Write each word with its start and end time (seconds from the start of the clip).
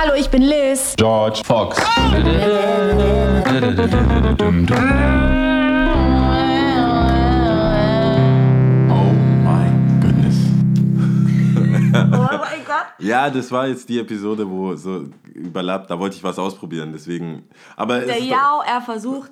Hallo, 0.00 0.14
ich 0.14 0.30
bin 0.30 0.42
Liz. 0.42 0.94
George 0.96 1.40
Fox. 1.44 1.76
Oh. 8.88 9.14
Oh. 12.00 12.38
Ja, 12.98 13.28
das 13.28 13.50
war 13.50 13.66
jetzt 13.66 13.88
die 13.88 13.98
Episode, 13.98 14.48
wo 14.48 14.76
so 14.76 15.06
überlappt, 15.34 15.90
da 15.90 15.98
wollte 15.98 16.14
ich 16.16 16.22
was 16.22 16.38
ausprobieren, 16.38 16.92
deswegen. 16.92 17.48
Aber 17.76 18.00
Der 18.00 18.20
Jao, 18.22 18.62
er 18.64 18.80
versucht. 18.80 19.30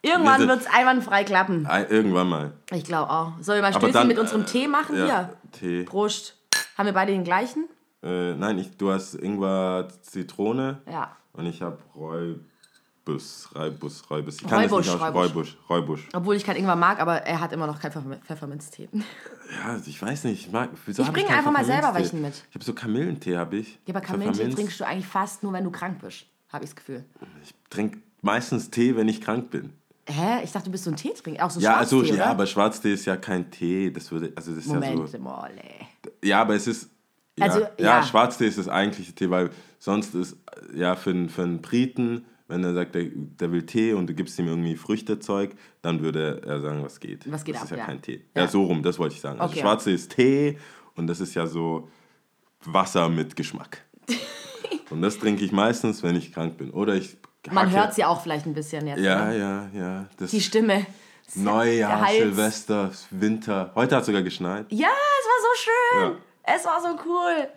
Irgendwann 0.00 0.40
Wir 0.40 0.48
wird 0.48 0.60
es 0.60 0.66
einwandfrei 0.66 1.24
klappen. 1.24 1.66
ein- 1.66 1.88
irgendwann 1.90 2.28
mal. 2.28 2.52
Ich 2.72 2.84
glaube 2.84 3.10
auch. 3.10 3.32
Sollen 3.40 3.58
wir 3.58 3.62
mal 3.62 3.72
Stößchen 3.72 3.92
dann, 3.92 4.08
mit 4.08 4.18
unserem 4.18 4.42
äh, 4.42 4.46
Tee 4.46 4.66
machen? 4.68 4.96
Ja, 4.96 5.04
Hier. 5.04 5.32
Tee. 5.52 5.82
Prost. 5.84 6.36
Haben 6.78 6.86
wir 6.86 6.94
beide 6.94 7.12
den 7.12 7.24
gleichen? 7.24 7.68
Äh, 8.02 8.34
nein, 8.34 8.58
ich, 8.58 8.76
du 8.76 8.90
hast 8.92 9.14
Ingwer, 9.14 9.88
Zitrone 10.02 10.80
Ja. 10.90 11.16
und 11.32 11.46
ich 11.46 11.62
habe 11.62 11.78
Räubus, 11.96 13.48
Räubus, 13.54 14.08
Räubus. 14.10 14.36
Ich 14.36 14.46
kann 14.46 14.60
Räubusch, 14.62 14.86
nicht 14.86 14.94
aus- 14.94 15.00
Räubusch. 15.00 15.24
Räubusch, 15.30 15.56
Räubusch. 15.68 16.08
Obwohl 16.14 16.36
ich 16.36 16.44
kein 16.44 16.56
Ingwer 16.56 16.76
mag, 16.76 17.00
aber 17.00 17.22
er 17.22 17.40
hat 17.40 17.52
immer 17.52 17.66
noch 17.66 17.80
keinen 17.80 17.90
Pfeffer 17.92 18.16
Pfefferminztee. 18.24 18.88
Ja, 18.92 19.76
ich 19.84 20.00
weiß 20.00 20.24
nicht. 20.24 20.46
Ich, 20.46 20.52
mag, 20.52 20.70
wieso 20.86 21.02
Ich 21.02 21.08
hab 21.08 21.14
bring 21.14 21.26
keinen 21.26 21.38
einfach 21.38 21.50
mal 21.52 21.64
selber 21.64 21.92
welchen 21.94 22.22
mit. 22.22 22.34
Ich 22.50 22.54
habe 22.54 22.64
so 22.64 22.72
Kamillentee, 22.74 23.36
habe 23.36 23.56
ich. 23.56 23.78
Ja, 23.86 23.94
aber 23.94 24.00
Kamillentee 24.04 24.48
trinkst 24.50 24.78
du 24.80 24.86
eigentlich 24.86 25.06
fast 25.06 25.42
nur, 25.42 25.52
wenn 25.52 25.64
du 25.64 25.70
krank 25.70 26.00
bist. 26.00 26.26
Habe 26.52 26.64
ich 26.64 26.70
das 26.70 26.76
Gefühl. 26.76 27.04
Ich 27.42 27.52
trinke 27.68 27.98
meistens 28.22 28.70
Tee, 28.70 28.94
wenn 28.96 29.08
ich 29.08 29.20
krank 29.20 29.50
bin. 29.50 29.72
Hä? 30.06 30.42
Ich 30.42 30.52
dachte, 30.52 30.66
du 30.66 30.70
bist 30.72 30.84
so 30.84 30.90
ein 30.90 30.96
Teetrinker. 30.96 31.44
Auch 31.44 31.50
so 31.50 31.60
Ja, 31.60 31.72
Schwarztee, 31.74 31.96
also, 31.96 32.12
oder? 32.12 32.18
ja, 32.18 32.26
aber 32.30 32.46
Schwarztee 32.46 32.94
ist 32.94 33.04
ja 33.04 33.16
kein 33.18 33.50
Tee. 33.50 33.90
Das 33.90 34.10
würde, 34.10 34.32
also 34.36 34.52
das 34.54 34.60
ist 34.64 34.68
Moment 34.68 34.98
ja 34.98 35.06
so. 35.06 35.18
mal, 35.18 35.50
ey. 35.58 35.86
Ja, 36.28 36.40
aber 36.42 36.54
es 36.54 36.66
ist. 36.66 36.88
Ja, 37.38 37.44
Also, 37.46 37.60
ja. 37.60 37.68
ja. 37.78 38.02
Schwarztee 38.02 38.46
ist 38.46 38.58
das 38.58 38.68
eigentliche 38.68 39.12
Tee, 39.12 39.30
weil 39.30 39.50
sonst 39.78 40.14
ist, 40.14 40.36
ja, 40.74 40.96
für, 40.96 41.10
einen- 41.10 41.28
für 41.28 41.42
einen 41.42 41.60
Briten, 41.62 42.24
wenn 42.48 42.64
er 42.64 42.72
sagt, 42.74 42.94
der, 42.94 43.04
der 43.12 43.52
will 43.52 43.64
Tee 43.66 43.92
und 43.92 44.06
du 44.08 44.14
gibst 44.14 44.38
ihm 44.38 44.46
irgendwie 44.48 44.74
Früchtezeug, 44.76 45.50
dann 45.82 46.00
würde 46.02 46.40
er 46.46 46.60
sagen, 46.60 46.82
was 46.82 46.98
geht. 47.00 47.30
Was 47.30 47.44
geht 47.44 47.54
das 47.54 47.62
ab, 47.62 47.66
ist 47.66 47.70
ja, 47.72 47.76
ja. 47.78 47.84
kein 47.86 48.00
Tee. 48.02 48.24
Ja. 48.34 48.42
Ja. 48.42 48.48
so 48.48 48.64
rum, 48.64 48.82
das 48.82 48.98
wollte 48.98 49.14
ich 49.14 49.20
sagen. 49.20 49.38
Also 49.40 49.52
Okay. 49.52 49.60
Schwarztee 49.62 49.94
ist 49.94 50.10
Tee 50.16 50.58
und 50.96 51.06
das 51.06 51.20
ist 51.20 51.34
ja 51.34 51.46
so 51.46 51.88
Wasser 52.64 53.08
mit 53.08 53.36
Geschmack. 53.36 53.82
und 54.90 55.02
das 55.02 55.18
trinke 55.18 55.44
ich 55.44 55.52
meistens, 55.52 56.02
wenn 56.02 56.16
ich 56.16 56.32
krank 56.32 56.56
bin. 56.58 56.70
Oder 56.70 56.94
ich. 56.94 57.16
Man 57.50 57.66
hacke- 57.68 57.76
hört 57.76 57.90
es 57.92 57.96
ja 57.98 58.08
auch 58.08 58.20
vielleicht 58.22 58.46
ein 58.46 58.54
bisschen 58.54 58.86
jetzt. 58.86 59.00
Ja, 59.00 59.26
ne? 59.26 59.38
ja, 59.38 59.70
ja. 59.74 60.06
Das 60.16 60.30
Die 60.30 60.40
Stimme. 60.40 60.86
Neujahr. 61.34 62.08
Silvester, 62.10 62.90
Winter. 63.10 63.70
Heute 63.74 63.94
hat 63.96 64.00
es 64.02 64.06
sogar 64.06 64.22
geschneit. 64.22 64.66
Ja, 64.70 64.88
es 64.88 65.26
war 65.26 65.40
so 65.42 66.08
schön. 66.10 66.16
Es 66.54 66.64
war 66.64 66.80
so 66.80 66.88
cool. 67.06 67.48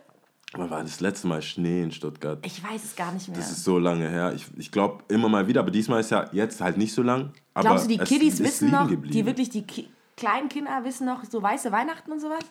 Wann 0.53 0.69
war 0.69 0.81
das 0.83 0.99
letzte 0.99 1.27
Mal 1.27 1.41
Schnee 1.41 1.81
in 1.81 1.91
Stuttgart? 1.91 2.39
Ich 2.45 2.61
weiß 2.61 2.83
es 2.83 2.95
gar 2.95 3.13
nicht 3.13 3.29
mehr. 3.29 3.37
Das 3.37 3.51
ist 3.51 3.63
so 3.63 3.79
lange 3.79 4.09
her. 4.09 4.33
Ich, 4.35 4.47
ich 4.57 4.71
glaube 4.71 5.03
immer 5.07 5.29
mal 5.29 5.47
wieder, 5.47 5.61
aber 5.61 5.71
diesmal 5.71 6.01
ist 6.01 6.11
ja 6.11 6.29
jetzt 6.33 6.59
halt 6.59 6.77
nicht 6.77 6.93
so 6.93 7.01
lang. 7.01 7.31
Aber 7.53 7.69
Glaubst 7.69 7.85
du, 7.85 7.89
die 7.89 7.99
es 7.99 8.09
Kiddies 8.09 8.39
wissen 8.39 8.69
noch, 8.69 8.89
geblieben. 8.89 9.13
die 9.13 9.25
wirklich, 9.25 9.49
die 9.49 9.63
Ki 9.63 9.87
kleinen 10.17 10.49
Kinder 10.49 10.83
wissen 10.83 11.07
noch 11.07 11.23
so 11.23 11.41
weiße 11.41 11.71
Weihnachten 11.71 12.11
und 12.11 12.19
sowas? 12.19 12.43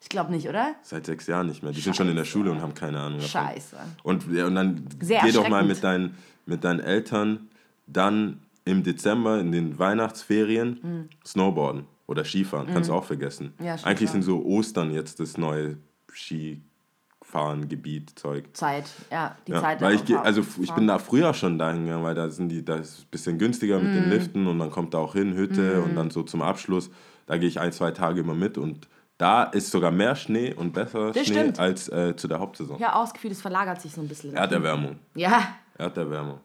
Ich 0.00 0.08
glaube 0.08 0.32
nicht, 0.32 0.48
oder? 0.48 0.74
Seit 0.82 1.04
sechs 1.06 1.26
Jahren 1.26 1.48
nicht 1.48 1.62
mehr. 1.62 1.70
Die 1.72 1.80
sind 1.80 1.94
schon 1.94 2.08
in 2.08 2.16
der 2.16 2.24
Schule 2.24 2.50
und 2.50 2.62
haben 2.62 2.74
keine 2.74 2.98
Ahnung. 2.98 3.20
davon. 3.20 3.30
Scheiße. 3.30 3.76
Und, 4.02 4.26
und 4.26 4.54
dann 4.54 4.88
Sehr 5.00 5.20
geh 5.20 5.32
doch 5.32 5.48
mal 5.48 5.64
mit, 5.64 5.84
dein, 5.84 6.16
mit 6.46 6.64
deinen 6.64 6.80
Eltern 6.80 7.50
dann 7.86 8.40
im 8.64 8.82
Dezember 8.82 9.38
in 9.38 9.52
den 9.52 9.78
Weihnachtsferien 9.78 11.08
Snowboarden 11.26 11.86
oder 12.06 12.24
Skifahren. 12.24 12.66
Kannst 12.72 12.90
du 12.90 12.94
auch 12.94 13.04
vergessen. 13.04 13.54
Mhm. 13.58 13.64
Ja, 13.66 13.76
Eigentlich 13.84 14.10
sind 14.10 14.22
so 14.22 14.42
Ostern 14.44 14.92
jetzt 14.92 15.20
das 15.20 15.36
neue 15.38 15.78
Skifahren-Gebiet, 16.12 18.18
Zeug. 18.18 18.44
Zeit, 18.54 18.84
ja, 19.10 19.36
die 19.46 19.52
Ja, 19.52 19.60
Zeit. 19.60 19.80
weil 19.80 19.94
ich, 19.94 20.16
also 20.16 20.42
ich 20.60 20.72
bin 20.72 20.86
da 20.86 20.98
früher 20.98 21.32
schon 21.34 21.58
dahin 21.58 21.84
gegangen, 21.84 22.04
weil 22.04 22.14
da 22.14 22.30
sind 22.30 22.48
die, 22.50 22.64
da 22.64 22.76
ist 22.76 22.98
es 22.98 23.04
ein 23.04 23.08
bisschen 23.10 23.38
günstiger 23.38 23.78
mit 23.78 23.90
Mhm. 23.90 23.94
den 23.94 24.10
Liften 24.10 24.46
und 24.46 24.58
dann 24.58 24.70
kommt 24.70 24.94
da 24.94 24.98
auch 24.98 25.14
hin, 25.14 25.34
Hütte 25.34 25.82
und 25.82 25.94
dann 25.96 26.10
so 26.10 26.22
zum 26.22 26.42
Abschluss, 26.42 26.90
da 27.26 27.36
gehe 27.38 27.48
ich 27.48 27.58
ein, 27.60 27.72
zwei 27.72 27.90
Tage 27.90 28.20
immer 28.20 28.34
mit 28.34 28.58
und 28.58 28.88
da 29.16 29.44
ist 29.44 29.70
sogar 29.70 29.92
mehr 29.92 30.16
Schnee 30.16 30.52
und 30.52 30.72
besser 30.72 31.12
Das 31.12 31.26
Schnee 31.26 31.38
stimmt. 31.40 31.60
als 31.60 31.88
äh, 31.88 32.14
zu 32.16 32.26
der 32.28 32.40
Hauptsaison. 32.40 32.78
Ja, 32.80 32.92
Gefühl, 33.14 33.30
das 33.30 33.40
verlagert 33.40 33.80
sich 33.80 33.92
so 33.92 34.00
ein 34.00 34.08
bisschen. 34.08 34.34
Erderwärmung. 34.34 34.98
Ja. 35.14 35.54
Erderwärmung. 35.78 36.40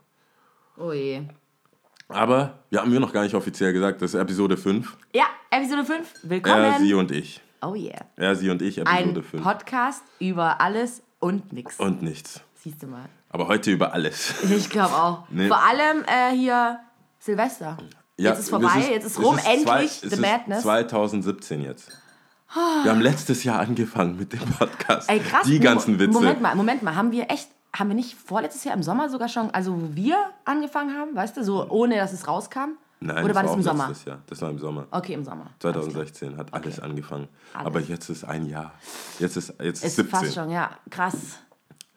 Oh 0.77 0.93
je. 0.93 1.23
Aber 2.11 2.59
wir 2.71 2.81
haben 2.81 2.91
wir 2.91 2.99
noch 2.99 3.13
gar 3.13 3.21
nicht 3.23 3.35
offiziell 3.35 3.71
gesagt, 3.71 4.01
das 4.01 4.15
ist 4.15 4.19
Episode 4.19 4.57
5. 4.57 4.97
Ja, 5.13 5.25
Episode 5.51 5.85
5. 5.85 6.07
Willkommen. 6.23 6.63
Er, 6.63 6.79
sie 6.79 6.93
und 6.95 7.11
ich. 7.11 7.39
oh 7.61 7.75
yeah. 7.75 7.99
Er, 8.15 8.35
sie 8.35 8.49
und 8.49 8.63
ich, 8.63 8.79
Episode 8.79 9.19
Ein 9.19 9.23
5. 9.23 9.43
Podcast 9.43 10.01
über 10.17 10.59
alles 10.59 11.03
und 11.19 11.53
nix. 11.53 11.79
Und 11.79 12.01
nichts. 12.01 12.41
Siehst 12.55 12.81
du 12.81 12.87
mal. 12.87 13.05
Aber 13.29 13.47
heute 13.47 13.69
über 13.71 13.93
alles. 13.93 14.33
Ich 14.49 14.71
glaube 14.71 14.95
auch. 14.95 15.23
Nee. 15.29 15.47
Vor 15.47 15.61
allem 15.63 16.03
äh, 16.07 16.35
hier 16.35 16.79
Silvester. 17.19 17.77
Ja, 18.17 18.31
jetzt 18.31 18.39
ist 18.39 18.49
vorbei, 18.49 18.71
es 18.79 18.89
jetzt 18.89 19.05
ist 19.05 19.19
rum, 19.19 19.37
zwei- 19.37 19.53
endlich 19.53 19.91
es 19.91 20.01
The 20.01 20.07
ist 20.07 20.19
Madness. 20.19 20.61
2017 20.63 21.61
jetzt. 21.61 21.91
Wir 22.83 22.89
haben 22.89 23.01
letztes 23.01 23.43
Jahr 23.43 23.59
angefangen 23.59 24.17
mit 24.17 24.33
dem 24.33 24.39
Podcast. 24.39 25.07
Ey, 25.07 25.19
krass. 25.19 25.45
Die 25.45 25.59
ganzen 25.59 25.99
Witze. 25.99 26.13
Moment 26.13 26.41
mal, 26.41 26.55
Moment 26.55 26.81
mal. 26.81 26.95
Haben 26.95 27.11
wir 27.11 27.29
echt, 27.29 27.47
haben 27.77 27.89
wir 27.89 27.95
nicht 27.95 28.15
vorletztes 28.17 28.63
Jahr 28.63 28.75
im 28.75 28.83
Sommer 28.83 29.09
sogar 29.09 29.29
schon, 29.29 29.51
also 29.51 29.73
wo 29.75 29.95
wir 29.95 30.15
angefangen 30.45 30.97
haben, 30.97 31.15
weißt 31.15 31.37
du, 31.37 31.43
so 31.43 31.67
ohne 31.69 31.95
dass 31.97 32.13
es 32.13 32.27
rauskam? 32.27 32.71
Nein, 33.01 33.23
Oder 33.23 33.33
war 33.35 33.43
das 33.43 33.53
im 33.53 33.61
Sommer? 33.61 33.87
letztes 33.87 34.05
Jahr. 34.05 34.17
Das 34.27 34.41
war 34.41 34.49
im 34.49 34.59
Sommer. 34.59 34.85
Okay, 34.91 35.13
im 35.13 35.23
Sommer. 35.23 35.45
2016 35.59 36.35
hat 36.35 36.53
alles 36.53 36.79
angefangen. 36.81 37.29
Alles. 37.53 37.65
Aber 37.67 37.79
jetzt 37.79 38.09
ist 38.09 38.25
ein 38.25 38.45
Jahr. 38.47 38.73
Jetzt 39.19 39.37
ist, 39.37 39.53
jetzt 39.61 39.77
ist 39.85 39.85
Ist 39.85 39.95
17. 39.97 40.09
fast 40.19 40.33
schon, 40.35 40.49
ja. 40.51 40.71
Krass. 40.89 41.15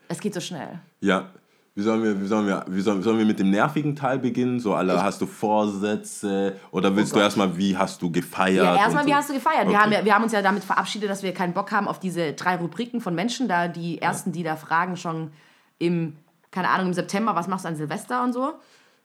Es 0.08 0.20
geht 0.20 0.32
so 0.34 0.40
schnell. 0.40 0.78
Ja. 1.00 1.30
Wie 1.74 1.82
sollen, 1.82 2.02
wir, 2.04 2.20
wie, 2.22 2.26
sollen 2.26 2.46
wir, 2.46 2.64
wie 2.68 2.82
sollen, 2.82 3.02
sollen 3.02 3.18
wir 3.18 3.24
mit 3.24 3.38
dem 3.40 3.50
nervigen 3.50 3.96
Teil 3.96 4.18
beginnen? 4.18 4.60
So, 4.60 4.74
alle, 4.74 5.02
hast 5.02 5.20
du 5.22 5.26
Vorsätze? 5.26 6.56
Oder 6.70 6.94
willst 6.94 7.14
du 7.16 7.18
erstmal, 7.18 7.56
wie 7.56 7.76
hast 7.76 8.00
du 8.02 8.10
gefeiert? 8.10 8.64
Ja, 8.64 8.76
erstmal, 8.76 9.02
und 9.02 9.06
wie 9.08 9.12
so? 9.12 9.16
hast 9.16 9.30
du 9.30 9.34
gefeiert? 9.34 9.62
Okay. 9.62 9.70
Wir, 9.70 9.80
haben, 9.80 9.92
ja- 9.92 10.04
wir 10.04 10.14
haben 10.14 10.22
uns 10.22 10.32
ja 10.32 10.42
damit 10.42 10.64
verabschiedet, 10.64 11.08
dass 11.10 11.22
wir 11.22 11.32
keinen 11.32 11.54
Bock 11.54 11.72
haben 11.72 11.88
auf 11.88 11.98
diese 11.98 12.32
drei 12.34 12.56
Rubriken 12.56 13.00
von 13.00 13.14
Menschen, 13.14 13.48
da 13.48 13.68
die 13.68 14.00
ersten, 14.00 14.32
die 14.32 14.42
da 14.42 14.56
fragen, 14.56 14.96
schon 14.96 15.32
im, 15.82 16.16
keine 16.50 16.68
Ahnung, 16.70 16.88
im 16.88 16.94
September, 16.94 17.34
was 17.34 17.48
machst 17.48 17.64
du 17.64 17.68
an 17.68 17.76
Silvester 17.76 18.22
und 18.24 18.32
so. 18.32 18.54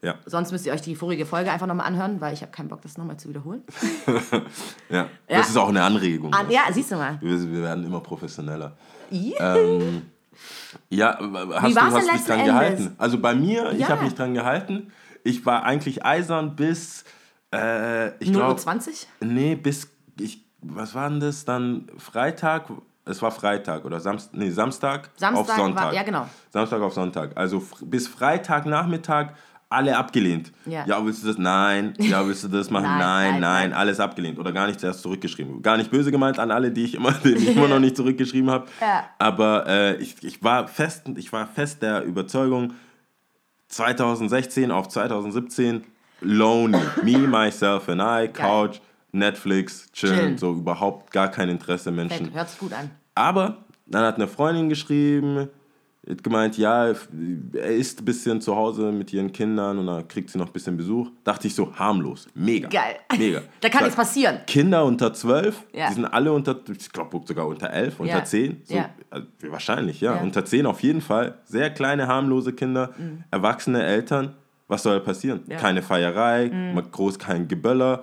Ja, 0.03 0.13
Sonst 0.27 0.51
müsst 0.51 0.65
ihr 0.67 0.73
euch 0.73 0.81
die 0.81 0.95
vorige 0.95 1.25
Folge 1.25 1.51
einfach 1.51 1.65
nochmal 1.65 1.87
anhören, 1.87 2.21
weil 2.21 2.31
ich 2.33 2.41
habe 2.43 2.51
keinen 2.51 2.67
Bock, 2.69 2.81
das 2.83 2.97
nochmal 2.99 3.17
zu 3.17 3.29
wiederholen. 3.29 3.63
ja. 4.89 4.97
Ja. 4.99 5.07
Das 5.27 5.49
ist 5.49 5.57
auch 5.57 5.69
eine 5.69 5.81
Anregung. 5.83 6.31
Ah, 6.33 6.45
ja, 6.49 6.61
siehst 6.71 6.91
du 6.91 6.95
mal. 6.97 7.17
wir, 7.19 7.51
wir 7.51 7.61
werden 7.63 7.83
immer 7.83 7.99
professioneller. 7.99 8.77
Ja. 9.09 9.55
Ähm, 9.57 10.03
Ja, 10.89 11.17
hast 11.19 11.21
war's 11.21 11.73
du 11.73 11.81
hast 11.81 11.95
dich 11.95 12.25
dran 12.25 12.37
letzten 12.37 12.45
gehalten? 12.45 12.81
Endes? 12.83 12.99
Also 12.99 13.17
bei 13.19 13.33
mir, 13.33 13.71
ich 13.71 13.79
Ja. 13.79 13.89
habe 13.89 14.03
mich 14.03 14.13
dran 14.13 14.35
gehalten. 14.35 14.91
Ich 15.23 15.45
war 15.47 15.63
eigentlich 15.63 16.05
eisern 16.05 16.55
bis, 16.55 17.03
äh, 17.51 18.09
ich 18.23 18.29
0 18.29 18.35
Uhr 18.41 18.45
glaube, 18.49 18.61
20? 18.61 19.07
nee, 19.21 19.55
bis, 19.55 19.89
ich, 20.19 20.43
was 20.61 20.93
war 20.93 21.09
denn 21.09 21.19
das 21.21 21.43
dann? 21.43 21.87
Freitag, 21.97 22.65
es 23.09 23.21
war 23.21 23.31
Freitag 23.31 23.85
oder 23.85 23.99
Samstag, 23.99 24.33
nee, 24.37 24.49
Samstag, 24.49 25.09
Samstag 25.15 25.41
auf 25.41 25.47
war- 25.49 25.55
Sonntag. 25.55 25.93
ja, 25.93 26.03
genau. 26.03 26.27
Samstag 26.49 26.81
auf 26.81 26.93
Sonntag. 26.93 27.31
Also 27.35 27.63
bis 27.81 28.07
Freitagnachmittag 28.07 29.33
alle 29.69 29.97
abgelehnt. 29.97 30.53
Ja. 30.65 30.85
willst 31.03 31.23
du 31.23 31.27
das? 31.27 31.37
Nein. 31.37 31.93
Ja, 31.99 32.25
willst 32.25 32.43
du 32.43 32.47
das 32.47 32.69
machen? 32.69 32.83
Nein, 32.97 32.99
nein, 32.99 33.31
nein, 33.31 33.41
nein. 33.41 33.73
Alles 33.73 33.99
abgelehnt. 33.99 34.39
Oder 34.39 34.53
gar 34.53 34.67
nicht 34.67 34.79
zuerst 34.79 35.01
zurückgeschrieben. 35.01 35.61
Gar 35.61 35.77
nicht 35.77 35.91
böse 35.91 36.09
gemeint 36.11 36.39
an 36.39 36.51
alle, 36.51 36.71
die 36.71 36.85
ich 36.85 36.95
immer, 36.95 37.11
denen 37.23 37.37
ich 37.37 37.55
immer 37.55 37.67
noch 37.67 37.79
nicht 37.79 37.97
zurückgeschrieben 37.97 38.49
habe. 38.49 38.67
Ja. 38.79 39.09
Aber 39.19 39.67
äh, 39.67 39.95
ich, 39.97 40.23
ich, 40.23 40.41
war 40.43 40.67
fest, 40.67 41.03
ich 41.15 41.33
war 41.33 41.47
fest 41.47 41.81
der 41.81 42.03
Überzeugung, 42.03 42.75
2016 43.67 44.71
auf 44.71 44.87
2017, 44.87 45.83
lonely. 46.21 46.79
Me, 47.03 47.17
myself 47.27 47.89
and 47.89 48.01
I, 48.01 48.31
Couch, 48.31 48.79
Netflix, 49.11 49.91
chillen. 49.91 50.15
Chillen. 50.15 50.37
So 50.37 50.53
überhaupt 50.53 51.11
gar 51.11 51.29
kein 51.29 51.49
Interesse 51.49 51.91
Menschen. 51.91 52.33
Hört 52.33 52.49
sich 52.49 52.59
gut 52.59 52.73
an. 52.73 52.89
Aber 53.17 53.57
dann 53.85 54.03
hat 54.03 54.15
eine 54.15 54.27
Freundin 54.27 54.69
geschrieben, 54.69 55.49
hat 56.09 56.23
gemeint, 56.23 56.57
ja, 56.57 56.85
er 56.87 57.75
ist 57.75 57.99
ein 58.01 58.05
bisschen 58.05 58.39
zu 58.39 58.55
Hause 58.55 58.91
mit 58.93 59.11
ihren 59.11 59.31
Kindern 59.33 59.77
und 59.79 59.87
dann 59.87 60.07
kriegt 60.07 60.29
sie 60.29 60.37
noch 60.37 60.47
ein 60.47 60.53
bisschen 60.53 60.77
Besuch. 60.77 61.09
Dachte 61.25 61.47
ich 61.47 61.55
so, 61.55 61.73
harmlos. 61.75 62.27
Mega. 62.33 62.69
Geil. 62.69 62.95
Mega. 63.17 63.41
Da 63.59 63.67
kann 63.69 63.81
nichts 63.83 63.95
passieren. 63.97 64.39
Kinder 64.47 64.85
unter 64.85 65.13
12, 65.13 65.65
Ja. 65.73 65.89
die 65.89 65.95
sind 65.95 66.05
alle 66.05 66.31
unter, 66.31 66.55
ich 66.77 66.89
glaube 66.91 67.19
sogar 67.25 67.45
unter 67.47 67.69
11, 67.71 67.99
unter 67.99 68.13
Ja. 68.19 68.23
10. 68.23 68.61
So, 68.63 68.75
Ja. 68.75 68.89
also 69.09 69.27
wahrscheinlich, 69.49 69.99
ja. 69.99 70.13
Ja. 70.13 70.17
Mhm. 70.19 70.23
Unter 70.27 70.45
10 70.45 70.65
auf 70.65 70.81
jeden 70.81 71.01
Fall. 71.01 71.35
Sehr 71.43 71.69
kleine, 71.71 72.07
harmlose 72.07 72.53
Kinder, 72.53 72.91
erwachsene 73.31 73.83
Eltern. 73.83 74.33
Was 74.69 74.83
soll 74.83 74.99
passieren? 75.01 75.41
Ja. 75.47 75.57
Mhm. 75.57 75.61
Keine 75.61 75.81
Feierei, 75.81 76.49
mal 76.73 76.83
groß 76.83 77.19
kein 77.19 77.47
Geböller. 77.49 77.99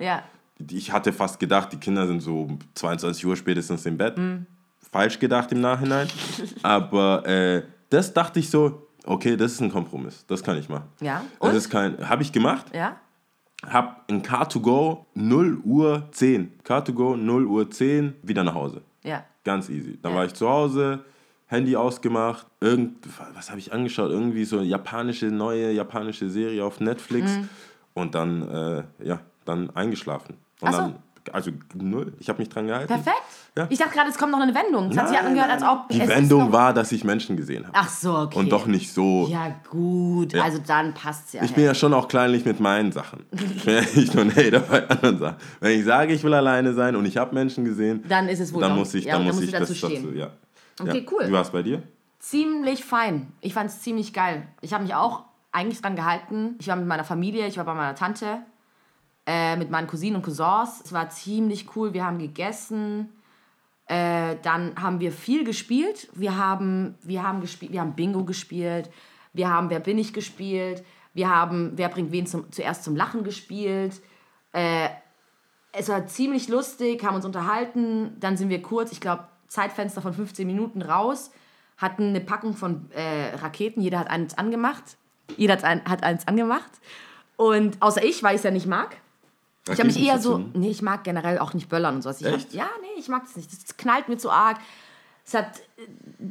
Ich 0.71 0.91
hatte 0.91 1.11
fast 1.11 1.39
gedacht, 1.39 1.73
die 1.73 1.77
Kinder 1.77 2.05
sind 2.07 2.21
so 2.21 2.41
um 2.43 2.59
22 2.75 3.25
Uhr 3.25 3.35
spätestens 3.35 3.85
im 3.87 3.97
Bett. 3.97 4.17
Mhm. 4.17 4.45
Falsch 4.95 5.19
gedacht 5.19 5.51
im 5.51 5.59
Nachhinein. 5.59 6.07
Aber 6.63 7.27
äh, 7.27 7.63
das 7.89 8.13
dachte 8.13 8.39
ich 8.39 8.49
so, 8.49 8.87
okay, 9.05 9.35
das 9.35 9.51
ist 9.51 9.59
ein 9.59 9.69
Kompromiss. 9.69 10.23
Das 10.25 10.41
kann 10.41 10.57
ich 10.57 10.69
machen. 10.69 10.85
Ja. 11.01 11.21
Das 11.41 11.49
Und? 11.49 11.55
ist 11.57 11.69
kein, 11.69 12.07
habe 12.07 12.23
ich 12.23 12.31
gemacht. 12.31 12.67
Ja? 12.73 12.95
Hab 13.69 14.09
in 14.09 14.23
Car2Go 14.23 14.99
0 15.15 15.57
Uhr 15.65 16.07
10. 16.11 16.59
Car2Go 16.63 17.17
0 17.17 17.45
Uhr 17.45 17.69
10, 17.69 18.13
wieder 18.23 18.45
nach 18.45 18.53
Hause. 18.55 18.83
Ja. 19.03 19.25
Ganz 19.43 19.67
easy. 19.69 19.99
Dann 20.01 20.13
Ja. 20.13 20.19
war 20.19 20.25
ich 20.27 20.33
zu 20.33 20.47
Hause, 20.47 21.03
Handy 21.47 21.75
ausgemacht, 21.75 22.47
irgend, 22.61 23.05
was 23.33 23.49
habe 23.49 23.59
ich 23.59 23.73
angeschaut? 23.73 24.11
Irgendwie 24.11 24.45
so 24.45 24.61
japanische, 24.61 25.25
neue 25.25 25.71
japanische 25.73 26.29
Serie 26.29 26.63
auf 26.63 26.79
Netflix 26.79 27.35
Mhm. 27.35 27.49
und 27.95 28.15
dann, 28.15 28.47
äh, 28.49 28.83
ja, 29.03 29.19
dann 29.43 29.71
eingeschlafen. 29.71 30.37
Und 30.61 30.71
so. 30.71 30.77
dann, 30.77 30.95
also 31.31 31.51
null, 31.73 32.13
ich 32.19 32.29
habe 32.29 32.39
mich 32.39 32.49
dran 32.49 32.67
gehalten. 32.67 32.87
Perfekt. 32.87 33.21
Ja. 33.57 33.67
Ich 33.69 33.79
dachte 33.79 33.93
gerade, 33.93 34.09
es 34.09 34.17
kommt 34.17 34.31
noch 34.31 34.39
eine 34.41 34.53
Wendung. 34.53 34.89
Es 34.91 34.97
hat 34.97 35.07
sich 35.09 35.17
Nein, 35.17 35.27
angehört, 35.27 35.49
als 35.51 35.63
ob. 35.63 35.89
Die 35.89 36.01
es 36.01 36.07
Wendung 36.09 36.51
war, 36.51 36.73
dass 36.73 36.91
ich 36.91 37.03
Menschen 37.03 37.37
gesehen 37.37 37.65
habe. 37.65 37.75
Ach 37.77 37.89
so, 37.89 38.15
okay. 38.17 38.37
Und 38.39 38.51
doch 38.51 38.65
nicht 38.65 38.91
so. 38.93 39.27
Ja, 39.29 39.55
gut. 39.69 40.33
Ja. 40.33 40.43
Also 40.43 40.59
dann 40.65 40.93
passt's 40.93 41.33
ja. 41.33 41.43
Ich 41.43 41.53
bin 41.53 41.63
ja 41.63 41.73
schon 41.73 41.93
auch 41.93 42.07
kleinlich 42.07 42.43
mit 42.45 42.59
meinen 42.59 42.91
Sachen. 42.91 43.25
Ich 43.31 43.63
bin 43.63 43.75
ja 43.75 43.81
nicht 43.95 44.13
nur 44.13 44.25
ein 44.25 44.35
Hater 44.35 44.59
bei 44.59 44.87
anderen 44.89 45.19
Sachen. 45.19 45.37
Wenn 45.61 45.79
ich 45.79 45.85
sage, 45.85 46.13
ich 46.13 46.23
will 46.23 46.33
alleine 46.33 46.73
sein 46.73 46.95
und 46.95 47.05
ich 47.05 47.17
habe 47.17 47.33
Menschen 47.33 47.63
gesehen, 47.65 48.03
Dann 48.07 48.27
ist 48.27 48.39
es 48.39 48.53
wohl 48.53 48.61
dann 48.61 48.71
doch- 48.71 48.77
muss 48.79 48.93
ich, 48.93 49.05
dann 49.05 49.13
dann 49.19 49.23
muss 49.25 49.35
musst 49.35 49.45
ich 49.45 49.51
du 49.53 49.59
das 49.59 49.69
dazu 49.69 49.87
stehen. 49.87 50.03
dazu, 50.03 50.15
ja. 50.17 50.29
Okay, 50.79 50.99
ja. 51.05 51.11
cool. 51.11 51.27
Wie 51.27 51.31
war 51.31 51.41
es 51.41 51.49
bei 51.51 51.63
dir? 51.63 51.81
Ziemlich 52.19 52.83
fein. 52.83 53.31
Ich 53.41 53.53
fand 53.53 53.69
es 53.69 53.81
ziemlich 53.81 54.11
geil. 54.11 54.47
Ich 54.61 54.73
habe 54.73 54.83
mich 54.83 54.93
auch 54.95 55.23
eigentlich 55.51 55.81
dran 55.81 55.95
gehalten. 55.95 56.55
Ich 56.59 56.67
war 56.67 56.75
mit 56.75 56.87
meiner 56.87 57.03
Familie, 57.05 57.47
ich 57.47 57.57
war 57.57 57.63
bei 57.65 57.73
meiner 57.73 57.95
Tante, 57.95 58.39
äh, 59.25 59.55
mit 59.55 59.71
meinen 59.71 59.87
Cousinen 59.87 60.17
und 60.17 60.23
Cousins. 60.23 60.81
Es 60.83 60.93
war 60.93 61.09
ziemlich 61.09 61.75
cool. 61.75 61.93
Wir 61.93 62.05
haben 62.05 62.19
gegessen. 62.19 63.09
Äh, 63.87 64.37
dann 64.41 64.73
haben 64.81 64.99
wir 64.99 65.11
viel 65.11 65.43
gespielt. 65.43 66.09
Wir 66.13 66.37
haben, 66.37 66.95
wir 67.01 67.23
haben 67.23 67.41
gespielt, 67.41 67.71
wir 67.71 67.81
haben 67.81 67.93
Bingo 67.93 68.23
gespielt. 68.23 68.89
Wir 69.33 69.49
haben 69.49 69.69
Wer 69.69 69.79
bin 69.79 69.97
ich 69.97 70.13
gespielt. 70.13 70.83
Wir 71.13 71.29
haben 71.29 71.73
Wer 71.75 71.89
bringt 71.89 72.11
wen 72.11 72.25
zum, 72.25 72.51
zuerst 72.51 72.83
zum 72.83 72.95
Lachen 72.95 73.23
gespielt. 73.23 74.01
Äh, 74.53 74.89
es 75.71 75.89
war 75.89 76.07
ziemlich 76.07 76.47
lustig, 76.47 77.03
haben 77.03 77.15
uns 77.15 77.25
unterhalten. 77.25 78.15
Dann 78.19 78.37
sind 78.37 78.49
wir 78.49 78.61
kurz, 78.61 78.91
ich 78.91 79.01
glaube, 79.01 79.25
Zeitfenster 79.47 80.01
von 80.01 80.13
15 80.13 80.47
Minuten 80.47 80.81
raus, 80.81 81.31
hatten 81.77 82.09
eine 82.09 82.21
Packung 82.21 82.55
von 82.55 82.89
äh, 82.91 83.35
Raketen. 83.35 83.81
Jeder 83.81 83.99
hat 83.99 84.09
eins 84.09 84.37
angemacht. 84.37 84.97
Jeder 85.37 85.53
hat, 85.53 85.63
ein, 85.63 85.83
hat 85.85 86.03
eins 86.03 86.27
angemacht. 86.27 86.71
Und 87.35 87.81
außer 87.81 88.03
ich, 88.03 88.23
weil 88.23 88.35
ich 88.35 88.39
es 88.39 88.43
ja 88.43 88.51
nicht 88.51 88.67
mag. 88.67 88.97
Ich 89.67 89.79
habe 89.79 89.87
mich 89.87 89.99
eher 89.99 90.19
so. 90.19 90.33
Raketenschützen? 90.33 90.61
Nee, 90.61 90.69
ich 90.69 90.81
mag 90.81 91.03
generell 91.03 91.39
auch 91.39 91.53
nicht 91.53 91.69
Böllern 91.69 91.95
und 91.95 92.01
sowas. 92.03 92.21
Ich 92.21 92.27
hab, 92.27 92.35
Echt? 92.35 92.53
ja, 92.53 92.69
nee, 92.81 92.99
ich 92.99 93.07
mag 93.07 93.23
das 93.23 93.35
nicht. 93.35 93.51
Das 93.51 93.77
knallt 93.77 94.07
mir 94.09 94.17
zu 94.17 94.29
arg. 94.29 94.57
Es 95.27 95.33
hat 95.33 95.47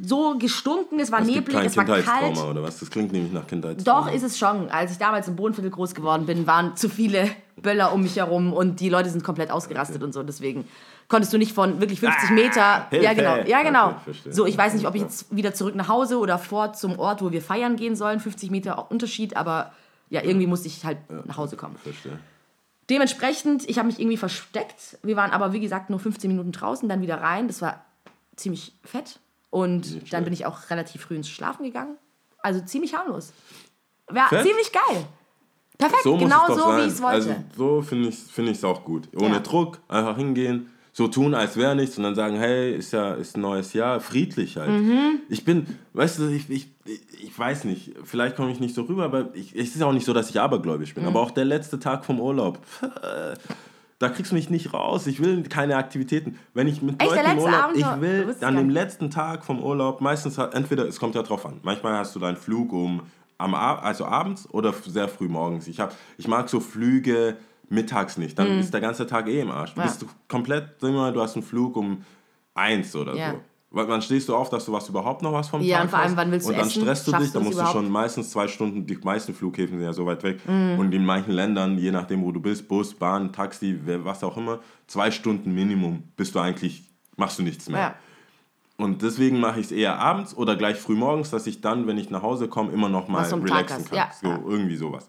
so 0.03 0.39
gestunken, 0.39 1.01
es 1.01 1.11
war 1.11 1.21
Es 1.21 1.27
neblig, 1.27 1.57
es 1.57 1.77
war 1.77 1.85
kalt. 1.85 2.39
Oder 2.39 2.63
was? 2.63 2.79
Das 2.79 2.91
klingt 2.91 3.11
nämlich 3.13 3.33
nach 3.33 3.45
Kindheitstrauma. 3.45 4.07
Doch, 4.07 4.15
ist 4.15 4.23
es 4.23 4.39
schon. 4.39 4.71
Als 4.71 4.93
ich 4.93 4.99
damals 4.99 5.27
im 5.27 5.35
Bodenviertel 5.35 5.73
groß 5.73 5.97
geworden 5.97 6.27
bin, 6.27 6.47
waren 6.47 6.77
zu 6.77 6.89
viele 6.89 7.29
Böller 7.57 7.93
um 7.93 8.03
mich 8.03 8.17
herum 8.17 8.53
und 8.53 8.79
die 8.79 8.89
Leute 8.89 9.11
sind 9.11 9.25
komplett 9.25 9.51
ausgerastet 9.51 10.05
und 10.05 10.13
so. 10.13 10.23
Deswegen 10.23 10.69
konntest 11.09 11.33
du 11.33 11.39
nicht 11.39 11.53
von 11.53 11.81
wirklich 11.81 11.99
50 11.99 12.31
Meter. 12.31 12.63
Ah, 12.63 12.87
Hilfe! 12.91 13.05
Ja, 13.05 13.13
genau. 13.15 13.37
Ja, 13.49 13.63
genau. 13.63 13.97
Okay, 14.07 14.31
so, 14.31 14.47
ich 14.47 14.57
weiß 14.57 14.75
nicht, 14.75 14.87
ob 14.87 14.95
ich 14.95 15.03
jetzt 15.03 15.35
wieder 15.35 15.55
zurück 15.55 15.75
nach 15.75 15.89
Hause 15.89 16.19
oder 16.19 16.39
vor 16.39 16.73
zum 16.73 16.97
Ort, 16.97 17.21
wo 17.21 17.33
wir 17.33 17.43
feiern 17.43 17.75
gehen 17.75 17.97
sollen. 17.97 18.21
50 18.21 18.53
Meter 18.53 18.93
Unterschied, 18.93 19.37
aber 19.37 19.73
ja, 20.09 20.23
irgendwie 20.23 20.47
musste 20.47 20.69
ich 20.69 20.85
halt 20.85 20.99
nach 21.27 21.37
Hause 21.37 21.57
kommen. 21.57 21.75
Verstehe. 21.83 22.21
Dementsprechend, 22.91 23.69
ich 23.69 23.79
habe 23.79 23.87
mich 23.89 23.99
irgendwie 23.99 24.17
versteckt. 24.17 24.99
Wir 25.03 25.17
waren 25.17 25.31
aber, 25.31 25.53
wie 25.53 25.61
gesagt, 25.61 25.91
nur 25.91 25.99
15 25.99 26.31
Minuten 26.31 26.53
draußen, 26.53 26.89
dann 26.89 27.01
wieder 27.01 27.21
rein. 27.21 27.47
Das 27.49 27.63
war 27.63 27.85
ziemlich 28.37 28.75
fett. 28.85 29.21
Und 29.51 30.13
dann 30.13 30.25
bin 30.25 30.33
ich 30.33 30.47
auch 30.47 30.71
relativ 30.71 31.03
früh 31.03 31.15
ins 31.17 31.29
Schlafen 31.29 31.65
gegangen. 31.65 31.97
Also 32.43 32.61
ziemlich 32.61 32.95
harmlos. 32.95 33.33
War 34.09 34.29
Fett? 34.29 34.45
ziemlich 34.47 34.71
geil. 34.73 35.05
Perfekt, 35.79 36.03
So 36.03 36.17
genau 36.19 36.47
so, 36.49 36.55
sein. 36.57 36.77
wie 36.83 36.87
ich 36.87 36.93
es 36.93 37.03
wollte. 37.03 37.17
Also 37.31 37.35
so 37.57 37.83
finde 37.83 38.09
ich 38.09 38.15
es 38.17 38.31
find 38.31 38.49
ich's 38.49 38.65
auch 38.65 38.85
gut. 38.85 39.09
Ohne 39.17 39.35
Ja. 39.37 39.41
Druck, 39.41 39.81
einfach 39.89 40.17
hingehen, 40.17 40.71
so 40.97 41.09
tun, 41.09 41.35
als 41.35 41.57
wäre 41.57 41.75
nichts 41.75 41.99
und 41.99 42.05
dann 42.05 42.15
sagen, 42.15 42.37
hey, 42.37 42.73
ist 42.73 42.93
ja 42.93 43.15
ist 43.15 43.37
ein 43.37 43.41
neues 43.41 43.73
Jahr, 43.73 43.99
friedlich 43.99 44.57
halt. 44.57 44.71
Mhm. 44.71 45.19
Ich 45.29 45.45
bin, 45.45 45.67
weißt 45.93 46.21
du, 46.21 46.29
ich, 46.29 46.49
ich, 46.49 46.69
ich 47.21 47.37
weiß 47.37 47.65
nicht, 47.65 47.95
vielleicht 48.05 48.37
komme 48.37 48.53
ich 48.53 48.61
nicht 48.61 48.77
so 48.77 48.83
rüber, 48.83 49.05
aber 49.05 49.35
ich, 49.35 49.57
es 49.57 49.75
ist 49.75 49.83
auch 49.83 49.93
nicht 49.93 50.07
so, 50.07 50.13
dass 50.13 50.31
ich 50.31 50.41
abergläubisch 50.41 50.95
bin. 50.95 51.03
Mhm. 51.03 51.09
Aber 51.09 51.21
auch 51.21 51.33
der 51.33 51.47
letzte 51.47 51.81
Tag 51.81 52.05
vom 52.05 52.21
Urlaub, 52.21 52.61
da 53.99 54.09
kriegst 54.09 54.31
du 54.31 54.37
mich 54.37 54.51
nicht 54.51 54.73
raus. 54.73 55.09
Ich 55.09 55.21
will 55.21 55.43
keine 55.43 55.77
Aktivitäten. 55.79 56.39
Wenn 56.55 56.69
ich 56.69 56.81
mit 56.81 57.03
Echt, 57.03 57.11
Leuten 57.11 57.29
im 57.29 57.39
Urlaub, 57.39 57.61
Abend 57.61 57.77
ich 57.77 58.01
will 58.01 58.37
an 58.41 58.55
dem 58.55 58.71
letzten 58.71 59.11
Tag 59.11 59.45
vom 59.45 59.61
Urlaub, 59.61 60.01
meistens 60.01 60.39
entweder, 60.39 60.87
es 60.87 61.01
kommt 61.01 61.17
ja 61.17 61.25
drauf 61.25 61.45
an, 61.45 61.59
manchmal 61.65 61.95
hast 61.95 62.15
du 62.15 62.21
deinen 62.21 62.37
Flug 62.37 62.73
um, 62.73 63.03
am 63.37 63.57
also 63.57 64.05
abends 64.05 64.49
oder 64.49 64.73
sehr 64.73 65.09
früh 65.09 65.27
morgens. 65.27 65.67
Ich, 65.67 65.81
hab, 65.81 65.93
ich 66.19 66.29
mag 66.29 66.49
so 66.49 66.61
Flüge 66.61 67.37
mittags 67.69 68.17
nicht, 68.17 68.39
dann 68.39 68.59
ist 68.59 68.73
der 68.73 68.81
ganze 68.81 69.07
Tag 69.07 69.27
eh 69.29 69.41
im 69.41 69.51
Arsch. 69.51 69.75
Mhm. 69.75 69.81
Ja. 69.83 69.87
Bist 69.89 70.03
du 70.03 70.07
komplett, 70.29 70.75
sag 70.81 70.93
mal, 70.93 71.13
du 71.13 71.21
hast 71.21 71.35
einen 71.35 71.43
Flug 71.45 71.77
um 71.77 72.05
eins 72.55 72.95
oder 72.95 73.15
Ja. 73.17 73.31
so. 73.33 73.41
Weil 73.71 73.89
Wann 73.89 74.03
stehst 74.03 74.29
du 74.29 74.37
auf, 74.37 74.51
dass 74.51 74.65
du 74.67 74.73
was 74.73 74.89
überhaupt 74.89 75.23
noch 75.23 75.33
was 75.33 75.49
vom 75.49 75.61
Ja, 75.61 75.79
Tag 75.79 75.85
und 75.85 75.91
vor 75.91 75.99
allem, 75.99 76.09
hast? 76.11 76.17
wann 76.17 76.31
willst 76.31 76.47
du 76.47 76.51
Und 76.53 76.59
dann 76.59 76.69
essen? 76.69 76.83
stresst 76.83 77.07
du 77.09 77.11
Schaffst 77.11 77.27
dich, 77.27 77.33
dann 77.33 77.43
du 77.43 77.47
musst 77.49 77.59
du 77.59 77.63
überhaupt? 77.63 77.77
schon 77.77 77.91
meistens 77.91 78.31
zwei 78.31 78.47
Stunden, 78.47 78.87
die 78.87 78.97
meisten 79.03 79.35
Flughäfen 79.35 79.79
sind 79.79 79.85
ja 79.85 79.93
so 79.93 80.07
weit 80.07 80.23
weg. 80.23 80.39
Mhm. 80.49 80.79
Und 80.79 80.93
in 80.95 81.05
manchen 81.05 81.33
Ländern, 81.33 81.77
je 81.77 81.91
nachdem, 81.91 82.23
wo 82.23 82.31
du 82.31 82.39
bist, 82.41 82.69
Bus, 82.69 82.95
Bahn, 82.95 83.33
Taxi, 83.33 83.77
was 84.05 84.23
auch 84.23 84.37
immer, 84.37 84.61
zwei 84.87 85.11
Stunden 85.11 85.53
Minimum 85.53 86.05
bist 86.17 86.37
du 86.37 86.39
eigentlich, 86.39 86.85
machst 87.17 87.41
du 87.41 87.43
nichts 87.43 87.69
mehr. 87.69 87.81
ja. 87.81 87.95
Und 88.77 89.03
deswegen 89.03 89.39
mache 89.41 89.59
ich 89.61 89.67
es 89.67 89.73
eher 89.73 89.99
abends 89.99 90.37
oder 90.37 90.55
gleich 90.57 90.77
früh 90.79 90.95
morgens, 90.95 91.31
dass 91.31 91.47
ich 91.49 91.61
dann, 91.61 91.87
wenn 91.89 91.97
ich 91.99 92.11
nach 92.11 92.23
Hause 92.23 92.49
komme, 92.49 92.73
immer 92.73 92.89
noch 92.89 93.07
mal 93.09 93.25
relaxen 93.25 93.85
kann. 93.87 93.97
Ja, 93.97 94.11
So, 94.21 94.29
irgendwie 94.49 94.75
sowas. 94.77 95.09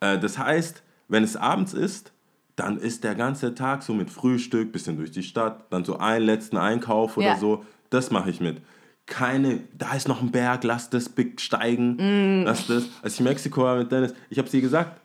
Äh, 0.00 0.18
das 0.18 0.38
heißt, 0.38 0.82
wenn 1.08 1.22
es 1.24 1.36
abends 1.36 1.72
ist, 1.72 2.12
dann 2.56 2.78
ist 2.78 3.04
der 3.04 3.14
ganze 3.14 3.54
Tag 3.54 3.82
so 3.82 3.92
mit 3.92 4.10
Frühstück, 4.10 4.72
bisschen 4.72 4.96
durch 4.96 5.10
die 5.10 5.22
Stadt, 5.22 5.64
dann 5.70 5.84
so 5.84 5.98
einen 5.98 6.24
letzten 6.24 6.56
Einkauf 6.56 7.16
oder 7.16 7.26
Ja. 7.26 7.36
so. 7.38 7.64
Das 7.90 8.10
mache 8.10 8.30
ich 8.30 8.40
mit. 8.40 8.62
Keine, 9.04 9.60
da 9.76 9.92
ist 9.94 10.08
noch 10.08 10.20
ein 10.20 10.32
Berg, 10.32 10.64
lass 10.64 10.90
das 10.90 11.08
besteigen. 11.08 12.40
Mm. 12.40 12.44
Lass 12.44 12.66
das. 12.66 12.88
Als 13.02 13.14
ich 13.14 13.20
in 13.20 13.26
Mexiko 13.26 13.62
war 13.62 13.76
mit 13.76 13.92
Dennis, 13.92 14.14
ich 14.30 14.38
habe 14.38 14.48
sie 14.48 14.60
gesagt, 14.60 15.00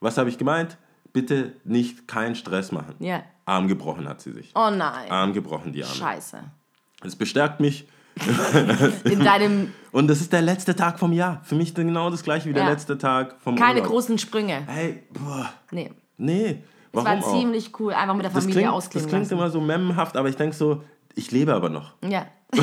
was 0.00 0.16
habe 0.18 0.28
ich 0.28 0.38
gemeint? 0.38 0.76
Bitte 1.12 1.54
nicht 1.64 2.06
keinen 2.06 2.34
Stress 2.36 2.70
machen. 2.72 2.94
Ja. 3.00 3.22
Arm 3.46 3.66
gebrochen 3.68 4.08
hat 4.08 4.20
sie 4.20 4.32
sich. 4.32 4.52
Oh 4.54 4.70
nein. 4.70 5.10
Arm 5.10 5.32
gebrochen, 5.32 5.72
die 5.72 5.82
Arme. 5.82 5.94
Scheiße. 5.94 6.38
Es 7.02 7.16
bestärkt 7.16 7.58
mich. 7.60 7.88
In 9.04 9.20
deinem. 9.20 9.72
Und 9.92 10.08
das 10.08 10.20
ist 10.20 10.32
der 10.32 10.42
letzte 10.42 10.74
Tag 10.74 10.98
vom 10.98 11.12
Jahr. 11.12 11.40
Für 11.44 11.54
mich 11.54 11.74
genau 11.74 12.10
das 12.10 12.22
gleiche 12.22 12.48
wie 12.48 12.52
der 12.54 12.64
Ja. 12.64 12.70
letzte 12.70 12.96
Tag 12.98 13.36
vom 13.40 13.56
Keine 13.56 13.80
Urlaub. 13.80 13.92
großen 13.92 14.18
Sprünge. 14.18 14.62
Hey, 14.66 15.02
boah, 15.12 15.50
Nee. 15.70 15.90
nee. 16.16 16.62
Es 16.92 17.04
war 17.04 17.18
auch? 17.18 17.30
ziemlich 17.32 17.78
cool, 17.78 17.92
einfach 17.92 18.14
mit 18.14 18.24
der 18.24 18.32
Das 18.32 18.42
Familie 18.44 18.62
klingt, 18.62 18.68
das 18.68 18.74
ausklingen 18.86 19.08
klingt 19.08 19.24
lassen. 19.24 19.34
immer 19.34 19.50
so 19.50 19.60
memmenhaft, 19.60 20.16
aber 20.16 20.28
ich 20.30 20.36
denke 20.36 20.56
so, 20.56 20.82
ich 21.14 21.30
lebe 21.30 21.52
aber 21.54 21.68
noch. 21.68 21.92
Ja. 22.08 22.26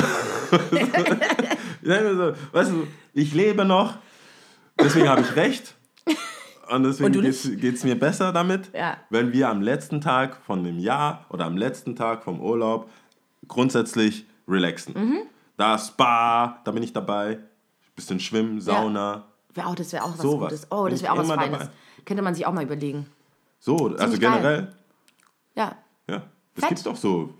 So, 1.82 2.32
weißt 2.52 2.70
du, 2.70 2.86
ich 3.12 3.34
lebe 3.34 3.64
noch, 3.66 3.96
deswegen 4.80 5.06
habe 5.08 5.20
ich 5.20 5.36
recht. 5.36 5.74
Und 6.70 6.84
deswegen 6.84 7.12
geht 7.60 7.74
es 7.74 7.84
mir 7.84 7.98
besser 7.98 8.32
damit, 8.32 8.70
Ja. 8.74 8.96
wenn 9.10 9.34
wir 9.34 9.50
am 9.50 9.60
letzten 9.60 10.00
Tag 10.00 10.38
von 10.46 10.64
dem 10.64 10.78
Jahr 10.78 11.26
oder 11.28 11.44
am 11.44 11.58
letzten 11.58 11.94
Tag 11.94 12.24
vom 12.24 12.40
Urlaub 12.40 12.88
grundsätzlich 13.48 14.24
relaxen. 14.48 14.94
Mhm. 14.94 15.18
Da 15.56 15.78
Spa, 15.78 16.60
da 16.64 16.70
bin 16.72 16.82
ich 16.82 16.92
dabei. 16.92 17.38
Bisschen 17.94 18.18
Schwimmen, 18.20 18.60
Sauna. 18.60 19.24
Wär 19.54 19.68
auch, 19.68 19.74
das 19.74 19.92
wäre 19.92 20.04
auch 20.04 20.12
was 20.12 20.20
Sowas. 20.20 20.50
Gutes. 20.50 20.66
Oh, 20.72 20.88
das 20.88 21.02
wäre 21.02 21.12
auch 21.12 21.18
was 21.18 21.28
Feines. 21.28 21.58
dabei. 21.58 21.72
Könnte 22.04 22.22
man 22.22 22.34
sich 22.34 22.44
auch 22.46 22.52
mal 22.52 22.64
überlegen. 22.64 23.06
So, 23.60 23.76
also 23.76 23.96
Ziemlich 23.98 24.20
geil. 24.20 24.32
generell, 24.32 24.74
Ja. 25.54 25.76
ja. 26.08 26.22
Es 26.56 26.60
Fett. 26.60 26.68
gibt 26.70 26.86
doch 26.86 26.96
so, 26.96 27.32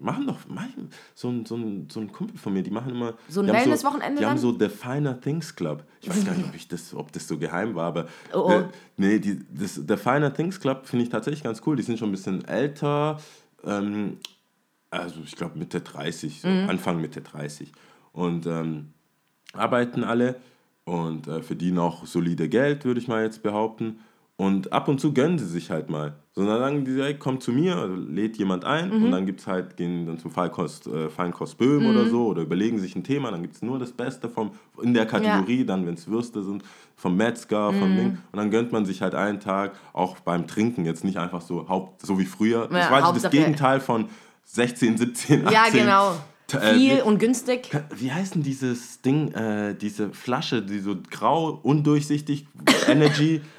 machen 0.00 0.26
doch, 0.26 0.38
machen, 0.48 0.90
so, 1.14 1.28
ein, 1.28 1.46
so, 1.46 1.56
ein, 1.56 1.88
so 1.90 2.00
ein 2.00 2.10
Kumpel 2.10 2.36
von 2.38 2.52
mir, 2.52 2.62
die 2.62 2.70
machen 2.70 2.90
immer. 2.90 3.14
So 3.28 3.40
ein 3.42 3.48
Wellness-Wochenende 3.48 4.20
Die 4.20 4.26
haben 4.26 4.38
so 4.38 4.56
The 4.58 4.68
Finer 4.68 5.20
Things 5.20 5.54
Club. 5.54 5.84
Ich 6.00 6.08
weiß 6.08 6.24
gar 6.24 6.34
nicht, 6.34 6.46
ob, 6.48 6.54
ich 6.54 6.68
das, 6.68 6.94
ob 6.94 7.12
das 7.12 7.28
so 7.28 7.38
geheim 7.38 7.74
war, 7.74 7.86
aber. 7.86 8.06
Oh, 8.32 8.38
oh. 8.46 8.50
Äh, 8.52 8.64
nee, 8.96 9.18
die, 9.18 9.40
das, 9.54 9.74
The 9.74 9.96
Finer 9.96 10.32
Things 10.32 10.58
Club 10.58 10.86
finde 10.86 11.04
ich 11.04 11.10
tatsächlich 11.10 11.42
ganz 11.44 11.62
cool. 11.66 11.76
Die 11.76 11.82
sind 11.82 11.98
schon 11.98 12.08
ein 12.08 12.12
bisschen 12.12 12.44
älter. 12.46 13.18
Ähm, 13.64 14.18
also 15.00 15.20
ich 15.24 15.36
glaube 15.36 15.58
Mitte 15.58 15.80
30, 15.80 16.40
so 16.42 16.48
Mhm. 16.48 16.68
Anfang 16.68 17.00
Mitte 17.00 17.20
30. 17.20 17.72
Und 18.12 18.46
ähm, 18.46 18.88
arbeiten 19.52 20.04
alle 20.04 20.36
und 20.84 21.26
äh, 21.28 21.42
verdienen 21.42 21.78
auch 21.78 22.06
solide 22.06 22.48
Geld, 22.48 22.84
würde 22.84 23.00
ich 23.00 23.08
mal 23.08 23.22
jetzt 23.24 23.42
behaupten. 23.42 24.00
Und 24.38 24.70
ab 24.70 24.86
und 24.88 25.00
zu 25.00 25.14
gönnen 25.14 25.38
sie 25.38 25.46
sich 25.46 25.70
halt 25.70 25.88
mal. 25.88 26.12
So, 26.34 26.44
dann 26.44 26.58
sagen 26.58 26.84
die, 26.84 27.00
hey, 27.02 27.16
komm 27.18 27.40
zu 27.40 27.52
mir, 27.52 27.76
also 27.76 27.94
lädt 27.94 28.36
jemand 28.36 28.66
ein 28.66 28.90
Mhm. 28.94 29.04
und 29.04 29.10
dann 29.10 29.24
gibt 29.24 29.40
es 29.40 29.46
halt, 29.46 29.78
gehen 29.78 30.04
dann 30.04 30.18
zum 30.18 30.30
Fallkost, 30.30 30.86
äh, 30.88 31.08
Feinkost 31.08 31.56
Böhm 31.56 31.84
Mhm. 31.84 31.88
oder 31.88 32.04
so 32.04 32.26
oder 32.26 32.42
überlegen 32.42 32.78
sich 32.78 32.94
ein 32.94 33.02
Thema, 33.02 33.30
dann 33.30 33.40
gibt 33.40 33.54
es 33.56 33.62
nur 33.62 33.78
das 33.78 33.92
Beste 33.92 34.28
vom, 34.28 34.50
in 34.82 34.92
der 34.92 35.06
Kategorie, 35.06 35.64
dann 35.64 35.86
wenn 35.86 35.94
es 35.94 36.06
Würste 36.06 36.42
sind, 36.42 36.62
vom 36.96 37.16
Metzger, 37.16 37.72
vom 37.72 37.92
Mhm. 37.92 37.96
Ding. 37.96 38.08
Und 38.30 38.36
dann 38.36 38.50
gönnt 38.50 38.72
man 38.72 38.84
sich 38.84 39.00
halt 39.00 39.14
einen 39.14 39.40
Tag, 39.40 39.72
auch 39.94 40.18
beim 40.20 40.46
Trinken, 40.46 40.84
jetzt 40.84 41.02
nicht 41.02 41.16
einfach 41.16 41.40
so, 41.40 41.66
Haupt, 41.70 42.02
so 42.04 42.18
wie 42.18 42.26
früher. 42.26 42.68
das 42.68 42.84
Ja, 42.84 42.90
war 42.90 42.98
so 43.06 43.14
das 43.14 43.24
Hauptsache- 43.24 43.30
Gegenteil 43.30 43.80
von 43.80 44.04
16, 44.46 44.96
17, 44.98 45.46
18. 45.46 45.52
Ja, 45.52 45.68
genau. 45.70 46.16
Äh, 46.52 46.74
Viel 46.74 46.98
wie- 46.98 47.02
und 47.02 47.18
günstig. 47.18 47.70
wie 47.96 48.12
heißt 48.12 48.36
denn 48.36 48.42
dieses 48.42 49.02
Ding, 49.02 49.32
äh, 49.32 49.74
diese 49.74 50.10
Flasche, 50.10 50.62
die 50.62 50.78
so 50.78 50.96
grau, 51.10 51.58
undurchsichtig, 51.62 52.46
Energy, 52.86 53.42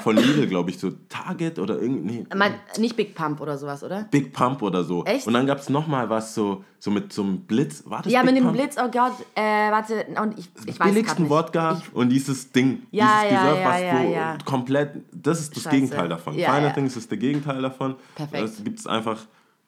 von 0.00 0.16
Lidl, 0.16 0.46
glaube 0.46 0.70
ich, 0.70 0.78
so 0.78 0.92
Target 1.08 1.58
oder 1.58 1.80
irgendwie. 1.80 2.20
Nee, 2.20 2.26
Man, 2.34 2.54
nicht 2.78 2.96
Big 2.96 3.14
Pump 3.14 3.40
oder 3.40 3.58
sowas, 3.58 3.82
oder? 3.82 4.04
Big 4.10 4.32
Pump 4.32 4.62
oder 4.62 4.84
so. 4.84 5.04
Echt? 5.04 5.26
Und 5.26 5.34
dann 5.34 5.46
gab 5.46 5.58
es 5.58 5.68
nochmal 5.68 6.08
was 6.08 6.34
so, 6.34 6.64
so 6.78 6.90
mit 6.90 7.12
so 7.12 7.22
einem 7.22 7.40
Blitz. 7.40 7.82
War 7.86 8.02
das 8.02 8.12
Ja, 8.12 8.22
Big 8.22 8.30
mit 8.30 8.36
dem 8.38 8.44
Pump? 8.44 8.56
Blitz, 8.56 8.76
oh 8.78 8.88
Gott, 8.90 9.12
äh, 9.34 9.70
warte, 9.70 10.06
und 10.22 10.38
ich, 10.38 10.48
ich 10.66 10.78
weiß 10.78 10.88
billigsten. 10.88 11.28
Wodka 11.28 11.82
Ich, 11.82 11.94
und 11.94 12.08
dieses 12.08 12.52
Ding. 12.52 12.82
Ja, 12.92 13.22
dieses 13.24 13.32
ja, 13.32 13.42
Reserve, 13.42 13.60
ja, 13.60 13.68
was 13.68 13.80
ja, 13.80 14.02
du 14.02 14.12
ja. 14.12 14.38
komplett. 14.44 14.90
Das 15.12 15.40
ist 15.40 15.56
das 15.56 15.64
Scheiße. 15.64 15.76
Gegenteil 15.76 16.08
davon. 16.08 16.34
Ja, 16.38 16.52
Finer 16.54 16.68
ja. 16.68 16.72
Things 16.72 16.96
ist 16.96 17.10
der 17.10 17.18
Gegenteil 17.18 17.60
davon. 17.60 17.96
Perfekt. 18.14 18.44
Es 18.44 18.64
gibt 18.64 18.86
einfach. 18.86 19.18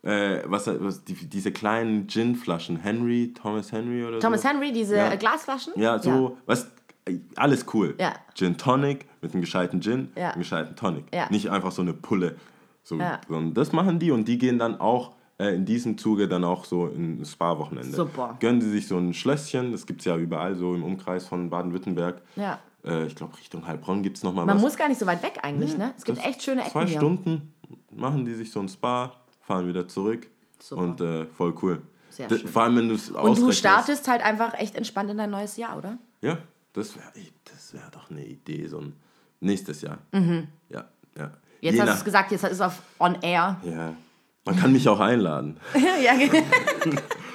Äh, 0.04 0.42
was, 0.46 0.66
was 0.66 1.02
die, 1.04 1.14
diese 1.14 1.50
kleinen 1.50 2.06
Gin-Flaschen, 2.08 2.76
Henry, 2.76 3.32
Thomas 3.32 3.72
Henry 3.72 4.04
oder 4.04 4.18
Thomas 4.20 4.42
so. 4.42 4.48
Henry, 4.48 4.70
diese 4.72 4.96
Ja. 4.96 5.12
äh, 5.12 5.16
Glasflaschen? 5.16 5.72
Ja, 5.76 5.98
so, 5.98 6.36
was, 6.46 6.70
alles 7.36 7.64
cool. 7.72 7.94
Ja. 7.98 8.12
Gin 8.34 8.56
Tonic 8.58 9.06
mit 9.22 9.32
einem 9.32 9.40
gescheiten 9.40 9.80
Gin, 9.80 10.10
Ja. 10.16 10.30
einem 10.32 10.40
gescheiten 10.40 10.76
Tonic. 10.76 11.04
Ja. 11.14 11.26
Nicht 11.30 11.50
einfach 11.50 11.72
so 11.72 11.80
eine 11.82 11.94
Pulle. 11.94 12.36
So, 12.82 12.98
Ja. 12.98 13.20
sondern 13.28 13.54
das 13.54 13.72
machen 13.72 13.98
die 13.98 14.10
und 14.10 14.28
die 14.28 14.36
gehen 14.38 14.58
dann 14.58 14.78
auch 14.78 15.12
äh, 15.38 15.54
in 15.54 15.64
diesem 15.64 15.96
Zuge 15.98 16.28
dann 16.28 16.44
auch 16.44 16.64
so 16.64 16.86
in 16.86 17.20
ein 17.20 17.24
Spa-Wochenende. 17.24 17.90
Super. 17.96 18.36
Gönnen 18.40 18.60
sie 18.60 18.70
sich 18.70 18.86
so 18.86 18.98
ein 18.98 19.12
Schlösschen, 19.14 19.72
das 19.72 19.84
gibt 19.86 20.00
es 20.00 20.04
ja 20.04 20.16
überall 20.16 20.54
so 20.54 20.74
im 20.74 20.84
Umkreis 20.84 21.26
von 21.26 21.48
Baden-Württemberg. 21.50 22.20
Ja. 22.36 22.58
Äh, 22.84 23.06
ich 23.06 23.16
glaube, 23.16 23.36
Richtung 23.38 23.66
Heilbronn 23.66 24.02
gibt 24.02 24.18
es 24.18 24.22
nochmal 24.22 24.44
Man 24.46 24.56
was. 24.56 24.62
muss 24.62 24.76
gar 24.76 24.88
nicht 24.88 25.00
so 25.00 25.06
weit 25.06 25.22
weg 25.24 25.40
eigentlich, 25.42 25.76
ne? 25.78 25.92
Es 25.96 26.04
gibt 26.04 26.24
echt 26.24 26.42
schöne 26.42 26.60
Ecken 26.60 26.70
Zwei 26.72 26.86
hier. 26.86 26.98
Stunden 26.98 27.52
machen 27.90 28.24
die 28.26 28.34
sich 28.34 28.52
so 28.52 28.60
ein 28.60 28.68
Spa, 28.68 29.12
fahren 29.46 29.66
wieder 29.68 29.86
zurück 29.88 30.26
Super. 30.58 30.82
und 30.82 31.00
äh, 31.00 31.26
voll 31.26 31.54
cool. 31.62 31.82
Sehr 32.10 32.28
schön. 32.28 32.46
Vor 32.48 32.62
allem, 32.62 32.76
wenn 32.76 32.88
du 32.88 32.94
es 32.94 33.10
Und 33.10 33.38
du 33.38 33.52
startest 33.52 34.06
halt 34.08 34.22
einfach 34.22 34.54
echt 34.54 34.76
entspannt 34.76 35.10
in 35.10 35.18
dein 35.18 35.30
neues 35.30 35.56
Jahr, 35.56 35.76
oder? 35.76 35.98
Ja, 36.20 36.38
das 36.72 36.94
wäre 36.96 37.06
das 37.52 37.74
wär 37.74 37.88
doch 37.92 38.10
eine 38.10 38.24
Idee, 38.24 38.66
so 38.68 38.78
ein 38.80 38.94
nächstes 39.40 39.82
Jahr. 39.82 39.98
Ja, 40.12 40.20
ja. 40.20 40.26
Mhm. 40.30 41.32
Jetzt 41.60 41.74
Je 41.76 41.80
hast 41.80 41.88
du 41.88 41.94
es 41.98 42.04
gesagt, 42.04 42.30
jetzt 42.30 42.44
ist 42.44 42.52
es 42.52 42.60
auf 42.60 42.82
on 42.98 43.16
air. 43.22 43.58
Ja. 43.64 43.94
Man 44.44 44.56
kann 44.56 44.72
mich 44.72 44.86
auch 44.88 45.00
einladen. 45.00 45.58
ja, 46.04 46.14
ge- 46.14 46.30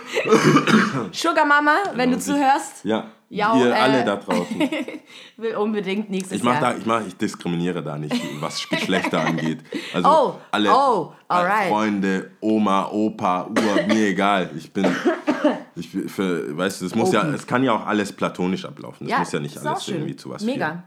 Sugar 1.12 1.46
Mama, 1.46 1.76
wenn 1.96 2.10
du 2.10 2.16
und 2.16 2.22
ich- 2.22 2.26
zuhörst, 2.28 2.84
Ja, 2.84 3.06
Ja, 3.30 3.56
ihr 3.56 3.68
äh, 3.70 3.74
alle 3.74 4.04
da 4.06 4.16
draußen. 4.16 4.60
will 5.38 5.56
unbedingt 5.56 6.10
nächstes 6.10 6.38
Ich, 6.38 6.44
mach 6.44 6.60
Jahr. 6.62 6.74
da, 6.74 6.78
ich, 6.80 6.86
mach, 6.86 7.06
ich 7.06 7.16
diskriminiere 7.16 7.84
da 7.84 7.98
nicht, 7.98 8.16
was 8.40 8.68
Geschlechter 8.70 9.20
angeht. 9.22 9.60
Also 9.94 10.10
Oh, 10.10 10.36
alle 10.52 10.72
oh, 10.72 11.14
äh, 11.30 11.34
alright. 11.34 11.70
Freunde, 11.70 12.32
Oma, 12.42 12.88
Opa, 12.92 13.46
Ur, 13.48 13.84
mir 13.88 14.08
egal. 14.08 14.50
Ich 14.58 14.72
bin, 14.74 14.88
ich 15.76 15.90
für, 15.90 16.58
weißt 16.58 16.82
du, 16.82 16.86
es 16.88 16.96
muss 16.96 17.12
ja, 17.12 17.22
Open. 17.22 17.34
es 17.36 17.46
kann 17.46 17.62
ja 17.64 17.74
auch 17.74 17.86
alles 17.86 18.12
platonisch 18.14 18.66
ablaufen. 18.66 19.06
Es 19.06 19.12
ja, 19.12 19.20
muss 19.20 19.32
ja 19.32 19.40
nicht 19.40 19.56
alles 19.58 19.88
irgendwie 19.88 20.16
zu 20.16 20.30
was 20.32 20.42
Mega. 20.44 20.68
führen. 20.70 20.84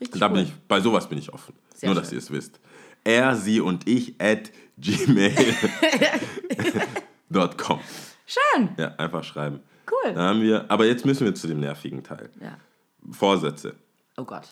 Richtig 0.00 0.20
Da 0.20 0.26
cool. 0.26 0.32
bin 0.34 0.42
ich, 0.44 0.52
bei 0.66 0.80
sowas 0.80 1.08
bin 1.08 1.18
ich 1.18 1.32
offen. 1.32 1.54
Sehr 1.74 1.88
Nur, 1.88 1.94
dass 1.94 2.08
schön. 2.08 2.18
ihr 2.18 2.22
es 2.22 2.30
wisst. 2.32 2.58
Er, 3.04 3.36
sie 3.36 3.60
und 3.60 3.86
ich 3.86 4.20
at 4.20 4.50
gmail.com. 4.76 5.38
Schön. 8.26 8.70
Ja, 8.76 8.94
einfach 8.96 9.24
schreiben. 9.24 9.60
Cool. 9.90 10.14
Da 10.14 10.20
haben 10.28 10.40
wir, 10.40 10.64
aber 10.70 10.86
jetzt 10.86 11.04
müssen 11.04 11.24
wir 11.26 11.34
zu 11.34 11.46
dem 11.46 11.60
nervigen 11.60 12.02
Teil. 12.02 12.30
Ja. 12.40 12.56
Vorsätze. 13.10 13.74
Oh 14.16 14.24
Gott. 14.24 14.48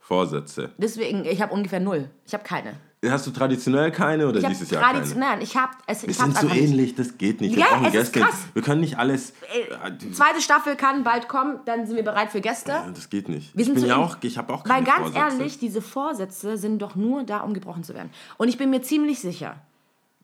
Vorsätze. 0.00 0.70
Deswegen, 0.78 1.24
ich 1.24 1.40
habe 1.42 1.52
ungefähr 1.52 1.80
null. 1.80 2.08
Ich 2.26 2.34
habe 2.34 2.42
keine. 2.44 2.74
Hast 3.04 3.26
du 3.26 3.32
traditionell 3.32 3.90
keine 3.90 4.28
oder 4.28 4.38
Ich 4.40 4.46
dieses 4.46 4.70
Jahr 4.70 4.80
keine? 4.80 4.94
traditionell, 4.98 5.42
ich 5.42 5.56
habe 5.56 5.72
es. 5.88 6.02
Wir 6.02 6.10
Ich 6.10 6.16
sind 6.18 6.36
so 6.38 6.48
ähnlich, 6.48 6.94
das 6.94 7.18
geht 7.18 7.40
nicht. 7.40 7.56
Wir 7.56 7.64
Ja, 7.64 7.70
brauchen 7.76 7.90
Gäste. 7.90 8.24
Wir 8.54 8.62
können 8.62 8.80
nicht 8.80 8.96
alles. 8.96 9.30
Äh, 9.52 10.12
Zweite 10.12 10.40
Staffel 10.40 10.76
kann 10.76 11.02
bald 11.02 11.26
kommen, 11.28 11.58
dann 11.64 11.84
sind 11.86 11.96
wir 11.96 12.04
bereit 12.04 12.30
für 12.30 12.40
Gäste. 12.40 12.70
Ja, 12.70 12.88
das 12.94 13.10
geht 13.10 13.28
nicht. 13.28 13.54
Wir 13.54 13.60
ich 13.62 13.66
sind 13.66 13.74
bin 13.74 13.82
so 13.82 13.88
ja 13.88 13.96
auch, 13.96 14.16
ich 14.22 14.38
habe 14.38 14.52
auch 14.54 14.62
Weil 14.64 14.84
keine 14.84 14.86
ganz 14.86 14.98
Vorsätze. 15.12 15.36
ehrlich, 15.38 15.58
diese 15.58 15.82
Vorsätze 15.82 16.56
sind 16.56 16.80
doch 16.80 16.94
nur 16.94 17.24
da, 17.24 17.38
um 17.40 17.54
gebrochen 17.54 17.82
zu 17.82 17.92
werden. 17.94 18.10
Und 18.38 18.46
ich 18.48 18.56
bin 18.56 18.70
mir 18.70 18.82
ziemlich 18.82 19.20
sicher, 19.20 19.56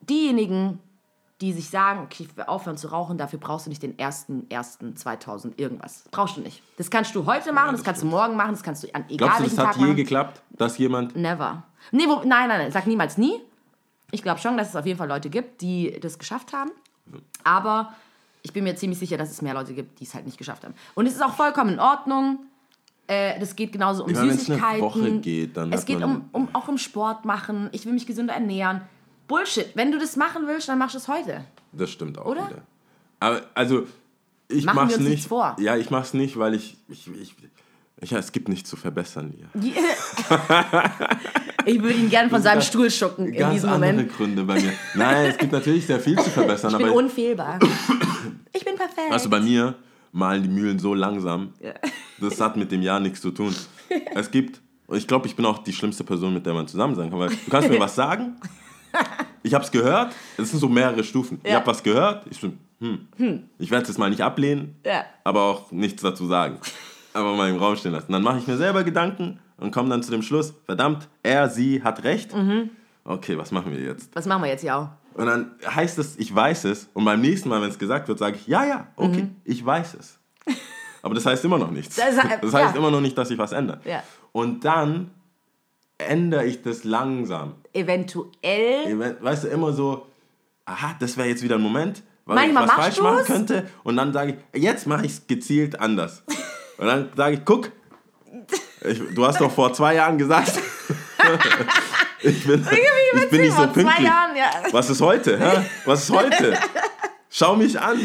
diejenigen, 0.08 0.78
die 1.40 1.52
sich 1.52 1.70
sagen, 1.70 2.00
okay, 2.02 2.24
ich 2.28 2.36
will 2.36 2.44
aufhören 2.44 2.76
zu 2.76 2.88
rauchen, 2.88 3.16
dafür 3.16 3.38
brauchst 3.38 3.66
du 3.66 3.70
nicht 3.70 3.82
den 3.82 3.96
1.1.2000 3.96 5.52
irgendwas. 5.56 6.04
Brauchst 6.10 6.36
du 6.36 6.40
nicht. 6.40 6.62
Das 6.76 6.90
kannst 6.90 7.14
du 7.14 7.26
heute 7.26 7.52
machen, 7.52 7.72
das, 7.72 7.80
das 7.80 7.84
kannst 7.84 8.02
du 8.02 8.06
morgen 8.06 8.36
machen, 8.36 8.52
das 8.52 8.62
kannst 8.62 8.82
du 8.82 8.88
an 8.94 9.04
egal 9.08 9.28
Glaubst 9.28 9.40
du, 9.40 9.44
das 9.44 9.58
hat 9.58 9.66
Tag 9.66 9.76
je 9.76 9.82
machen. 9.82 9.96
geklappt, 9.96 10.42
dass 10.50 10.78
jemand. 10.78 11.14
Never. 11.16 11.62
Nee, 11.92 12.06
wo, 12.06 12.16
nein, 12.16 12.48
nein, 12.48 12.48
nein, 12.48 12.72
sag 12.72 12.86
niemals 12.86 13.18
nie. 13.18 13.40
Ich 14.10 14.22
glaube 14.22 14.40
schon, 14.40 14.56
dass 14.56 14.70
es 14.70 14.76
auf 14.76 14.86
jeden 14.86 14.98
Fall 14.98 15.08
Leute 15.08 15.30
gibt, 15.30 15.60
die 15.60 15.98
das 16.00 16.18
geschafft 16.18 16.52
haben. 16.52 16.70
Aber 17.44 17.92
ich 18.42 18.52
bin 18.52 18.64
mir 18.64 18.74
ziemlich 18.74 18.98
sicher, 18.98 19.16
dass 19.16 19.30
es 19.30 19.42
mehr 19.42 19.54
Leute 19.54 19.74
gibt, 19.74 20.00
die 20.00 20.04
es 20.04 20.14
halt 20.14 20.26
nicht 20.26 20.38
geschafft 20.38 20.64
haben. 20.64 20.74
Und 20.94 21.06
es 21.06 21.14
ist 21.14 21.22
auch 21.22 21.34
vollkommen 21.34 21.74
in 21.74 21.80
Ordnung. 21.80 22.40
Äh, 23.06 23.38
das 23.38 23.54
geht 23.54 23.72
genauso 23.72 24.04
um 24.04 24.10
Ja, 24.10 24.16
wenn's 24.22 24.30
eine 24.30 24.38
Süßigkeiten. 24.38 24.80
Woche 24.80 25.18
geht, 25.20 25.56
dann 25.56 25.72
es 25.72 25.80
hat 25.80 25.86
geht 25.86 26.02
um, 26.02 26.28
um 26.32 26.48
auch 26.52 26.68
um 26.68 26.78
Sport 26.78 27.24
machen. 27.24 27.68
Ich 27.72 27.86
will 27.86 27.92
mich 27.92 28.06
gesünder 28.06 28.34
ernähren. 28.34 28.82
Bullshit. 29.28 29.70
Wenn 29.74 29.92
du 29.92 29.98
das 29.98 30.16
machen 30.16 30.46
willst, 30.46 30.68
dann 30.68 30.78
machst 30.78 30.94
du 30.94 30.98
es 30.98 31.06
heute. 31.08 31.44
Das 31.72 31.90
stimmt 31.90 32.18
auch 32.18 32.26
Oder? 32.26 32.48
wieder. 32.48 32.62
Aber 33.20 33.42
also, 33.54 33.86
ich 34.48 34.64
Machen 34.64 34.76
wir 34.76 34.84
mach's 34.84 34.98
nicht. 34.98 35.28
vor. 35.28 35.56
Ja, 35.60 35.76
ich 35.76 35.90
mach's 35.90 36.14
nicht, 36.14 36.38
weil 36.38 36.54
ich. 36.54 36.76
ich, 36.88 37.08
ich 37.14 37.34
ich, 38.00 38.10
ja, 38.12 38.18
es 38.18 38.30
gibt 38.30 38.48
nichts 38.48 38.70
zu 38.70 38.76
verbessern 38.76 39.34
hier. 39.36 39.48
ich 41.66 41.82
würde 41.82 41.98
ihn 41.98 42.08
gerne 42.08 42.30
von 42.30 42.40
seinem 42.40 42.62
Stuhl 42.62 42.92
schucken 42.92 43.26
in 43.26 43.34
Ganz 43.34 43.54
diesem 43.54 43.70
andere 43.70 43.92
Moment. 43.92 44.16
Gründe 44.16 44.44
bei 44.44 44.54
mir. 44.60 44.72
Nein, 44.94 45.30
es 45.30 45.36
gibt 45.36 45.50
natürlich 45.50 45.84
sehr 45.84 45.98
viel 45.98 46.16
zu 46.16 46.30
verbessern, 46.30 46.70
Ich 46.70 46.78
bin 46.78 46.86
aber 46.86 46.96
unfehlbar. 46.96 47.58
ich 48.52 48.64
bin 48.64 48.76
perfekt. 48.76 49.10
Also 49.10 49.28
bei 49.28 49.40
mir 49.40 49.74
malen 50.12 50.44
die 50.44 50.48
Mühlen 50.48 50.78
so 50.78 50.94
langsam. 50.94 51.52
Das 52.20 52.40
hat 52.40 52.56
mit 52.56 52.70
dem 52.70 52.82
Jahr 52.82 53.00
nichts 53.00 53.20
zu 53.20 53.32
tun. 53.32 53.52
Es 54.14 54.30
gibt, 54.30 54.60
ich 54.92 55.08
glaube, 55.08 55.26
ich 55.26 55.34
bin 55.34 55.44
auch 55.44 55.58
die 55.58 55.72
schlimmste 55.72 56.04
Person, 56.04 56.34
mit 56.34 56.46
der 56.46 56.54
man 56.54 56.68
zusammen 56.68 56.94
sein 56.94 57.10
kann. 57.10 57.18
Weil 57.18 57.30
du 57.30 57.36
kannst 57.50 57.68
mir 57.68 57.80
was 57.80 57.96
sagen, 57.96 58.36
ich 59.42 59.54
habe 59.54 59.64
es 59.64 59.70
gehört, 59.70 60.14
es 60.36 60.50
sind 60.50 60.58
so 60.58 60.68
mehrere 60.68 61.04
Stufen. 61.04 61.40
Ich 61.42 61.50
Ja. 61.50 61.56
habe 61.56 61.66
was 61.66 61.82
gehört, 61.82 62.26
ich 62.30 62.40
bin, 62.40 62.58
hm, 62.80 63.48
ich 63.58 63.70
werde 63.70 63.82
es 63.82 63.88
jetzt 63.88 63.98
mal 63.98 64.10
nicht 64.10 64.20
ablehnen, 64.22 64.76
Ja. 64.84 65.04
aber 65.24 65.42
auch 65.42 65.70
nichts 65.72 66.02
dazu 66.02 66.26
sagen. 66.26 66.58
Aber 67.14 67.34
mal 67.34 67.48
im 67.50 67.56
Raum 67.56 67.74
stehen 67.76 67.92
lassen. 67.92 68.12
Dann 68.12 68.22
mache 68.22 68.38
ich 68.38 68.46
mir 68.46 68.56
selber 68.56 68.84
Gedanken 68.84 69.40
und 69.56 69.70
komme 69.72 69.88
dann 69.88 70.02
zu 70.02 70.10
dem 70.10 70.22
Schluss, 70.22 70.54
verdammt, 70.66 71.08
er, 71.22 71.48
sie 71.48 71.82
hat 71.82 72.04
recht. 72.04 72.34
Mhm. 72.34 72.70
Okay, 73.04 73.36
was 73.38 73.50
machen 73.50 73.72
wir 73.72 73.80
jetzt? 73.80 74.14
Was 74.14 74.26
machen 74.26 74.42
wir 74.42 74.50
jetzt, 74.50 74.62
ja? 74.62 74.96
Und 75.14 75.26
dann 75.26 75.52
heißt 75.66 75.98
es, 75.98 76.16
ich 76.18 76.32
weiß 76.32 76.64
es. 76.64 76.88
Und 76.94 77.04
beim 77.04 77.20
nächsten 77.20 77.48
Mal, 77.48 77.60
wenn 77.60 77.70
es 77.70 77.78
gesagt 77.78 78.06
wird, 78.06 78.18
sage 78.18 78.36
ich, 78.36 78.46
ja, 78.46 78.64
ja, 78.64 78.86
okay, 78.96 79.28
ich 79.44 79.64
weiß 79.64 79.94
es. 79.94 80.18
Aber 81.02 81.14
das 81.14 81.24
heißt 81.26 81.44
immer 81.44 81.58
noch 81.58 81.70
nichts. 81.70 81.96
Das- 81.96 82.14
Das, 82.40 82.52
heißt 82.54 82.74
ja. 82.74 82.78
immer 82.78 82.90
noch 82.90 83.00
nicht, 83.00 83.16
dass 83.18 83.28
sich 83.28 83.38
was 83.38 83.52
ändert. 83.52 83.80
Und 84.32 84.64
dann 84.64 85.10
ändere 85.98 86.44
ich 86.46 86.62
das 86.62 86.84
langsam. 86.84 87.54
Eventuell. 87.72 88.86
Ev- 88.86 89.16
Weißt 89.20 89.44
du, 89.44 89.48
immer 89.48 89.72
so, 89.72 90.06
aha, 90.64 90.94
das 91.00 91.16
wäre 91.16 91.28
jetzt 91.28 91.42
wieder 91.42 91.56
ein 91.56 91.60
Moment, 91.62 92.02
weil 92.24 92.36
Manchmal 92.36 92.64
ich 92.64 92.68
was 92.70 92.76
falsch 92.76 93.00
machen 93.00 93.18
du's. 93.18 93.26
könnte. 93.26 93.66
Und 93.84 93.96
dann 93.96 94.12
sage 94.12 94.36
ich, 94.52 94.62
jetzt 94.62 94.86
mache 94.86 95.06
ich 95.06 95.12
es 95.12 95.26
gezielt 95.26 95.78
anders. 95.80 96.22
Und 96.78 96.86
dann 96.86 97.08
sage 97.16 97.34
ich, 97.36 97.44
guck, 97.44 97.72
ich, 98.84 99.02
du 99.14 99.26
hast 99.26 99.40
doch 99.40 99.50
vor 99.50 99.72
zwei 99.72 99.94
Jahren 99.96 100.18
gesagt, 100.18 100.52
ich 102.22 102.44
bin, 102.46 102.66
ich 103.14 103.30
bin 103.30 103.40
nicht 103.40 103.50
so 103.52 103.56
vor 103.64 103.72
zwei 103.72 103.82
pünktlich. 103.82 104.06
Jahren, 104.08 104.36
ja. 104.36 104.50
Was 104.70 104.90
ist 104.90 105.00
heute? 105.00 105.38
Hä? 105.38 105.64
Was 105.84 106.04
ist 106.04 106.10
heute? 106.10 106.56
Schau 107.30 107.56
mich 107.56 107.78
an. 107.80 107.98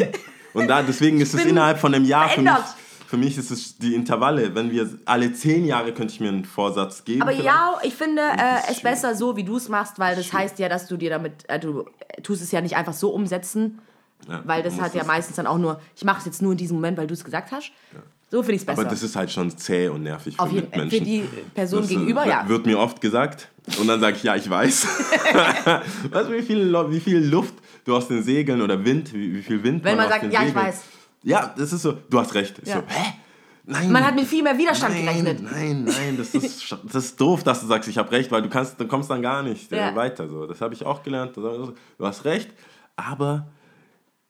Und 0.53 0.67
da, 0.67 0.81
deswegen 0.83 1.19
ist 1.21 1.33
es 1.33 1.45
innerhalb 1.45 1.79
von 1.79 1.93
einem 1.93 2.05
Jahr 2.05 2.29
für 2.29 2.41
mich, 2.41 2.49
verändert. 2.51 2.75
Für 3.13 3.17
mich 3.19 3.37
ist 3.37 3.51
es 3.51 3.77
die 3.77 3.93
Intervalle. 3.93 4.55
Wenn 4.55 4.71
wir 4.71 4.89
alle 5.05 5.31
zehn 5.33 5.65
Jahre 5.65 5.93
könnte 5.93 6.15
ich 6.15 6.19
mir 6.19 6.29
einen 6.29 6.45
Vorsatz 6.45 7.05
geben. 7.05 7.21
Aber 7.21 7.29
vielleicht. 7.29 7.45
ja, 7.45 7.77
ich 7.83 7.93
finde 7.93 8.23
äh, 8.23 8.25
es 8.33 8.63
schwierig. 8.63 8.81
besser 8.81 9.13
so, 9.13 9.37
wie 9.37 9.43
du 9.43 9.57
es 9.57 9.69
machst, 9.69 9.99
weil 9.99 10.15
das 10.15 10.33
heißt 10.33 10.57
ja, 10.57 10.67
dass 10.67 10.87
du 10.87 10.97
dir 10.97 11.11
damit, 11.11 11.47
äh, 11.47 11.59
du 11.59 11.85
tust 12.23 12.41
es 12.41 12.51
ja 12.51 12.59
nicht 12.59 12.75
einfach 12.75 12.93
so 12.93 13.11
umsetzen, 13.11 13.77
Ja, 14.27 14.41
weil 14.45 14.63
das 14.63 14.81
hat 14.81 14.95
ja 14.95 15.03
meistens 15.03 15.35
dann 15.35 15.45
auch 15.45 15.59
nur, 15.59 15.79
ich 15.95 16.03
mache 16.03 16.21
es 16.21 16.25
jetzt 16.25 16.41
nur 16.41 16.53
in 16.53 16.57
diesem 16.57 16.77
Moment, 16.77 16.97
weil 16.97 17.05
du 17.05 17.13
es 17.13 17.23
gesagt 17.23 17.51
hast. 17.51 17.71
So 18.31 18.41
finde 18.41 18.55
ich 18.55 18.61
es 18.61 18.65
besser. 18.65 18.81
Aber 18.81 18.89
das 18.89 19.03
ist 19.03 19.15
halt 19.15 19.31
schon 19.31 19.55
zäh 19.55 19.89
und 19.89 20.01
nervig 20.01 20.35
für 20.35 20.41
Auf 20.41 20.51
jeden, 20.51 20.63
Mitmenschen. 20.71 20.97
für 20.97 21.05
die 21.05 21.23
Person 21.53 21.81
Das, 21.81 21.91
äh, 21.91 21.93
gegenüber, 21.93 22.25
ja. 22.25 22.49
Wird 22.49 22.65
mir 22.65 22.79
oft 22.79 22.99
gesagt. 22.99 23.47
Und 23.79 23.85
dann 23.85 23.99
sage 23.99 24.17
ich, 24.17 24.23
ja, 24.23 24.35
ich 24.35 24.49
weiß. 24.49 24.87
weißt 26.09 26.29
du, 26.29 26.33
wie 26.33 26.41
viel, 26.41 26.73
wie 26.89 26.99
viel 26.99 27.19
Luft 27.19 27.53
du 27.85 27.95
aus 27.95 28.07
den 28.07 28.23
Segeln 28.23 28.59
oder 28.63 28.83
Wind, 28.83 29.13
wie, 29.13 29.35
wie 29.35 29.43
viel 29.43 29.61
Wind 29.63 29.83
Wenn 29.83 29.97
man 29.97 30.07
aus 30.07 30.13
sagt, 30.13 30.23
ja, 30.33 30.41
ich 30.41 30.47
Segeln. 30.47 30.55
weiß. 30.55 30.81
Ja, 31.23 31.53
das 31.57 31.73
ist 31.73 31.81
so, 31.81 31.93
du 32.09 32.19
hast 32.19 32.33
recht. 32.33 32.65
Ja. 32.65 32.75
So, 32.75 32.83
hä? 32.87 33.13
Nein. 33.65 33.91
Man 33.91 34.05
hat 34.05 34.15
mit 34.15 34.25
viel 34.25 34.43
mehr 34.43 34.57
Widerstand 34.57 34.93
nein, 34.93 35.05
gerechnet. 35.05 35.41
Nein, 35.41 35.85
nein, 35.85 36.17
das 36.17 36.35
ist, 36.35 36.75
das 36.83 37.05
ist 37.05 37.21
doof, 37.21 37.43
dass 37.43 37.61
du 37.61 37.67
sagst, 37.67 37.87
ich 37.87 37.97
habe 37.97 38.11
recht, 38.11 38.29
weil 38.29 38.41
du 38.41 38.49
kannst, 38.49 38.77
du 38.79 38.85
kommst 38.87 39.09
dann 39.09 39.21
gar 39.21 39.41
nicht 39.41 39.71
äh, 39.71 39.77
Ja. 39.77 39.95
weiter. 39.95 40.27
So. 40.27 40.45
Das 40.45 40.59
habe 40.59 40.73
ich 40.73 40.85
auch 40.85 41.01
gelernt. 41.01 41.37
Du 41.37 41.73
hast 42.01 42.25
recht, 42.25 42.49
aber 42.97 43.47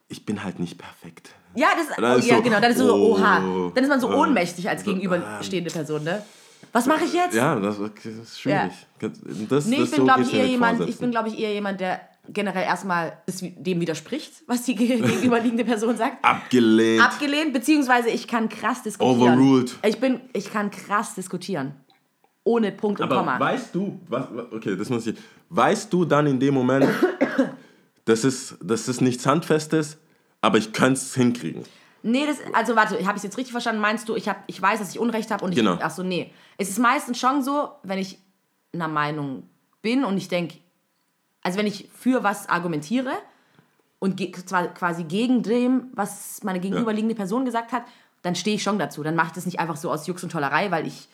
ich 0.07 0.23
bin 0.23 0.43
halt 0.43 0.59
nicht 0.59 0.77
perfekt. 0.77 1.31
Ja, 1.55 1.69
das, 1.75 1.95
Dann 1.95 2.13
oh, 2.13 2.17
ist 2.17 2.27
ja 2.27 2.37
so, 2.37 2.41
genau, 2.43 2.59
dann 2.59 2.71
ist 2.71 2.77
so, 2.77 2.93
oh, 2.93 3.13
oha. 3.13 3.71
Dann 3.73 3.83
ist 3.83 3.89
man 3.89 3.99
so 3.99 4.11
äh, 4.11 4.15
ohnmächtig 4.15 4.69
als 4.69 4.83
so, 4.83 4.91
gegenüberstehende 4.91 5.71
Person, 5.71 6.03
ne? 6.03 6.23
Was 6.71 6.85
mache 6.85 7.05
ich 7.05 7.13
jetzt? 7.13 7.35
Ja, 7.35 7.55
das, 7.59 7.77
das 7.77 8.05
ist 8.05 8.39
schwierig. 8.39 8.71
Das, 9.49 9.65
Nee, 9.65 9.81
ich 9.81 9.91
bin, 9.91 9.99
so 9.99 10.03
glaube 10.05 10.21
ich, 10.23 10.33
eher 10.33 10.47
jemand, 10.47 10.87
ich 10.87 10.97
bin, 10.97 11.11
glaube 11.11 11.29
ich, 11.29 11.39
eher 11.39 11.53
jemand, 11.53 11.79
der 11.79 12.01
generell 12.29 12.63
erstmal 12.63 13.17
dem 13.41 13.81
widerspricht, 13.81 14.31
was 14.47 14.63
die 14.63 14.75
ge- 14.75 15.01
gegenüberliegende 15.01 15.65
Person 15.65 15.97
sagt. 15.97 16.23
ohne 22.45 22.71
Punkt 22.73 22.99
und 22.99 23.05
Aber 23.05 23.17
Komma. 23.17 23.39
weißt 23.39 23.73
du, 23.73 23.99
was, 24.09 24.25
okay, 24.51 24.75
das 24.75 24.89
muss 24.89 25.07
ich. 25.07 25.15
Weißt 25.49 25.91
du 25.93 26.03
dann 26.05 26.27
in 26.27 26.39
dem 26.39 26.53
Moment, 26.53 26.87
das 28.05 28.23
ist, 28.23 28.57
das 28.61 28.87
ist 28.87 29.01
nichts 29.01 29.25
Handfestes, 29.25 29.97
aber 30.41 30.57
ich 30.57 30.73
könnte 30.73 30.99
es 30.99 31.13
hinkriegen. 31.15 31.63
Nee, 32.05 32.25
das, 32.25 32.37
also 32.53 32.75
warte, 32.75 32.95
habe 33.05 33.11
ich 33.11 33.17
es 33.17 33.23
jetzt 33.23 33.37
richtig 33.37 33.53
verstanden? 33.53 33.79
Meinst 33.81 34.09
du, 34.09 34.15
ich, 34.15 34.27
hab, 34.27 34.43
ich 34.47 34.61
weiß, 34.61 34.79
dass 34.79 34.89
ich 34.91 34.99
Unrecht 34.99 35.31
habe 35.31 35.45
und 35.45 35.51
ich. 35.53 35.57
Genau. 35.57 35.77
Ach 35.81 35.89
so, 35.89 36.03
nee. 36.03 36.31
Es 36.57 36.69
ist 36.69 36.79
meistens 36.79 37.17
schon 37.17 37.41
so, 37.43 37.69
wenn 37.83 37.97
ich 37.97 38.17
einer 38.73 38.89
Meinung 38.89 39.43
bin 39.81 40.03
und 40.03 40.17
ich 40.17 40.27
denke, 40.27 40.57
also 41.43 41.57
wenn 41.59 41.67
ich 41.67 41.89
für 41.93 42.23
was 42.23 42.49
argumentiere 42.49 43.11
und 43.99 44.17
ge 44.17 44.31
zwar 44.31 44.67
quasi 44.73 45.03
gegen 45.03 45.43
dem, 45.43 45.87
was 45.93 46.41
meine 46.43 46.59
gegenüberliegende 46.59 47.15
Person 47.15 47.45
gesagt 47.45 47.71
hat, 47.71 47.83
dann 48.21 48.35
stehe 48.35 48.55
ich 48.55 48.63
schon 48.63 48.79
dazu. 48.79 49.03
Dann 49.03 49.15
mache 49.15 49.27
ich 49.27 49.33
das 49.33 49.45
nicht 49.45 49.59
einfach 49.59 49.75
so 49.75 49.91
aus 49.91 50.07
Jux 50.07 50.23
und 50.23 50.31
Tollerei, 50.31 50.71
weil 50.71 50.87
ich 50.87 51.07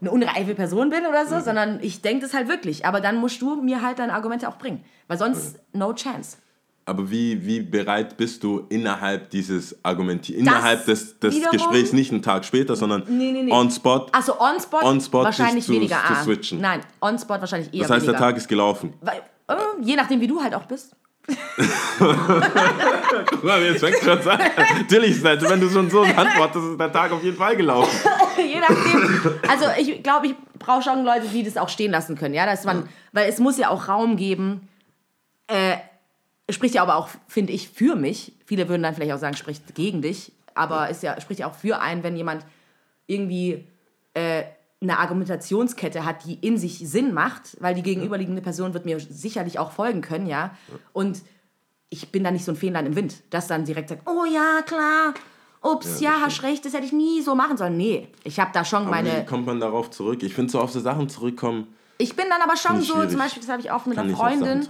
eine 0.00 0.10
unreife 0.10 0.54
Person 0.54 0.90
bin 0.90 1.06
oder 1.06 1.26
so, 1.26 1.36
Mhm. 1.36 1.42
sondern 1.42 1.78
ich 1.82 2.00
denke 2.02 2.22
das 2.24 2.34
halt 2.34 2.48
wirklich. 2.48 2.86
Aber 2.86 3.00
dann 3.00 3.16
musst 3.18 3.40
du 3.42 3.56
mir 3.62 3.82
halt 3.82 3.98
deine 3.98 4.14
Argumente 4.14 4.48
auch 4.48 4.56
bringen. 4.56 4.82
Weil 5.08 5.18
sonst 5.18 5.58
no 5.72 5.92
chance. 5.92 6.38
Aber 6.86 7.08
wie, 7.10 7.44
wie 7.46 7.60
bereit 7.60 8.16
bist 8.16 8.42
du 8.42 8.66
innerhalb 8.70 9.30
dieses 9.30 9.76
Argumenti 9.84 10.34
innerhalb 10.34 10.86
des, 10.86 11.20
des 11.20 11.36
wiederum- 11.36 11.52
Gesprächs, 11.52 11.92
nicht 11.92 12.10
einen 12.10 12.22
Tag 12.22 12.44
später, 12.44 12.74
sondern 12.74 13.04
Nee, 13.06 13.30
nee, 13.30 13.42
nee. 13.42 13.52
on 13.52 13.70
spot? 13.70 14.06
Also 14.12 14.40
on 14.40 14.58
spot, 14.60 14.78
On 14.82 15.00
spot 15.00 15.22
wahrscheinlich 15.24 15.56
dich 15.56 15.66
zu- 15.66 15.72
weniger. 15.74 15.96
zu 16.06 16.12
ah. 16.14 16.22
switchen. 16.24 16.60
Nein, 16.60 16.80
on 17.00 17.16
spot 17.18 17.34
wahrscheinlich 17.40 17.72
eher 17.72 17.82
Das 17.82 17.90
heißt, 17.90 18.06
der 18.06 18.14
weniger. 18.14 18.26
Tag 18.26 18.36
ist 18.38 18.48
gelaufen. 18.48 18.94
Weil, 19.02 19.22
je 19.82 19.96
nachdem, 19.96 20.20
wie 20.20 20.26
du 20.26 20.42
halt 20.42 20.54
auch 20.54 20.64
bist. 20.64 20.94
Guck 21.98 23.44
mal, 23.44 23.62
jetzt 23.62 23.80
fängt 23.80 23.98
schon 23.98 24.28
an. 24.28 24.40
Natürlich, 24.78 25.22
wenn 25.22 25.60
du 25.60 25.68
schon 25.68 25.90
so 25.90 26.02
antwortest, 26.02 26.72
ist 26.72 26.80
der 26.80 26.92
Tag 26.92 27.12
auf 27.12 27.22
jeden 27.22 27.36
Fall 27.36 27.56
gelaufen. 27.56 27.90
je 28.36 28.60
nachdem. 28.60 29.20
Also 29.48 29.66
ich 29.78 30.02
glaube, 30.02 30.28
ich 30.28 30.34
brauche 30.58 30.82
schon 30.82 31.04
Leute, 31.04 31.26
die 31.28 31.42
das 31.42 31.56
auch 31.56 31.68
stehen 31.68 31.90
lassen 31.90 32.16
können. 32.16 32.34
Ja, 32.34 32.46
dass 32.46 32.64
man, 32.64 32.88
weil 33.12 33.28
es 33.28 33.38
muss 33.38 33.58
ja 33.58 33.68
auch 33.68 33.88
Raum 33.88 34.16
geben. 34.16 34.68
Äh, 35.46 35.76
spricht 36.50 36.74
ja 36.74 36.82
aber 36.82 36.96
auch, 36.96 37.08
finde 37.28 37.52
ich, 37.52 37.68
für 37.68 37.96
mich. 37.96 38.32
Viele 38.46 38.68
würden 38.68 38.82
dann 38.82 38.94
vielleicht 38.94 39.12
auch 39.12 39.18
sagen, 39.18 39.36
spricht 39.36 39.74
gegen 39.74 40.02
dich. 40.02 40.32
Aber 40.54 40.88
ist 40.88 41.02
ja, 41.02 41.20
spricht 41.20 41.40
ja 41.40 41.48
auch 41.48 41.54
für 41.54 41.80
einen, 41.80 42.02
wenn 42.02 42.16
jemand 42.16 42.44
irgendwie 43.06 43.66
äh, 44.14 44.42
eine 44.82 44.98
Argumentationskette 44.98 46.04
hat, 46.04 46.24
die 46.24 46.34
in 46.34 46.56
sich 46.56 46.78
Sinn 46.78 47.12
macht, 47.12 47.56
weil 47.60 47.74
die 47.74 47.82
gegenüberliegende 47.82 48.40
Person 48.40 48.72
wird 48.72 48.86
mir 48.86 48.98
sicherlich 48.98 49.58
auch 49.58 49.72
folgen 49.72 50.00
können, 50.00 50.26
ja. 50.26 50.56
Und 50.92 51.20
ich 51.90 52.10
bin 52.10 52.24
da 52.24 52.30
nicht 52.30 52.44
so 52.44 52.52
ein 52.52 52.56
Fähnlein 52.56 52.86
im 52.86 52.96
Wind, 52.96 53.16
das 53.30 53.46
dann 53.46 53.64
direkt 53.64 53.90
sagt, 53.90 54.08
oh 54.08 54.24
ja, 54.24 54.62
klar, 54.64 55.12
ups, 55.62 56.00
ja, 56.00 56.20
hast 56.24 56.42
recht, 56.42 56.64
das 56.64 56.72
hätte 56.72 56.86
ich 56.86 56.92
nie 56.92 57.20
so 57.20 57.34
machen 57.34 57.56
sollen. 57.58 57.76
Nee, 57.76 58.08
ich 58.24 58.40
habe 58.40 58.50
da 58.54 58.64
schon 58.64 58.82
Aber 58.82 58.90
meine... 58.90 59.20
wie 59.20 59.26
kommt 59.26 59.46
man 59.46 59.60
darauf 59.60 59.90
zurück? 59.90 60.22
Ich 60.22 60.34
finde, 60.34 60.50
so 60.50 60.60
auf 60.60 60.70
so 60.70 60.80
Sachen 60.80 61.08
zurückkommen, 61.10 61.66
Ich 61.98 62.16
bin 62.16 62.26
dann 62.30 62.40
aber 62.40 62.56
schon 62.56 62.80
so, 62.80 62.94
schwierig. 62.94 63.10
zum 63.10 63.18
Beispiel, 63.18 63.42
das 63.42 63.50
habe 63.50 63.60
ich 63.60 63.70
auch 63.70 63.84
mit 63.84 63.96
kann 63.96 64.06
einer 64.08 64.16
Freundin. 64.16 64.66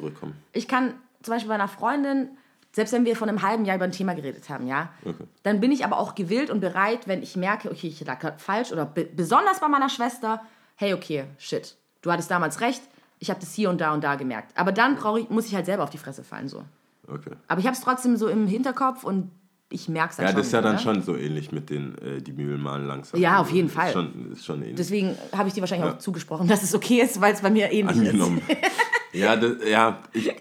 Ich 0.53 0.67
kann 0.67 0.95
zum 1.23 1.35
Beispiel 1.35 1.49
bei 1.49 1.55
einer 1.55 1.69
Freundin, 1.69 2.31
selbst 2.73 2.93
wenn 2.93 3.05
wir 3.05 3.17
vor 3.17 3.27
einem 3.29 3.43
halben 3.43 3.65
Jahr 3.65 3.77
über 3.77 3.85
ein 3.85 3.93
Thema 3.93 4.15
geredet 4.15 4.49
haben, 4.49 4.67
ja, 4.67 4.91
Okay. 5.05 5.25
dann 5.43 5.61
bin 5.61 5.73
ich 5.73 5.85
aber 5.85 5.99
auch 5.99 6.15
gewillt 6.15 6.51
und 6.51 6.61
bereit, 6.61 7.07
wenn 7.09 7.23
ich 7.23 7.37
merke, 7.37 7.71
okay, 7.71 7.89
ich 7.89 8.05
lag 8.05 8.39
falsch 8.39 8.73
oder 8.73 8.87
be 8.87 9.05
besonders 9.05 9.61
bei 9.61 9.69
meiner 9.69 9.89
Schwester, 9.89 10.41
hey, 10.77 10.95
okay, 10.95 11.25
shit, 11.39 11.77
du 12.03 12.11
hattest 12.13 12.31
damals 12.31 12.61
recht, 12.61 12.83
ich 13.19 13.29
habe 13.31 13.41
das 13.41 13.53
hier 13.55 13.71
und 13.71 13.81
da 13.81 13.93
und 13.93 14.03
da 14.05 14.15
gemerkt. 14.15 14.57
Aber 14.57 14.73
dann 14.73 14.97
brauche 14.97 15.21
ich, 15.21 15.29
muss 15.31 15.47
ich 15.47 15.55
halt 15.55 15.67
selber 15.67 15.83
auf 15.83 15.91
die 15.91 15.99
Fresse 15.99 16.25
fallen 16.25 16.49
so. 16.49 16.65
Okay. 17.07 17.33
Aber 17.49 17.61
ich 17.61 17.67
habe 17.67 17.75
es 17.77 17.83
trotzdem 17.83 18.17
so 18.17 18.29
im 18.29 18.47
Hinterkopf 18.47 19.05
und 19.05 19.31
ich 19.73 19.89
merke 19.89 20.13
es 20.13 20.19
halt 20.19 20.29
Ja, 20.31 20.35
das 20.35 20.47
ist 20.47 20.53
ja 20.53 20.63
dann 20.63 20.75
ne? 20.77 20.79
schon 20.81 21.03
so 21.03 21.17
ähnlich 21.17 21.53
mit 21.53 21.71
den, 21.71 21.97
äh, 21.99 22.21
die 22.23 22.33
Mühlen 22.33 22.61
malen 22.61 22.87
langsam. 22.87 23.21
Ja, 23.21 23.39
auf 23.41 23.51
jeden 23.51 23.69
Ist 23.69 23.75
Fall. 23.75 23.93
Schon, 23.93 24.33
ist 24.33 24.45
schon 24.45 24.63
ähnlich. 24.63 24.77
Deswegen 24.77 25.17
habe 25.37 25.49
ich 25.49 25.55
dir 25.55 25.61
wahrscheinlich 25.61 25.91
auch 25.91 25.99
zugesprochen, 25.99 26.49
dass 26.49 26.63
es 26.63 26.75
okay 26.75 27.01
ist, 27.03 27.21
weil 27.21 27.35
es 27.35 27.41
bei 27.41 27.51
mir 27.51 27.71
ähnlich 27.73 27.99
angenommen. 27.99 28.41
ist. 28.49 28.57
ja, 29.13 29.37
das, 29.37 29.53
ja 29.69 29.99
ich, 30.13 30.35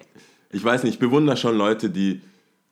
ich 0.52 0.64
weiß 0.64 0.84
nicht, 0.84 0.94
ich 0.96 1.00
bewundere 1.00 1.38
schon 1.38 1.58
Leute, 1.58 1.90
die. 1.90 2.22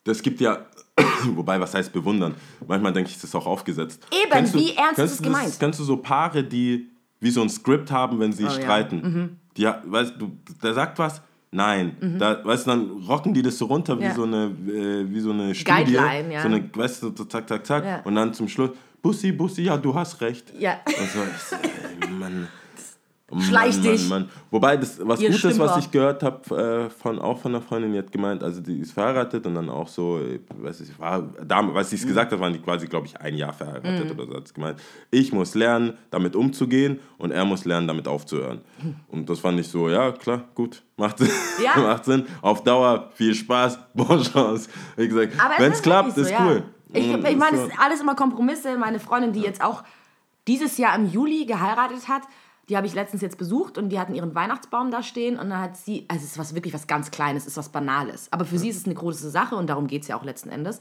Das 0.03 0.21
gibt 0.21 0.39
ja. 0.41 0.65
Wobei, 1.35 1.59
was 1.59 1.73
heißt 1.75 1.91
bewundern? 1.93 2.33
Manchmal 2.67 2.93
denke 2.93 3.09
ich, 3.09 3.15
das 3.15 3.25
ist 3.25 3.35
auch 3.35 3.45
aufgesetzt. 3.45 4.01
Eben, 4.11 4.53
wie 4.53 4.73
ernst 4.75 4.99
ist 4.99 5.11
es 5.11 5.17
du 5.17 5.23
das- 5.23 5.33
gemeint? 5.33 5.55
Kennst 5.59 5.79
du 5.79 5.83
so 5.83 5.97
Paare, 5.97 6.43
die 6.43 6.89
wie 7.19 7.29
so 7.31 7.41
ein 7.41 7.49
Skript 7.49 7.91
haben, 7.91 8.19
wenn 8.19 8.31
sie 8.31 8.43
Oh, 8.45 8.47
ja. 8.47 8.53
streiten? 8.53 9.37
Die, 9.57 9.65
weißt 9.65 10.13
du, 10.19 10.31
der 10.63 10.73
sagt 10.73 10.97
was? 10.99 11.21
Nein. 11.51 11.95
Da, 12.19 12.43
weißt 12.45 12.65
du, 12.67 12.71
dann 12.71 12.89
rocken 13.07 13.33
die 13.33 13.41
das 13.41 13.57
so 13.57 13.65
runter 13.65 13.95
wie 13.97 14.03
Mhm. 14.03 14.09
Ja. 14.09 14.15
so 14.15 14.23
eine, 14.23 14.43
äh, 14.45 15.05
wie 15.13 15.19
so 15.19 15.31
eine 15.31 15.55
Studie. 15.55 15.93
Guideline, 15.93 16.33
ja. 16.33 16.41
So 16.41 16.47
eine, 16.47 16.69
weißt 16.73 17.03
du, 17.03 17.13
so 17.15 17.25
zack, 17.25 17.47
zack, 17.47 17.65
zack. 17.65 17.85
Ja. 17.85 18.01
Und 18.03 18.15
dann 18.15 18.33
zum 18.33 18.47
Schluss, 18.47 18.71
Bussi, 19.01 19.31
Bussi, 19.31 19.63
ja, 19.63 19.77
du 19.77 19.93
hast 19.95 20.19
recht. 20.21 20.53
Ja. 20.59 20.79
Und 20.85 21.09
so, 21.09 21.19
ich 21.23 22.07
ey, 22.07 22.09
Mann. 22.11 22.47
Schleich 23.39 23.81
dich. 23.81 24.07
Mann, 24.07 24.21
Mann. 24.21 24.29
Wobei, 24.51 24.77
das, 24.77 25.05
was 25.05 25.19
Ihr 25.19 25.29
Gutes, 25.29 25.43
was 25.43 25.53
Stümper. 25.71 25.79
ich 25.79 25.91
gehört 25.91 26.23
habe, 26.23 26.85
äh, 26.87 26.89
von, 26.89 27.19
auch 27.19 27.37
von 27.37 27.53
einer 27.53 27.61
Freundin, 27.61 27.91
die 27.91 27.97
hat 27.99 28.09
gemeint, 28.09 28.41
also 28.41 28.61
die 28.61 28.79
ist 28.79 28.93
verheiratet 28.93 29.45
und 29.45 29.53
dann 29.55 29.69
auch 29.69 29.89
so, 29.89 30.19
äh, 30.19 30.39
weiß 30.55 30.79
ich, 30.79 30.97
war, 30.97 31.23
damals, 31.45 31.75
was 31.75 31.89
sie 31.89 31.97
es 31.97 32.07
gesagt 32.07 32.31
hat, 32.31 32.39
waren 32.39 32.53
die 32.53 32.59
quasi, 32.59 32.87
glaube 32.87 33.05
ich, 33.07 33.19
ein 33.19 33.35
Jahr 33.35 33.51
verheiratet 33.51 34.11
oder 34.11 34.25
so, 34.27 34.33
hat 34.35 34.53
gemeint. 34.53 34.79
Ich 35.11 35.33
muss 35.33 35.55
lernen, 35.55 35.97
damit 36.09 36.37
umzugehen 36.37 37.01
und 37.17 37.31
er 37.31 37.43
muss 37.43 37.65
lernen, 37.65 37.85
damit 37.89 38.07
aufzuhören. 38.07 38.61
Und 39.09 39.29
das 39.29 39.39
fand 39.39 39.59
ich 39.59 39.67
so, 39.67 39.89
ja, 39.89 40.13
klar, 40.13 40.45
gut, 40.55 40.83
macht, 40.95 41.17
Sinn. 41.17 41.29
Ja. 41.61 41.81
macht 41.81 42.05
Sinn. 42.05 42.25
Auf 42.41 42.63
Dauer, 42.63 43.11
viel 43.13 43.35
Spaß, 43.35 43.77
bonne 43.93 44.23
Chance. 44.23 44.69
Wie 44.95 45.05
gesagt, 45.05 45.33
wenn 45.57 45.73
es 45.73 45.81
klappt, 45.81 46.15
wirklich 46.15 46.31
ist 46.31 46.37
so, 46.37 46.43
ja. 46.43 46.49
cool. 46.49 46.63
Ich, 46.93 47.05
ich 47.05 47.37
meine, 47.37 47.57
so- 47.57 47.63
es 47.65 47.73
ist 47.73 47.79
alles 47.79 47.99
immer 47.99 48.15
Kompromisse. 48.15 48.77
Meine 48.77 49.01
Freundin, 49.01 49.33
die 49.33 49.41
jetzt 49.41 49.61
auch 49.61 49.83
dieses 50.47 50.77
Jahr 50.77 50.95
im 50.95 51.11
Juli 51.11 51.45
geheiratet 51.45 52.07
hat, 52.07 52.21
die 52.69 52.75
habe 52.75 52.85
ich 52.85 52.93
letztens 52.93 53.21
jetzt 53.21 53.37
besucht 53.37 53.77
und 53.77 53.89
die 53.89 53.99
hatten 53.99 54.13
ihren 54.13 54.35
Weihnachtsbaum 54.35 54.91
da 54.91 55.01
stehen 55.01 55.39
und 55.39 55.49
dann 55.49 55.61
hat 55.61 55.77
sie, 55.77 56.05
also 56.09 56.23
es 56.23 56.31
ist 56.31 56.37
was 56.37 56.53
wirklich 56.53 56.73
was 56.73 56.87
ganz 56.87 57.11
Kleines, 57.11 57.43
es 57.43 57.49
ist 57.49 57.57
was 57.57 57.69
Banales. 57.69 58.27
Aber 58.31 58.45
für 58.45 58.59
sie 58.59 58.69
ist 58.69 58.77
es 58.77 58.85
eine 58.85 58.95
große 58.95 59.29
Sache 59.29 59.55
und 59.55 59.67
darum 59.67 59.87
geht 59.87 60.01
es 60.01 60.09
ja 60.09 60.17
auch 60.17 60.23
letzten 60.23 60.49
Endes. 60.49 60.79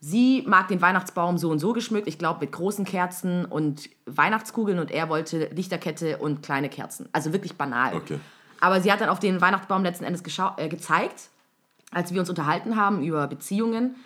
Sie 0.00 0.42
mag 0.46 0.68
den 0.68 0.82
Weihnachtsbaum 0.82 1.38
so 1.38 1.50
und 1.50 1.58
so 1.58 1.72
geschmückt, 1.72 2.08
ich 2.08 2.18
glaube 2.18 2.40
mit 2.40 2.52
großen 2.52 2.84
Kerzen 2.84 3.44
und 3.44 3.88
Weihnachtskugeln 4.04 4.78
und 4.78 4.90
er 4.90 5.08
wollte 5.08 5.48
Lichterkette 5.54 6.18
und 6.18 6.42
kleine 6.42 6.68
Kerzen. 6.68 7.08
Also 7.12 7.32
wirklich 7.32 7.56
banal. 7.56 7.94
Okay. 7.94 8.18
Aber 8.60 8.80
sie 8.80 8.90
hat 8.90 9.00
dann 9.00 9.08
auf 9.08 9.20
den 9.20 9.40
Weihnachtsbaum 9.40 9.84
letzten 9.84 10.04
Endes 10.04 10.22
äh, 10.56 10.68
gezeigt, 10.68 11.28
als 11.92 12.12
wir 12.12 12.20
uns 12.20 12.28
unterhalten 12.28 12.76
haben 12.76 13.02
über 13.02 13.26
Beziehungen. 13.28 13.96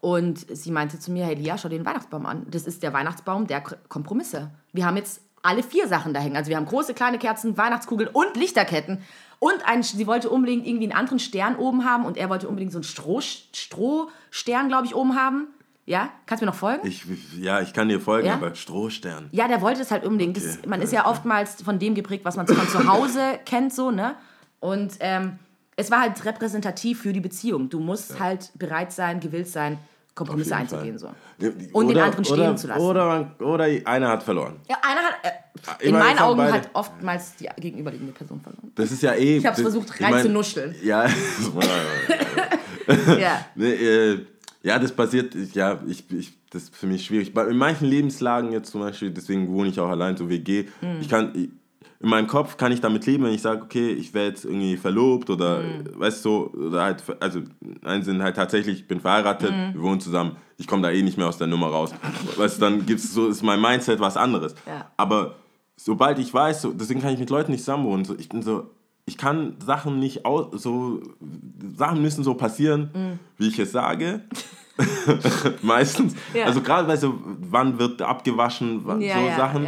Und 0.00 0.46
sie 0.56 0.70
meinte 0.70 0.98
zu 0.98 1.10
mir, 1.10 1.26
hey 1.26 1.34
Lia, 1.34 1.58
schau 1.58 1.68
dir 1.68 1.78
den 1.78 1.86
Weihnachtsbaum 1.86 2.26
an. 2.26 2.46
Das 2.50 2.62
ist 2.62 2.82
der 2.82 2.92
Weihnachtsbaum 2.92 3.46
der 3.46 3.60
Kompromisse. 3.60 4.50
Wir 4.72 4.86
haben 4.86 4.96
jetzt 4.96 5.20
alle 5.42 5.62
vier 5.62 5.88
Sachen 5.88 6.12
da 6.14 6.20
hängen. 6.20 6.36
Also 6.36 6.48
wir 6.50 6.56
haben 6.56 6.66
große, 6.66 6.94
kleine 6.94 7.18
Kerzen, 7.18 7.56
Weihnachtskugeln 7.56 8.10
und 8.12 8.36
Lichterketten. 8.36 9.02
Und 9.38 9.54
ein, 9.64 9.82
sie 9.82 10.06
wollte 10.06 10.28
unbedingt 10.28 10.66
irgendwie 10.66 10.84
einen 10.84 10.98
anderen 10.98 11.18
Stern 11.18 11.56
oben 11.56 11.84
haben 11.86 12.04
und 12.04 12.18
er 12.18 12.28
wollte 12.28 12.46
unbedingt 12.46 12.72
so 12.72 12.78
einen 12.78 12.84
Stroh, 12.84 13.20
Strohstern, 13.20 14.68
glaube 14.68 14.86
ich, 14.86 14.94
oben 14.94 15.16
haben. 15.16 15.48
Ja? 15.86 16.10
Kannst 16.26 16.42
du 16.42 16.46
mir 16.46 16.52
noch 16.52 16.58
folgen? 16.58 16.86
Ich, 16.86 17.04
ja, 17.38 17.60
ich 17.60 17.72
kann 17.72 17.88
dir 17.88 18.00
folgen, 18.00 18.26
Ja? 18.28 18.34
aber 18.34 18.54
Strohstern. 18.54 19.28
Ja, 19.32 19.48
der 19.48 19.60
wollte 19.60 19.80
es 19.80 19.90
halt 19.90 20.04
unbedingt. 20.04 20.36
Das, 20.36 20.58
Okay. 20.58 20.68
man 20.68 20.82
ist 20.82 20.92
ja 20.92 21.06
oftmals 21.06 21.62
von 21.62 21.78
dem 21.78 21.94
geprägt, 21.94 22.24
was 22.24 22.36
man 22.36 22.46
von 22.46 22.68
zu 22.68 22.86
Hause 22.86 23.20
kennt, 23.46 23.72
so, 23.72 23.90
ne? 23.90 24.14
Und 24.60 24.92
ähm, 25.00 25.38
es 25.76 25.90
war 25.90 26.00
halt 26.00 26.22
repräsentativ 26.24 27.00
für 27.00 27.12
die 27.14 27.20
Beziehung. 27.20 27.70
Du 27.70 27.80
musst 27.80 28.20
halt 28.20 28.50
bereit 28.58 28.92
sein, 28.92 29.20
gewillt 29.20 29.48
sein, 29.48 29.78
Kompromisse 30.26 30.56
einzugehen, 30.56 30.98
so. 30.98 31.08
Und 31.72 31.88
den 31.88 31.96
oder- 31.96 32.04
anderen 32.04 32.24
stehen 32.24 32.40
oder, 32.40 32.56
zu 32.56 32.66
lassen. 32.68 32.80
Oder, 32.80 33.34
oder 33.40 33.64
einer 33.84 34.08
hat 34.08 34.22
verloren. 34.22 34.56
Ja, 34.68 34.76
einer 34.82 35.00
hat, 35.00 35.14
äh, 35.22 35.86
in 35.86 35.92
meine, 35.92 36.04
meinen 36.04 36.18
Augen 36.18 36.36
beide- 36.38 36.52
hat 36.52 36.70
oftmals 36.74 37.36
die 37.36 37.48
gegenüberliegende 37.58 38.12
Person 38.12 38.40
verloren. 38.40 38.70
Das 38.74 38.90
ist 38.92 39.02
ja 39.02 39.14
eh. 39.14 39.38
Ich 39.38 39.46
hab's 39.46 39.56
das- 39.56 39.62
versucht 39.72 39.90
ich 39.94 40.00
mein- 40.00 40.14
reinzunuscheln. 40.14 40.74
Ja, 40.82 41.06
ja. 43.18 43.46
nee, 43.54 43.72
äh, 43.72 44.26
ja, 44.62 44.78
das 44.78 44.92
passiert, 44.92 45.34
ja, 45.54 45.80
ich, 45.86 46.04
ich, 46.12 46.32
das 46.50 46.64
ist 46.64 46.76
für 46.76 46.86
mich 46.86 47.04
schwierig. 47.06 47.34
In 47.34 47.56
manchen 47.56 47.88
Lebenslagen 47.88 48.52
jetzt 48.52 48.70
zum 48.70 48.80
Beispiel, 48.82 49.10
deswegen 49.10 49.48
wohne 49.48 49.70
ich 49.70 49.80
auch 49.80 49.88
allein, 49.88 50.16
so 50.16 50.28
WG, 50.28 50.66
Hm. 50.80 51.00
ich 51.00 51.08
kann, 51.08 51.52
in 52.02 52.08
meinem 52.08 52.26
Kopf 52.26 52.56
kann 52.56 52.72
ich 52.72 52.80
damit 52.80 53.04
leben, 53.06 53.24
wenn 53.24 53.34
ich 53.34 53.42
sage, 53.42 53.62
okay, 53.62 53.90
ich 53.92 54.14
wäre 54.14 54.28
jetzt 54.28 54.44
irgendwie 54.46 54.76
verlobt 54.78 55.28
oder, 55.28 55.62
Hm. 55.62 55.84
weißt 56.00 56.24
du, 56.24 56.50
so, 56.54 56.58
oder 56.68 56.82
halt, 56.82 57.02
also, 57.20 57.40
einen 57.84 58.02
sind 58.02 58.22
halt 58.22 58.36
tatsächlich, 58.36 58.78
ich 58.80 58.88
bin 58.88 59.00
verheiratet, 59.00 59.50
Hm. 59.50 59.74
wir 59.74 59.82
wohnen 59.82 60.00
zusammen, 60.00 60.36
ich 60.56 60.66
komme 60.66 60.82
da 60.82 60.90
eh 60.90 61.02
nicht 61.02 61.18
mehr 61.18 61.28
aus 61.28 61.36
der 61.36 61.46
Nummer 61.46 61.66
raus. 61.68 61.92
weißt 62.36 62.56
du, 62.56 62.60
dann 62.62 62.86
gibt's 62.86 63.12
so, 63.12 63.28
ist 63.28 63.42
mein 63.42 63.60
Mindset 63.60 64.00
was 64.00 64.16
anderes. 64.16 64.54
Ja. 64.66 64.90
Aber 64.96 65.34
sobald 65.76 66.18
ich 66.18 66.32
weiß, 66.32 66.62
so, 66.62 66.72
deswegen 66.72 67.02
kann 67.02 67.12
ich 67.12 67.18
mit 67.20 67.28
Leuten 67.28 67.52
nicht 67.52 67.60
zusammenwohnen, 67.64 68.04
so, 68.06 68.16
ich 68.18 68.30
bin 68.30 68.42
so, 68.42 68.70
ich 69.04 69.18
kann 69.18 69.56
Sachen 69.64 69.98
nicht 69.98 70.24
aus, 70.24 70.62
so, 70.62 71.02
Sachen 71.76 72.00
müssen 72.00 72.24
so 72.24 72.32
passieren, 72.34 72.90
Mhm. 72.94 73.18
wie 73.36 73.48
ich 73.48 73.58
es 73.58 73.72
sage. 73.72 74.22
Meistens. 75.62 76.14
Ja. 76.32 76.46
Also 76.46 76.62
gerade 76.62 76.86
bei 76.86 76.96
so, 76.96 77.18
wann 77.50 77.78
wird 77.78 78.00
abgewaschen, 78.00 78.80
wann, 78.84 79.02
Ja, 79.02 79.16
so 79.16 79.36
Sachen. 79.36 79.66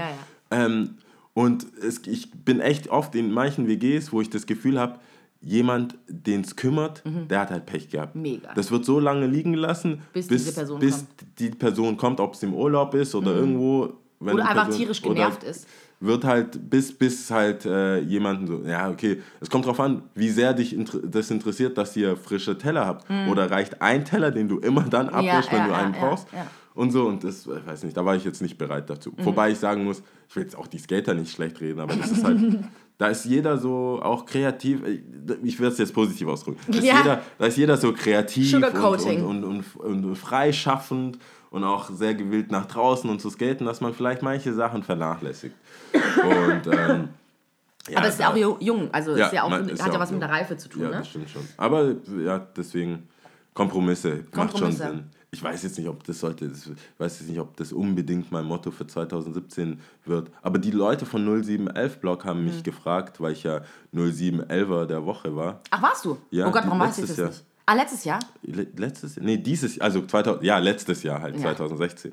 Ähm, 0.51 0.95
und 1.35 1.66
es, 1.83 2.01
ich 2.07 2.31
bin 2.33 2.61
echt 2.61 2.88
oft 2.88 3.14
in 3.14 3.33
manchen 3.33 3.66
WGs, 3.68 4.12
wo 4.12 4.21
ich 4.21 4.31
das 4.31 4.47
Gefühl 4.47 4.79
habe, 4.79 4.99
jemand, 5.40 5.97
den 6.09 6.42
es 6.42 6.55
kümmert, 6.57 7.03
der 7.05 7.40
hat 7.40 7.51
halt 7.51 7.66
Pech 7.66 7.88
gehabt. 7.90 8.14
Mhm. 8.14 8.23
Mega. 8.23 8.53
Das 8.55 8.71
wird 8.71 8.85
so 8.85 9.01
lange 9.01 9.27
liegen 9.27 9.53
gelassen, 9.53 10.03
Bis 10.12 10.29
diese 10.29 10.53
Person 10.53 10.79
bis 10.79 11.05
die 11.38 11.51
Person 11.51 11.97
kommt, 11.97 12.21
ob 12.21 12.35
es 12.35 12.42
im 12.42 12.55
Urlaub 12.55 12.95
ist 12.95 13.14
oder 13.14 13.35
irgendwo, 13.35 13.95
wenn 14.21 14.35
Oder 14.35 14.49
einfach 14.49 14.64
Person- 14.66 14.79
tierisch 14.79 15.03
genervt 15.03 15.42
ist. 15.42 15.66
Wird 15.99 16.25
halt, 16.25 16.68
bis, 16.68 16.92
bis 16.92 17.31
halt 17.31 17.64
äh, 17.64 18.01
jemanden 18.01 18.47
so, 18.49 18.62
ja, 18.68 18.90
okay, 18.90 19.23
es 19.40 19.49
kommt 19.49 19.66
drauf 19.66 19.79
an, 19.79 20.03
wie 20.16 20.31
sehr 20.31 20.53
dich 20.53 20.75
inter 20.75 20.99
das 20.99 21.31
interessiert, 21.31 21.79
dass 21.79 21.97
ihr 21.97 22.16
frische 22.16 22.59
Teller 22.59 22.87
habt. 22.87 23.07
Oder 23.31 23.51
reicht 23.53 23.81
ein 23.81 24.05
Teller, 24.05 24.33
den 24.33 24.49
du 24.49 24.59
immer 24.59 24.83
dann 24.83 25.09
abwischst, 25.09 25.53
wenn 25.53 25.61
Hm. 25.64 25.66
ja, 25.66 25.66
du 25.66 25.71
ja, 25.73 25.79
einen 25.79 25.95
ja, 25.95 26.01
brauchst. 26.01 26.27
Und 26.75 26.91
so, 26.91 27.07
und 27.07 27.23
das, 27.23 27.47
ich 27.47 27.67
weiß 27.67 27.83
nicht, 27.85 27.97
da 27.97 28.05
war 28.05 28.17
ich 28.17 28.25
jetzt 28.25 28.41
nicht 28.41 28.57
bereit 28.57 28.89
dazu. 28.89 29.11
Mhm. 29.11 29.25
Wobei 29.27 29.51
ich 29.51 29.59
sagen 29.59 29.85
muss, 29.85 30.03
ich 30.29 30.37
will 30.37 30.43
jetzt 30.45 30.57
auch 30.57 30.67
die 30.67 30.79
Skater 30.79 31.13
nicht 31.15 31.31
schlecht 31.33 31.61
reden, 31.61 31.81
aber 31.81 31.95
das 31.97 32.11
ist 32.13 32.25
halt, 32.25 32.41
da 32.99 33.09
ist 33.09 33.25
jeder 33.27 33.59
so 33.59 34.01
auch 34.03 34.25
kreativ, 34.25 34.81
ich 35.43 35.61
werde 35.61 35.73
es 35.73 35.79
jetzt 35.79 35.93
positiv 35.93 36.29
ausdrücken, 36.29 36.61
da 36.69 36.79
ist, 36.79 36.85
Ja. 36.85 36.97
jeder, 36.99 37.23
da 37.39 37.47
ist 37.47 37.57
jeder 37.59 37.77
so 37.77 37.93
kreativ 37.93 38.55
und, 38.55 38.65
und, 38.65 39.45
und, 39.45 39.77
und, 39.77 40.05
und 40.07 40.17
freischaffend 40.17 41.19
und 41.51 41.65
auch 41.65 41.91
sehr 41.91 42.15
gewillt 42.15 42.51
nach 42.51 42.65
draußen 42.67 43.11
und 43.11 43.21
zu 43.21 43.29
skaten, 43.29 43.67
dass 43.67 43.81
man 43.83 43.93
vielleicht 43.93 44.23
manche 44.23 44.55
Sachen 44.55 44.83
vernachlässigt. 44.83 45.55
Und, 45.93 46.73
ähm, 46.73 47.09
ja, 47.91 47.99
Aber 47.99 48.07
es 48.07 48.15
ist 48.15 48.21
ja 48.21 48.31
auch 48.31 48.37
ju- 48.37 48.57
jung, 48.61 48.89
also 48.93 49.15
ja, 49.17 49.27
ist 49.27 49.33
ja 49.35 49.43
auch, 49.43 49.51
man- 49.51 49.69
ist 49.69 49.83
hat 49.85 49.93
ja 49.93 50.01
was 50.01 50.11
mit 50.11 50.21
jung. 50.23 50.29
der 50.29 50.39
Reife 50.39 50.57
zu 50.57 50.69
tun, 50.71 50.83
Ja, 50.85 50.89
ne? 50.89 50.97
das 50.99 51.09
stimmt 51.09 51.29
schon. 51.29 51.43
Aber 51.59 51.95
ja, 52.25 52.39
deswegen 52.57 53.09
Kompromisse, 53.53 54.09
macht 54.09 54.53
schon 54.53 54.61
Kompromisse. 54.71 54.87
Sinn. 54.87 55.05
Ich 55.35 55.42
weiß 55.42 55.62
jetzt 55.62 55.79
nicht, 55.79 55.88
ob 55.88 56.05
das 56.05 56.21
sollte, 56.21 56.45
ich 56.45 56.53
weiß 57.01 57.21
jetzt 57.21 57.29
nicht, 57.31 57.40
ob 57.40 57.57
das 57.57 57.73
unbedingt 57.73 58.31
mein 58.31 58.45
Motto 58.45 58.71
für 58.71 58.87
2017 58.87 59.81
wird. 60.05 60.31
Aber 60.42 60.59
die 60.59 60.71
Leute 60.71 61.07
von 61.07 61.25
0711 61.25 62.01
Blog 62.01 62.27
haben 62.27 62.40
Mhm. 62.40 62.45
mich 62.49 62.62
gefragt, 62.62 63.18
weil 63.18 63.33
ich 63.33 63.42
ja 63.45 63.62
0711er 63.95 64.85
der 64.85 65.07
Woche 65.07 65.35
war. 65.35 65.61
Ach, 65.71 65.81
warst 65.81 66.05
du? 66.05 66.18
Ja, 66.31 66.47
oh 66.49 66.51
Gott, 66.51 66.64
warum 66.66 66.81
weiß 66.81 66.99
ich 66.99 67.07
das 67.07 67.16
Jahr. 67.16 67.29
nicht? 67.29 67.45
Ah, 67.64 67.75
letztes 67.75 68.05
Jahr? 68.05 68.18
Le- 68.42 68.66
Letztes 68.77 69.16
Jahr? 69.16 69.25
Nee, 69.25 69.38
dieses 69.38 69.81
also 69.81 70.03
2000, 70.05 70.45
ja, 70.45 70.59
letztes 70.59 71.03
Jahr 71.03 71.23
halt, 71.23 71.38
2016. 71.40 72.12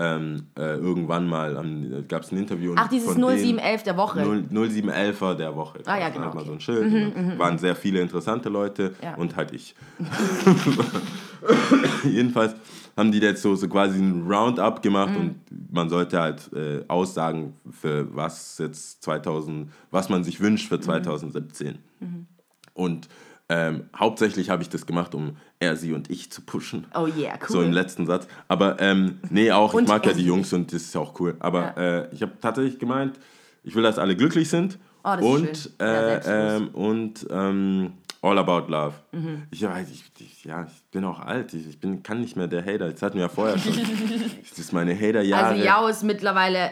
Ähm, 0.00 0.44
äh, 0.56 0.74
irgendwann 0.76 1.26
mal 1.26 2.04
gab 2.06 2.22
es 2.22 2.30
ein 2.32 2.36
Interview. 2.38 2.74
Ach, 2.76 2.86
dieses 2.88 3.12
von 3.12 3.20
denen- 3.22 3.38
0711 3.38 3.82
der 3.82 3.96
Woche. 3.96 4.20
0, 4.20 4.44
0711er 4.50 5.34
der 5.34 5.56
Woche. 5.56 5.78
Ah, 5.86 5.96
ja, 5.98 6.08
Da 6.08 6.10
genau, 6.10 6.26
man 6.28 6.36
okay. 6.36 6.46
so 6.46 6.52
ein 6.52 6.60
Schild. 6.60 7.14
und 7.16 7.30
da 7.30 7.38
waren 7.38 7.58
sehr 7.58 7.74
viele 7.74 8.00
interessante 8.02 8.50
Leute 8.50 8.94
Ja. 9.02 9.14
und 9.14 9.34
halt 9.36 9.52
ich. 9.54 9.74
Jedenfalls 12.04 12.54
haben 12.96 13.12
die 13.12 13.18
jetzt 13.18 13.42
so, 13.42 13.54
so 13.54 13.68
quasi 13.68 13.98
ein 13.98 14.26
Roundup 14.28 14.82
gemacht 14.82 15.10
Mhm. 15.14 15.16
und 15.16 15.72
man 15.72 15.88
sollte 15.88 16.20
halt 16.20 16.50
äh, 16.52 16.84
aussagen, 16.88 17.54
für 17.70 18.14
was 18.14 18.58
jetzt 18.58 19.02
2000, 19.04 19.70
was 19.90 20.08
man 20.08 20.24
sich 20.24 20.40
wünscht 20.40 20.66
Mhm. 20.70 20.74
für 20.76 20.80
2017. 20.80 21.78
Und 22.74 23.08
ähm, 23.50 23.84
hauptsächlich 23.96 24.50
habe 24.50 24.62
ich 24.62 24.68
das 24.68 24.84
gemacht, 24.84 25.14
um 25.14 25.36
er, 25.58 25.74
sie 25.76 25.92
und 25.94 26.10
ich 26.10 26.30
zu 26.30 26.42
pushen. 26.42 26.86
Oh 26.94 27.06
yeah, 27.06 27.34
cool. 27.40 27.48
So 27.48 27.62
im 27.62 27.72
letzten 27.72 28.06
Satz. 28.06 28.28
Aber 28.46 28.78
ähm, 28.80 29.20
nee, 29.30 29.50
auch, 29.50 29.74
ich 29.80 29.88
mag 29.88 30.04
ja 30.04 30.12
die. 30.12 30.24
Jungs 30.24 30.52
und 30.52 30.72
das 30.72 30.82
ist 30.82 30.96
auch 30.96 31.18
cool. 31.18 31.34
Aber 31.40 31.76
äh, 31.78 32.08
ich 32.14 32.20
habe 32.22 32.32
tatsächlich 32.40 32.78
gemeint, 32.78 33.18
ich 33.64 33.74
will, 33.74 33.82
dass 33.82 33.98
alle 33.98 34.16
glücklich 34.16 34.48
sind. 34.50 34.78
Oh, 35.02 35.14
das 35.16 35.20
ist 35.20 35.24
und 35.26 35.46
schön. 35.56 35.72
Ja, 35.80 35.86
äh, 36.16 36.56
ähm, 36.56 36.68
und 36.74 37.26
ähm, 37.30 37.92
All 38.22 38.36
About 38.38 38.70
Love. 38.70 38.94
Mhm. 39.12 39.44
Ich, 39.50 39.62
weiß, 39.62 39.88
ich, 39.90 40.04
ich, 40.18 40.44
ja, 40.44 40.64
ich 40.64 40.82
bin 40.90 41.04
auch 41.04 41.20
alt. 41.20 41.54
Ich, 41.54 41.68
ich 41.68 41.78
bin, 41.80 42.02
kann 42.02 42.20
nicht 42.20 42.36
mehr 42.36 42.48
der 42.48 42.62
Hater. 42.64 42.90
Das 42.90 43.00
hatten 43.02 43.14
wir 43.14 43.22
ja 43.22 43.28
vorher 43.28 43.58
schon. 43.58 43.72
das 44.48 44.58
ist 44.58 44.72
meine 44.72 44.94
Hater-Jahre. 44.94 45.46
Also 45.46 45.64
Yao 45.64 45.86
ist 45.86 46.02
mittlerweile, 46.02 46.70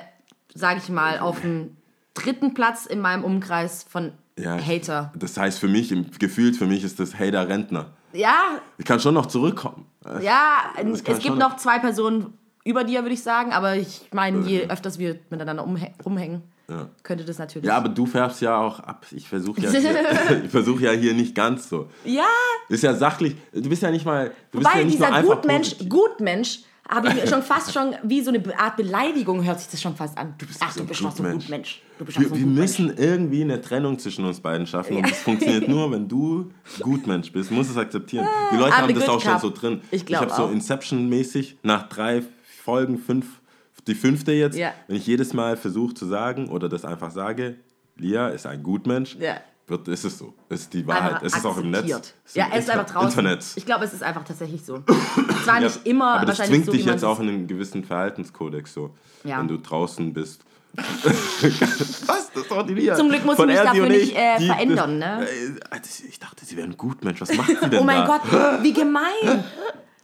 sage 0.55 0.81
ich 0.83 0.89
mal, 0.89 1.21
auf 1.21 1.41
dem 1.41 1.77
dritten 2.15 2.55
Platz 2.55 2.87
in 2.87 3.01
meinem 3.01 3.23
Umkreis 3.25 3.85
von 3.89 4.13
Ja, 4.39 4.57
Hater. 4.59 5.13
Das 5.17 5.37
heißt 5.37 5.59
für 5.61 5.69
mich, 5.69 5.93
im- 5.93 6.11
gefühlt 6.19 6.57
für 6.57 6.67
mich 6.67 6.83
ist 6.83 6.99
das 6.99 7.15
Hater-Rentner. 7.19 7.91
Ja, 8.13 8.61
Ich 8.79 8.85
kann 8.85 8.99
schon 8.99 9.15
noch 9.15 9.27
zurückkommen. 9.27 9.87
ja, 10.23 10.73
es 10.77 11.05
gibt 11.05 11.37
noch 11.39 11.57
zwei 11.59 11.79
Personen 11.79 12.33
über 12.65 12.83
dir, 12.83 13.03
würde 13.03 13.15
ich 13.15 13.23
sagen, 13.23 13.53
aber 13.53 13.77
ich 13.77 14.09
meine, 14.13 14.41
je 14.41 14.67
öfters 14.69 14.99
wir 14.99 15.19
miteinander 15.31 15.65
umhä- 15.65 15.93
rumhängen, 16.05 16.43
Ja. 16.69 16.89
könnte 17.03 17.25
das 17.25 17.39
natürlich. 17.39 17.69
Ja, 17.69 17.77
aber 17.77 17.89
du 17.89 18.07
färbst 18.07 18.41
ja 18.41 18.59
auch 18.59 18.81
ab. 18.81 19.07
Ich 19.13 19.29
versuche 19.29 19.61
ja, 19.61 19.71
hier- 19.71 20.43
ich 20.45 20.51
versuch 20.51 20.81
ja 20.81 20.91
hier 20.91 21.15
nicht 21.15 21.35
ganz 21.35 21.69
so. 21.69 21.89
ja 22.05 22.25
Ist 22.69 22.83
ja 22.83 22.95
sachlich. 22.95 23.37
Du 23.53 23.69
bist 23.69 23.83
ja 23.83 23.91
nicht 23.91 24.05
mal. 24.05 24.33
Du 24.51 24.59
bist 24.59 24.71
weil 24.75 24.83
ja 24.83 24.91
dieser 24.91 25.23
Gutmensch. 25.23 25.77
Gutmensch, 25.89 26.61
habe 26.89 27.09
ich 27.09 27.29
schon 27.31 27.43
fast 27.43 27.73
schon 27.73 27.95
wie 28.03 28.21
so 28.21 28.31
eine 28.31 28.43
Art 28.59 28.77
Beleidigung 28.77 29.45
hört 29.45 29.61
sich 29.61 29.69
das 29.69 29.81
schon 29.81 29.95
fast 29.97 30.17
an. 30.19 30.35
Du 30.39 30.47
bist 30.47 30.61
Ach, 30.63 30.71
so 30.73 30.81
du 30.81 30.85
ein 30.85 30.89
bist 30.89 31.03
doch 31.03 31.17
so 31.17 31.23
ein 31.23 31.39
doch 31.39 32.07
so 32.11 32.21
Wir, 32.21 32.35
wir 32.35 32.47
müssen 32.47 32.97
irgendwie 32.97 33.43
eine 33.43 33.61
Trennung 33.61 33.99
zwischen 33.99 34.25
uns 34.25 34.41
beiden 34.41 34.67
schaffen. 34.67 34.97
Und 34.97 35.11
das 35.11 35.19
funktioniert 35.19 35.69
nur, 35.69 35.91
wenn 35.93 36.09
du 36.09 36.51
Gutmensch 36.81 37.33
bist. 37.33 37.51
Du 37.51 37.55
musst 37.55 37.71
es 37.71 37.77
akzeptieren. 37.77 38.27
Die 38.53 38.57
Leute 38.57 38.73
I'm 38.75 38.83
haben 38.83 38.95
das 38.95 39.09
auch 39.09 39.21
schon 39.21 39.39
so 39.39 39.51
drin. 39.51 39.81
Ich 39.91 40.05
glaub 40.07 40.23
habe 40.23 40.35
so. 40.35 40.49
Inception-mäßig 40.49 41.57
nach 41.63 41.89
drei 41.89 42.23
Folgen, 42.65 42.99
fünf, 42.99 43.41
die 43.87 43.95
fünfte 43.95 44.33
jetzt, 44.33 44.57
Ja. 44.57 44.73
wenn 44.89 44.97
ich 44.97 45.07
jedes 45.07 45.33
Mal 45.33 45.57
versuche 45.57 45.95
zu 45.95 46.07
sagen 46.07 46.49
oder 46.49 46.69
das 46.69 46.85
einfach 46.85 47.11
sage, 47.11 47.57
Lia 47.97 48.29
ist 48.29 48.47
ein 48.47 48.63
Gutmensch, 48.63 49.17
Ja. 49.19 49.37
wird, 49.69 49.89
ist 49.89 50.05
es 50.05 50.19
so. 50.19 50.35
Ist 50.49 50.73
die 50.75 50.87
Wahrheit. 50.87 51.15
Einfach 51.15 51.23
Es 51.27 51.37
ist 51.37 51.45
auch 51.47 51.57
im 51.59 51.71
Netz. 51.71 51.85
ist 52.25 52.37
Ja, 52.37 52.47
im 52.47 52.53
es 52.53 52.65
ist 52.65 52.71
einfach 52.71 52.87
draußen. 52.87 53.09
Internet. 53.11 53.45
Ich 53.57 53.65
glaube, 53.67 53.85
es 53.85 53.93
ist 53.95 54.03
einfach 54.03 54.25
tatsächlich 54.25 54.65
so. 54.65 54.83
Zwar 55.45 55.61
nicht 55.61 55.77
Ja, 55.85 55.91
immer, 55.91 56.15
aber 56.17 56.27
das 56.27 56.39
wahrscheinlich 56.39 56.63
zwingt 56.63 56.67
so, 56.67 56.73
dich 56.73 56.85
jetzt 56.85 57.05
auch 57.05 57.21
in 57.21 57.29
einen 57.29 57.47
gewissen 57.47 57.85
Verhaltenskodex 57.85 58.73
so, 58.75 58.95
Ja. 59.25 59.39
wenn 59.41 59.49
du 59.49 59.57
draußen 59.59 60.13
bist. 60.13 60.43
Was? 60.77 62.31
Das 62.33 62.43
ist 62.43 62.51
doch 62.51 62.67
die 62.67 62.75
Lia. 62.75 62.95
Zum 62.97 63.09
Glück 63.09 63.25
muss 63.25 63.37
Von 63.37 63.49
ich 63.49 63.55
mich 63.57 63.65
dafür 63.65 63.89
nicht, 63.89 64.03
ich, 64.13 64.17
äh, 64.17 64.39
die- 64.39 64.47
verändern, 64.47 64.99
ne? 64.99 65.27
Äh, 65.27 65.79
das- 65.81 66.01
Ich 66.01 66.19
dachte, 66.19 66.45
sie 66.45 66.57
wäre 66.57 66.67
ein 66.69 66.77
Gutmensch. 66.77 67.21
Was 67.21 67.35
macht 67.35 67.49
sie 67.49 67.55
denn 67.71 67.79
Oh 67.81 67.85
mein 67.85 68.07
da? 68.07 68.19
Gott, 68.19 68.63
wie 68.63 68.73
gemein. 68.73 69.03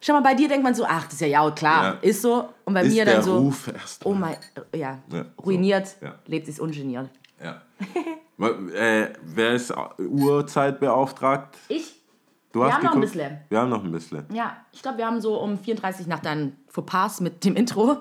Schau 0.04 0.14
mal, 0.14 0.20
bei 0.22 0.34
dir 0.34 0.48
denkt 0.48 0.64
man 0.64 0.74
so, 0.74 0.84
ach, 0.84 1.04
das 1.04 1.14
ist 1.14 1.20
ja 1.20 1.28
ja 1.28 1.50
klar, 1.52 1.84
Ja. 1.84 1.98
ist 2.02 2.22
so. 2.22 2.48
Und 2.64 2.74
bei 2.74 2.82
Ist 2.82 2.92
mir 2.92 3.04
der 3.04 3.14
dann 3.14 3.22
so, 3.22 3.38
Ruf 3.38 3.68
erst 3.68 4.04
oh 4.04 4.12
mein, 4.12 4.34
äh, 4.72 4.78
ja, 4.78 4.98
Ja, 5.12 5.24
so. 5.36 5.42
ruiniert, 5.44 5.94
Ja. 6.00 6.16
lebt 6.26 6.46
sich 6.46 6.60
ungeniert. 6.60 7.08
Ja. 7.42 7.62
äh, 8.74 9.12
wer 9.22 9.52
ist 9.52 9.72
Uhrzeit 9.98 10.80
beauftragt? 10.80 11.56
Ich? 11.68 12.00
Du 12.52 12.60
Wir 12.60 12.66
hast 12.66 12.74
haben 12.74 12.82
noch 12.84 12.92
ein 12.94 13.00
geguckt? 13.00 13.12
bisschen. 13.14 13.38
Wir 13.48 13.60
haben 13.60 13.70
noch 13.70 13.84
ein 13.84 13.92
bisschen. 13.92 14.24
Ja, 14.32 14.56
ich 14.72 14.82
glaube, 14.82 14.98
wir 14.98 15.06
haben 15.06 15.20
so 15.20 15.40
um 15.40 15.56
34 15.58 16.06
nach 16.08 16.18
deinen 16.20 16.56
Fauxpas 16.68 17.20
mit 17.20 17.44
dem 17.44 17.54
Intro. 17.56 17.98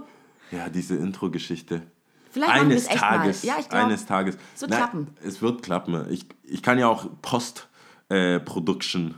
Ja, 0.52 0.68
diese 0.70 0.96
Intro-Geschichte. 0.98 1.84
Vielleicht 2.32 2.50
machen 2.50 2.68
wir 2.70 2.76
Eines 2.76 2.88
echt 2.88 2.98
Tages. 2.98 3.44
mal. 3.44 3.48
Ja, 3.50 3.56
ich 3.60 3.70
glaube. 3.70 3.86
Eines 3.86 4.06
Tages. 4.08 4.38
Es 4.56 4.62
wird 4.62 4.72
Nein, 4.72 4.80
klappen. 4.80 5.08
Es 5.24 5.42
wird 5.42 5.62
klappen. 5.64 6.06
Ich, 6.10 6.26
ich 6.44 6.64
kann 6.64 6.80
ja 6.80 6.88
auch 6.88 7.06
Post-Production 7.22 9.16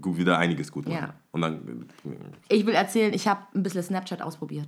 gut, 0.00 0.16
wieder 0.16 0.38
einiges 0.38 0.70
gut 0.72 0.86
machen. 0.88 0.98
Ja. 0.98 1.14
Und 1.32 1.40
dann. 1.42 1.86
Ich 2.48 2.64
will 2.66 2.74
erzählen, 2.74 3.12
ich 3.14 3.26
habe 3.28 3.40
ein 3.54 3.62
bisschen 3.62 3.82
Snapchat 3.82 4.22
ausprobiert. 4.22 4.66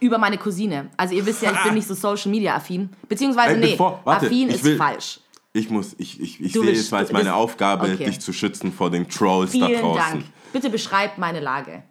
Über 0.00 0.18
meine 0.18 0.38
Cousine. 0.38 0.90
Also 0.96 1.14
ihr 1.14 1.24
wisst 1.26 1.42
ja, 1.42 1.52
ich 1.52 1.62
bin 1.62 1.74
nicht 1.74 1.86
so 1.88 1.94
Social 1.94 2.30
Media 2.30 2.54
affin. 2.56 2.90
Beziehungsweise, 3.08 3.54
Ey, 3.54 3.60
nee, 3.60 3.72
bevor- 3.76 4.00
warte, 4.04 4.26
affin 4.26 4.48
ist 4.48 4.64
will- 4.64 4.76
falsch. 4.76 5.20
Ich 5.52 5.68
muss, 5.68 5.96
ich, 5.98 6.20
ich, 6.20 6.40
ich 6.40 6.52
Du 6.52 6.62
sehe 6.62 6.90
mal 6.92 6.98
als 6.98 7.10
meine 7.10 7.34
Aufgabe, 7.34 7.92
okay. 7.94 8.04
dich 8.04 8.20
zu 8.20 8.32
schützen 8.32 8.72
vor 8.72 8.88
den 8.88 9.08
Trolls 9.08 9.50
da 9.52 9.66
Vielen 9.66 9.80
draußen. 9.80 9.98
Dank. 10.20 10.24
Bitte 10.52 10.70
beschreibt 10.70 11.18
meine 11.18 11.40
Lage. 11.40 11.82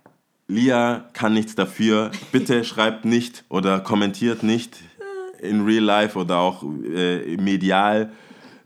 Lia 0.48 1.10
kann 1.12 1.34
nichts 1.34 1.56
dafür. 1.56 2.12
Bitte 2.32 2.64
schreibt 2.64 3.04
nicht 3.04 3.44
oder 3.50 3.82
kommentiert 3.82 4.44
nicht 4.44 4.78
in 5.42 5.66
Real 5.66 5.84
Life 5.84 6.18
oder 6.18 6.38
auch 6.38 6.64
äh, 6.64 7.36
medial, 7.38 8.12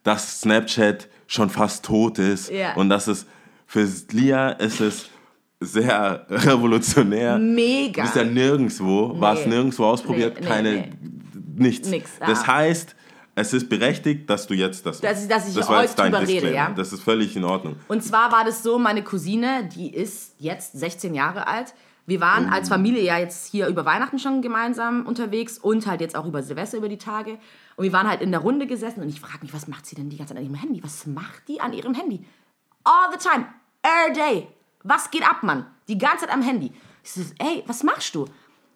dass 0.04 0.42
Snapchat 0.42 1.08
schon 1.28 1.50
fast 1.50 1.84
tot 1.86 2.20
ist 2.20 2.52
Ja. 2.52 2.76
und 2.76 2.90
dass 2.90 3.08
es 3.08 3.26
für 3.74 3.88
Lia 4.12 4.50
ist 4.52 4.80
es 4.82 5.10
sehr 5.60 6.28
revolutionär. 6.30 7.40
Mega. 7.40 8.04
Du 8.04 8.08
bist 8.08 8.16
ja 8.16 8.24
nirgendwo, 8.24 9.20
warst 9.20 9.48
nirgendwo 9.48 9.86
ausprobiert, 9.86 10.36
Nee, 10.36 10.42
nee, 10.42 10.48
keine, 10.48 10.72
nee. 10.74 10.90
nichts. 11.56 11.90
Nix, 11.90 12.12
Das 12.20 12.44
ah. 12.44 12.48
heißt, 12.48 12.96
es 13.34 13.52
ist 13.52 13.70
berechtigt, 13.70 14.30
dass 14.30 14.46
du 14.46 14.54
jetzt 14.54 14.86
das 14.86 14.98
ich- 14.98 15.28
dass 15.28 15.48
ich 15.50 15.56
das 15.56 15.68
war 15.70 15.82
jetzt 15.82 15.98
dein 15.98 16.12
drüber 16.12 16.28
rede, 16.28 16.54
ja? 16.54 16.70
Das 16.70 16.94
ist 16.94 17.02
völlig 17.02 17.36
in 17.36 17.44
Ordnung. 17.46 17.76
Und 17.88 18.04
zwar 18.04 18.32
war 18.32 18.46
das 18.46 18.62
so, 18.62 18.78
meine 18.78 19.04
Cousine, 19.04 19.68
die 19.76 19.92
ist 19.92 20.36
jetzt 20.38 20.74
16 20.74 21.16
Jahre 21.16 21.48
alt. 21.48 21.74
Wir 22.06 22.22
waren 22.22 22.50
als 22.50 22.70
Familie 22.70 23.02
ja 23.02 23.18
jetzt 23.18 23.48
hier 23.50 23.66
über 23.68 23.86
Weihnachten 23.86 24.20
schon 24.20 24.44
gemeinsam 24.44 25.08
unterwegs 25.08 25.58
und 25.58 25.88
halt 25.88 26.00
jetzt 26.00 26.16
auch 26.16 26.28
über 26.28 26.44
Silvester 26.44 26.78
über 26.78 26.90
die 26.90 26.98
Tage. 27.00 27.40
Und 27.76 27.86
wir 27.86 27.94
waren 27.94 28.08
halt 28.08 28.22
in 28.22 28.30
der 28.30 28.42
Runde 28.42 28.68
gesessen 28.68 29.02
und 29.02 29.10
ich 29.10 29.20
frage 29.20 29.40
mich, 29.42 29.52
was 29.54 29.68
macht 29.68 29.88
sie 29.88 29.96
denn 29.96 30.10
die 30.12 30.18
ganze 30.18 30.36
Zeit 30.36 30.44
an 30.44 30.46
ihrem 30.48 30.60
Handy? 30.62 30.84
Was 30.84 31.08
macht 31.08 31.48
die 31.48 31.60
an 31.60 31.74
ihrem 31.74 31.96
Handy? 31.96 32.24
All 32.84 33.10
the 33.14 33.18
time, 33.18 33.46
every 33.84 34.14
day. 34.14 34.48
Was 34.84 35.12
geht 35.12 35.24
ab, 35.28 35.44
Mann? 35.44 35.66
Die 35.88 35.98
ganze 35.98 36.26
Zeit 36.26 36.34
am 36.34 36.42
Handy. 36.42 36.72
Ich 37.04 37.12
so, 37.12 37.22
ey, 37.40 37.64
was 37.68 37.84
machst 37.84 38.16
du? 38.16 38.26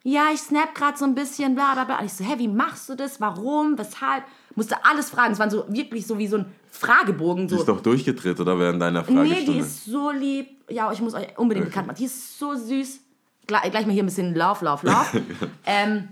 Ja, 0.04 0.28
ich 0.34 0.40
snap 0.40 0.74
gerade 0.76 0.98
so 0.98 1.04
ein 1.06 1.16
bisschen, 1.16 1.56
bla 1.56 1.74
bla 1.74 1.84
bla. 1.84 2.04
Ich 2.04 2.14
so, 2.14 2.24
hä, 2.24 2.36
wie 2.38 2.48
machst 2.48 2.88
du 2.88 2.96
das? 2.96 3.20
Warum? 3.20 3.78
Weshalb? 3.78 4.24
Musste 4.56 4.84
alles 4.86 5.10
fragen. 5.10 5.34
Es 5.34 5.40
war 5.40 5.50
so 5.50 5.66
wirklich 5.68 6.08
so 6.08 6.18
wie 6.18 6.28
so 6.28 6.38
ein 6.38 6.46
Fragebogen. 6.72 7.48
Die 7.48 7.54
So. 7.56 7.60
ist 7.60 7.68
doch 7.68 7.82
durchgedreht, 7.82 8.40
oder 8.40 8.58
während 8.58 8.82
deiner 8.82 9.02
Nee, 9.02 9.16
Fragestunde? 9.16 9.52
die 9.52 9.60
ist 9.60 9.86
so 9.86 10.12
lieb. 10.12 10.48
Ja, 10.70 10.92
ich 10.92 11.02
muss 11.02 11.14
euch 11.14 11.38
unbedingt 11.38 11.66
Okay. 11.66 11.72
bekannt 11.72 11.88
machen. 11.88 11.98
Die 11.98 12.06
ist 12.06 12.40
so 12.40 12.56
süß. 12.56 13.00
Gleich, 13.48 13.70
gleich 13.72 13.86
mal 13.86 13.94
hier 13.94 14.04
ein 14.04 14.08
bisschen 14.08 14.34
Love, 14.36 14.64
Love, 14.64 14.86
Love. 14.88 15.24
ähm, 15.66 16.10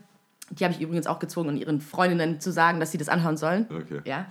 die 0.51 0.63
habe 0.63 0.73
ich 0.73 0.81
übrigens 0.81 1.07
auch 1.07 1.19
gezwungen, 1.19 1.57
ihren 1.57 1.81
Freundinnen 1.81 2.39
zu 2.39 2.51
sagen, 2.51 2.79
dass 2.79 2.91
sie 2.91 2.97
das 2.97 3.09
anhören 3.09 3.37
sollen. 3.37 3.65
Okay. 3.69 4.01
Ja. 4.05 4.25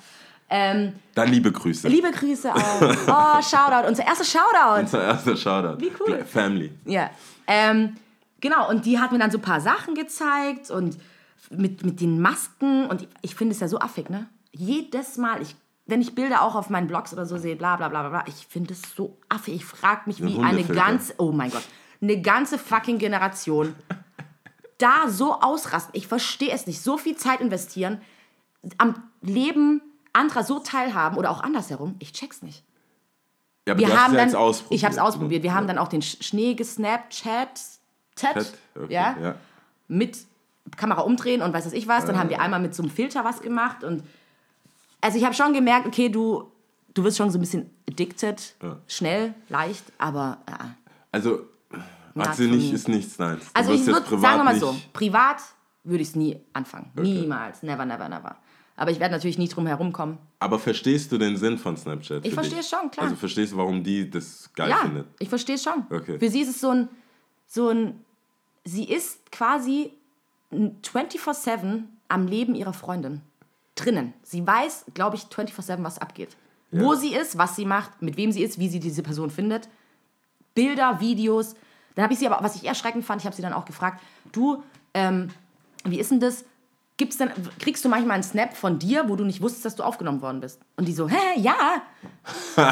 Ähm, 0.51 0.93
Dann 1.15 1.29
liebe 1.29 1.51
Grüße. 1.51 1.89
liebe 1.89 2.11
Grüße 2.11 2.55
auch. 2.55 2.81
Oh, 2.83 3.43
Shoutout. 3.43 3.89
Unser 3.89 4.07
erster 4.07 4.25
Shoutout. 4.25 4.81
Unser 4.81 5.03
erster 5.03 5.37
Shoutout. 5.37 5.81
Wie 5.81 5.91
cool. 6.01 6.25
Family. 6.25 6.73
Ja. 6.85 7.11
Ähm, 7.47 7.95
genau, 8.41 8.69
und 8.69 8.85
die 8.85 8.99
hat 8.99 9.13
mir 9.13 9.19
dann 9.19 9.31
so 9.31 9.39
ein 9.39 9.43
paar 9.43 9.61
Sachen 9.61 9.95
gezeigt 9.95 10.71
und 10.71 10.99
mit, 11.51 11.85
mit 11.85 12.01
den 12.01 12.21
Masken 12.21 12.87
und 12.87 13.07
ich, 13.23 13.35
finde 13.35 13.55
es 13.55 13.61
ja 13.61 13.69
so 13.69 13.79
affig, 13.79 14.09
ne? 14.09 14.27
Jedes 14.53 15.17
Mal, 15.17 15.43
ich, 15.43 15.57
wenn 15.87 16.01
ich 16.01 16.15
Bilder 16.15 16.43
auch 16.43 16.55
auf 16.55 16.71
meinen 16.71 16.87
Blogs 16.87 17.13
oder 17.13 17.27
so 17.27 17.37
sehe, 17.37 17.57
bla 17.57 17.77
bla 17.77 17.89
bla 17.89 18.03
bla, 18.03 18.11
bla 18.11 18.25
ich 18.27 18.47
finde 18.47 18.75
es 18.75 18.83
so 18.97 19.19
affig. 19.29 19.55
Ich 19.55 19.65
frage 19.65 20.03
mich, 20.07 20.23
wie 20.23 20.39
eine 20.39 20.65
ganze, 20.65 21.15
oh 21.19 21.33
mein 21.33 21.51
Gott, 21.51 21.65
eine 22.01 22.21
ganze 22.21 22.59
fucking 22.59 22.99
Generation 22.99 23.75
da 24.79 25.09
so 25.09 25.41
ausrasten. 25.41 25.95
Ich 25.95 26.07
verstehe 26.07 26.53
es 26.53 26.67
nicht. 26.67 26.83
So 26.83 26.99
viel 26.99 27.17
Zeit 27.17 27.41
investieren, 27.41 28.01
am 28.79 28.95
Leben 29.21 29.81
anderer 30.15 30.43
so 30.45 30.59
teilhaben 30.61 31.17
oder 31.19 31.31
auch 31.31 31.43
andersherum. 31.43 31.97
Ich 31.99 32.13
check's 32.13 32.41
nicht. 32.43 32.65
Ja, 33.67 33.73
aber 33.75 33.81
Wir 33.81 33.89
du 33.89 33.97
haben 33.99 34.13
ja 34.13 34.19
dann, 34.21 34.29
jetzt 34.29 34.37
ausprobiert. 34.37 34.79
ich 34.79 34.85
habe 34.85 34.93
es 34.95 34.99
ausprobiert. 35.01 35.43
Wir 35.43 35.55
haben 35.55 35.65
Ja. 35.67 35.75
dann 35.75 35.79
auch 35.79 35.89
den 35.89 36.01
Sch- 36.03 36.23
Schnee 36.23 36.55
gesnapchat, 36.55 37.61
Tat, 38.17 38.33
Fett, 38.35 38.55
okay, 38.77 38.93
ja, 38.95 39.17
ja. 39.21 39.35
mit 39.89 40.19
Kamera 40.77 41.01
umdrehen 41.03 41.43
und 41.43 41.53
weiß 41.53 41.67
was 41.67 41.73
ich 41.73 41.89
was. 41.89 42.05
Dann 42.05 42.19
haben 42.19 42.29
wir 42.31 42.41
einmal 42.41 42.61
mit 42.61 42.75
so 42.75 42.83
einem 42.83 42.91
Filter 42.91 43.25
was 43.25 43.41
gemacht 43.43 43.83
und 43.85 44.03
also 45.01 45.19
ich 45.19 45.25
habe 45.25 45.35
schon 45.35 45.53
gemerkt, 45.53 45.87
okay, 45.87 46.09
du 46.09 46.51
du 46.95 47.03
wirst 47.05 47.17
schon 47.19 47.31
so 47.31 47.39
ein 47.39 47.41
bisschen 47.41 47.71
addicted, 47.91 48.55
Ja. 48.63 48.77
schnell, 48.87 49.35
leicht, 49.49 49.85
aber 49.99 50.39
ja. 50.49 50.75
Also, 51.11 51.41
Not 52.15 52.27
Matze 52.29 52.45
for 52.49 52.55
nicht 52.57 52.73
ist 52.73 52.87
nichts, 52.89 53.19
nein. 53.19 53.41
Also 53.53 53.73
ich 53.73 53.85
würde, 53.87 54.07
sagen 54.21 54.39
wir 54.39 54.45
mal 54.45 54.59
so, 54.61 54.77
privat 54.93 55.39
würde 55.83 56.03
ich 56.03 56.09
es 56.11 56.15
nie 56.15 56.39
anfangen. 56.53 56.91
Niemals, 56.95 57.63
never, 57.65 57.85
never, 57.85 58.09
never. 58.09 58.37
Aber 58.77 58.91
ich 58.91 58.99
werde 58.99 59.15
natürlich 59.15 59.39
nie 59.39 59.49
drum 59.49 59.67
herumkommen. 59.67 60.19
Aber 60.41 60.59
verstehst 60.59 61.13
du 61.13 61.19
den 61.19 61.37
Sinn 61.37 61.59
von 61.59 61.77
Snapchat? 61.77 62.27
Ich 62.27 62.35
verstehe 62.35 62.59
dich? 62.59 62.67
es 62.67 62.71
schon, 62.71 62.91
klar. 62.91 63.05
Also 63.05 63.17
verstehst 63.17 63.53
du, 63.53 63.57
warum 63.57 63.85
die 63.85 64.11
das 64.11 64.51
geil 64.55 64.71
Ja, 64.71 64.79
findet? 64.79 65.07
ich 65.21 65.29
verstehe 65.29 65.55
es 65.55 65.63
schon. 65.63 65.87
Okay. 65.91 66.19
Für 66.19 66.29
sie 66.29 66.41
ist 66.41 66.49
es 66.49 66.61
so 66.61 66.71
ein, 66.71 66.89
so 67.47 67.69
ein, 67.69 68.01
sie 68.65 68.85
ist 68.85 69.31
quasi 69.31 69.93
24-7 70.53 71.85
am 72.09 72.27
Leben 72.27 72.55
ihrer 72.55 72.73
Freundin. 72.73 73.21
Drinnen. 73.77 74.13
Sie 74.23 74.47
weiß, 74.47 74.87
glaube 74.95 75.17
ich, 75.17 75.23
24-7, 75.23 75.83
was 75.83 75.99
abgeht. 75.99 76.37
Wo 76.71 76.95
sie 76.97 77.15
ist, 77.15 77.39
was 77.39 77.55
sie 77.55 77.65
macht, 77.67 78.03
mit 78.03 78.17
wem 78.17 78.33
sie 78.33 78.43
ist, 78.43 78.59
wie 78.59 78.69
sie 78.69 78.81
diese 78.81 79.05
Person 79.05 79.31
findet. 79.31 79.69
Bilder, 80.57 80.99
Videos. 81.01 81.55
Dann 81.95 82.03
habe 82.03 82.13
ich 82.15 82.19
sie 82.19 82.27
aber, 82.27 82.43
was 82.45 82.57
ich 82.57 82.65
erschreckend 82.65 83.05
fand, 83.05 83.21
ich 83.23 83.27
habe 83.27 83.37
sie 83.37 83.43
dann 83.43 83.53
auch 83.53 83.65
gefragt, 83.65 84.03
du, 84.33 84.63
ähm, 84.93 85.29
wie 85.85 86.01
ist 86.01 86.11
denn 86.11 86.19
das? 86.19 86.45
Gibt's 86.97 87.17
denn, 87.17 87.29
kriegst 87.59 87.85
du 87.85 87.89
manchmal 87.89 88.15
einen 88.15 88.23
Snap 88.23 88.57
von 88.57 88.79
dir, 88.79 89.09
wo 89.09 89.17
du 89.17 89.25
nicht 89.25 89.41
wusstest, 89.43 89.65
dass 89.65 89.75
du 89.75 89.83
aufgenommen 89.83 90.23
worden 90.23 90.41
bist? 90.41 90.61
Und 90.77 90.87
die 90.87 90.93
so, 90.93 91.09
hä, 91.09 91.17
ja. 91.41 91.83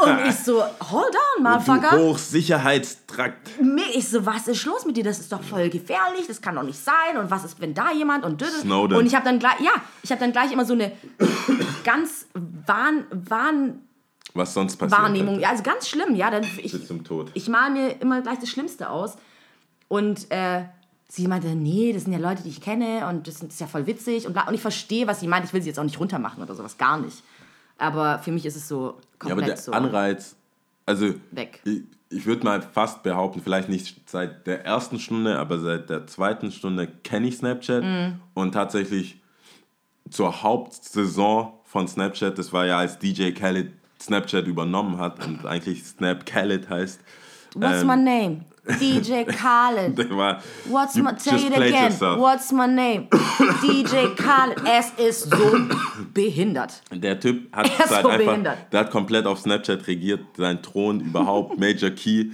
Und 0.00 0.26
ich 0.26 0.34
so, 0.36 0.62
hold 0.90 1.14
on, 1.36 1.42
Motherfucker. 1.42 1.98
Hochsicherheitstrakt. 1.98 3.50
Ich 3.94 4.08
so, 4.08 4.24
was 4.24 4.48
ist 4.48 4.64
los 4.64 4.86
mit 4.86 4.96
dir? 4.96 5.04
Das 5.04 5.18
ist 5.18 5.30
doch 5.30 5.42
voll 5.42 5.68
gefährlich, 5.68 6.26
das 6.26 6.40
kann 6.40 6.54
doch 6.54 6.62
nicht 6.62 6.78
sein. 6.82 7.18
Und 7.18 7.30
was 7.30 7.44
ist, 7.44 7.60
wenn 7.60 7.74
da 7.74 7.92
jemand 7.92 8.24
und 8.24 8.42
dü- 8.42 8.46
Snowden. 8.62 8.96
Und 8.96 9.04
ich 9.06 9.14
habe 9.14 9.26
dann 9.26 9.38
gleich, 9.38 9.60
ja, 9.60 9.72
ich 10.02 10.10
habe 10.10 10.20
dann 10.20 10.32
gleich 10.32 10.50
immer 10.52 10.64
so 10.64 10.72
eine 10.72 10.92
ganz 11.84 12.26
Wahn, 12.32 13.04
Wahn 13.10 13.82
Was 14.32 14.54
sonst 14.54 14.76
passiert. 14.76 15.00
Wahrnehmung. 15.02 15.38
Ja, 15.38 15.50
also 15.50 15.62
ganz 15.62 15.86
schlimm, 15.86 16.14
ja. 16.14 16.30
Dann, 16.30 16.44
ich, 16.62 16.72
Bis 16.72 16.86
zum 16.86 17.04
Tod. 17.04 17.30
ich 17.34 17.48
mal 17.48 17.70
mir 17.70 18.00
immer 18.00 18.22
gleich 18.22 18.38
das 18.38 18.48
Schlimmste 18.48 18.88
aus. 18.88 19.16
Und 19.88 20.30
äh, 20.30 20.64
sie 21.08 21.28
meinte, 21.28 21.48
nee, 21.48 21.92
das 21.92 22.04
sind 22.04 22.12
ja 22.12 22.18
Leute, 22.18 22.42
die 22.42 22.48
ich 22.48 22.60
kenne 22.60 23.06
und 23.08 23.26
das 23.28 23.42
ist 23.42 23.60
ja 23.60 23.66
voll 23.66 23.86
witzig. 23.86 24.26
Und, 24.26 24.32
bla. 24.32 24.46
und 24.48 24.54
ich 24.54 24.60
verstehe, 24.60 25.06
was 25.06 25.20
sie 25.20 25.28
meint. 25.28 25.44
Ich 25.44 25.52
will 25.52 25.62
sie 25.62 25.68
jetzt 25.68 25.78
auch 25.78 25.84
nicht 25.84 26.00
runtermachen 26.00 26.42
oder 26.42 26.54
sowas, 26.54 26.76
gar 26.78 26.98
nicht. 26.98 27.22
Aber 27.78 28.18
für 28.20 28.32
mich 28.32 28.44
ist 28.46 28.56
es 28.56 28.68
so 28.68 28.86
Ja, 28.86 28.92
aber 28.92 29.28
komplett 29.30 29.48
der 29.48 29.56
so 29.58 29.72
Anreiz, 29.72 30.36
also 30.86 31.14
weg. 31.30 31.60
ich, 31.64 31.82
ich 32.08 32.26
würde 32.26 32.44
mal 32.44 32.62
fast 32.62 33.02
behaupten, 33.02 33.40
vielleicht 33.42 33.68
nicht 33.68 34.08
seit 34.08 34.46
der 34.46 34.64
ersten 34.64 34.98
Stunde, 34.98 35.38
aber 35.38 35.58
seit 35.58 35.90
der 35.90 36.06
zweiten 36.06 36.50
Stunde 36.52 36.86
kenne 36.86 37.28
ich 37.28 37.36
Snapchat 37.38 37.82
Mhm. 37.82 38.20
und 38.34 38.52
tatsächlich 38.52 39.20
zur 40.10 40.42
Hauptsaison 40.42 41.52
von 41.64 41.88
Snapchat, 41.88 42.38
das 42.38 42.52
war 42.52 42.64
ja 42.66 42.78
als 42.78 42.98
DJ 42.98 43.32
Khaled 43.32 43.72
Snapchat 44.00 44.46
übernommen 44.46 44.98
hat 44.98 45.24
und 45.26 45.44
eigentlich 45.46 45.84
Snap 45.84 46.24
Khaled 46.26 46.68
heißt. 46.68 47.00
What's 47.54 47.80
ähm, 47.82 47.86
my 47.86 47.96
name? 47.96 48.40
DJ 48.80 49.24
Khaled. 49.24 49.96
Der 49.96 50.10
war, 50.10 50.42
What's 50.64 50.96
my, 50.96 51.12
just 51.12 51.46
it 51.46 51.56
again. 51.56 51.84
yourself. 51.84 52.18
What's 52.18 52.52
my 52.52 52.66
name? 52.66 53.08
DJ 53.62 54.14
Khaled. 54.16 54.60
Es 54.66 54.90
ist 54.96 55.30
so 55.30 55.56
behindert. 56.14 56.82
Der 56.92 57.18
Typ 57.20 57.54
hat 57.54 57.66
Er 57.78 57.84
ist 57.84 57.90
halt 57.90 58.02
so 58.02 58.08
einfach, 58.08 58.26
behindert. 58.26 58.58
der 58.72 58.80
hat 58.80 58.90
komplett 58.90 59.26
auf 59.26 59.38
Snapchat 59.38 59.86
regiert, 59.86 60.20
sein 60.36 60.62
Thron 60.62 61.00
überhaupt, 61.00 61.58
Major 61.60 61.90
Key 61.90 62.30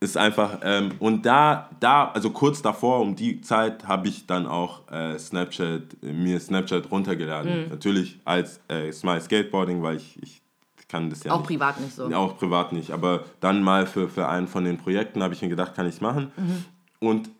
ist 0.00 0.16
einfach, 0.16 0.60
ähm, 0.62 0.92
und 1.00 1.26
da, 1.26 1.70
da, 1.80 2.10
also 2.12 2.30
kurz 2.30 2.62
davor, 2.62 3.00
um 3.00 3.16
die 3.16 3.40
Zeit, 3.40 3.86
habe 3.88 4.08
ich 4.08 4.26
dann 4.26 4.46
auch 4.46 4.88
äh, 4.90 5.18
Snapchat, 5.18 6.02
mir 6.02 6.38
Snapchat 6.38 6.90
runtergeladen. 6.90 7.64
Mhm. 7.64 7.68
Natürlich 7.70 8.20
als 8.24 8.60
äh, 8.68 8.92
Smile 8.92 9.20
Skateboarding, 9.20 9.82
weil 9.82 9.96
ich, 9.96 10.22
ich 10.22 10.40
kann 10.88 11.10
das 11.10 11.22
ja 11.24 11.32
Auch 11.32 11.38
nicht. 11.40 11.48
privat 11.48 11.80
nicht 11.80 11.94
so. 11.94 12.06
Auch 12.14 12.38
privat 12.38 12.72
nicht, 12.72 12.90
aber 12.92 13.24
dann 13.40 13.62
mal 13.62 13.86
für, 13.86 14.08
für 14.08 14.28
einen 14.28 14.48
von 14.48 14.64
den 14.64 14.78
Projekten 14.78 15.22
habe 15.22 15.34
ich 15.34 15.42
mir 15.42 15.48
gedacht, 15.48 15.74
kann 15.74 15.86
ich 15.86 15.96
es 15.96 16.00
machen. 16.00 16.32
Mhm. 16.36 16.64
Und 17.06 17.30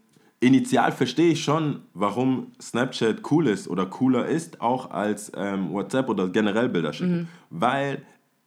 initial 0.40 0.92
verstehe 0.92 1.32
ich 1.32 1.42
schon, 1.42 1.80
warum 1.94 2.52
Snapchat 2.61 3.22
cool 3.30 3.46
ist 3.48 3.66
oder 3.68 3.87
cooler 3.87 4.26
ist, 4.26 4.61
auch 4.61 4.90
als 4.90 5.32
ähm, 5.37 5.72
WhatsApp 5.72 6.08
oder 6.08 6.28
generell 6.28 6.68
Bilder 6.68 6.92
schicken. 6.92 7.16
Mhm. 7.22 7.28
Weil 7.50 8.02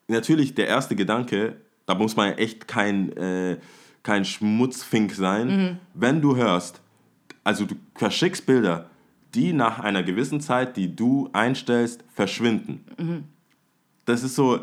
natürlich 0.07 0.53
der 0.55 0.67
erste 0.67 0.95
Gedanke, 0.95 1.57
da 1.85 1.95
muss 1.95 2.15
man 2.15 2.33
echt 2.33 2.67
kein, 2.67 3.11
äh, 3.17 3.57
kein 4.03 4.23
Schmutzfink 4.23 5.13
sein, 5.13 5.47
Mhm. 5.47 5.77
wenn 5.93 6.21
du 6.21 6.35
hörst, 6.35 6.79
also 7.43 7.65
du 7.65 7.75
verschickst 7.95 8.45
Bilder, 8.45 8.89
die 9.33 9.51
nach 9.53 9.79
einer 9.79 10.03
gewissen 10.03 10.41
Zeit, 10.41 10.77
die 10.77 10.95
du 10.95 11.29
einstellst, 11.33 12.03
verschwinden. 12.13 12.85
Mhm. 12.97 13.23
Das 14.05 14.23
ist 14.23 14.35
so, 14.35 14.59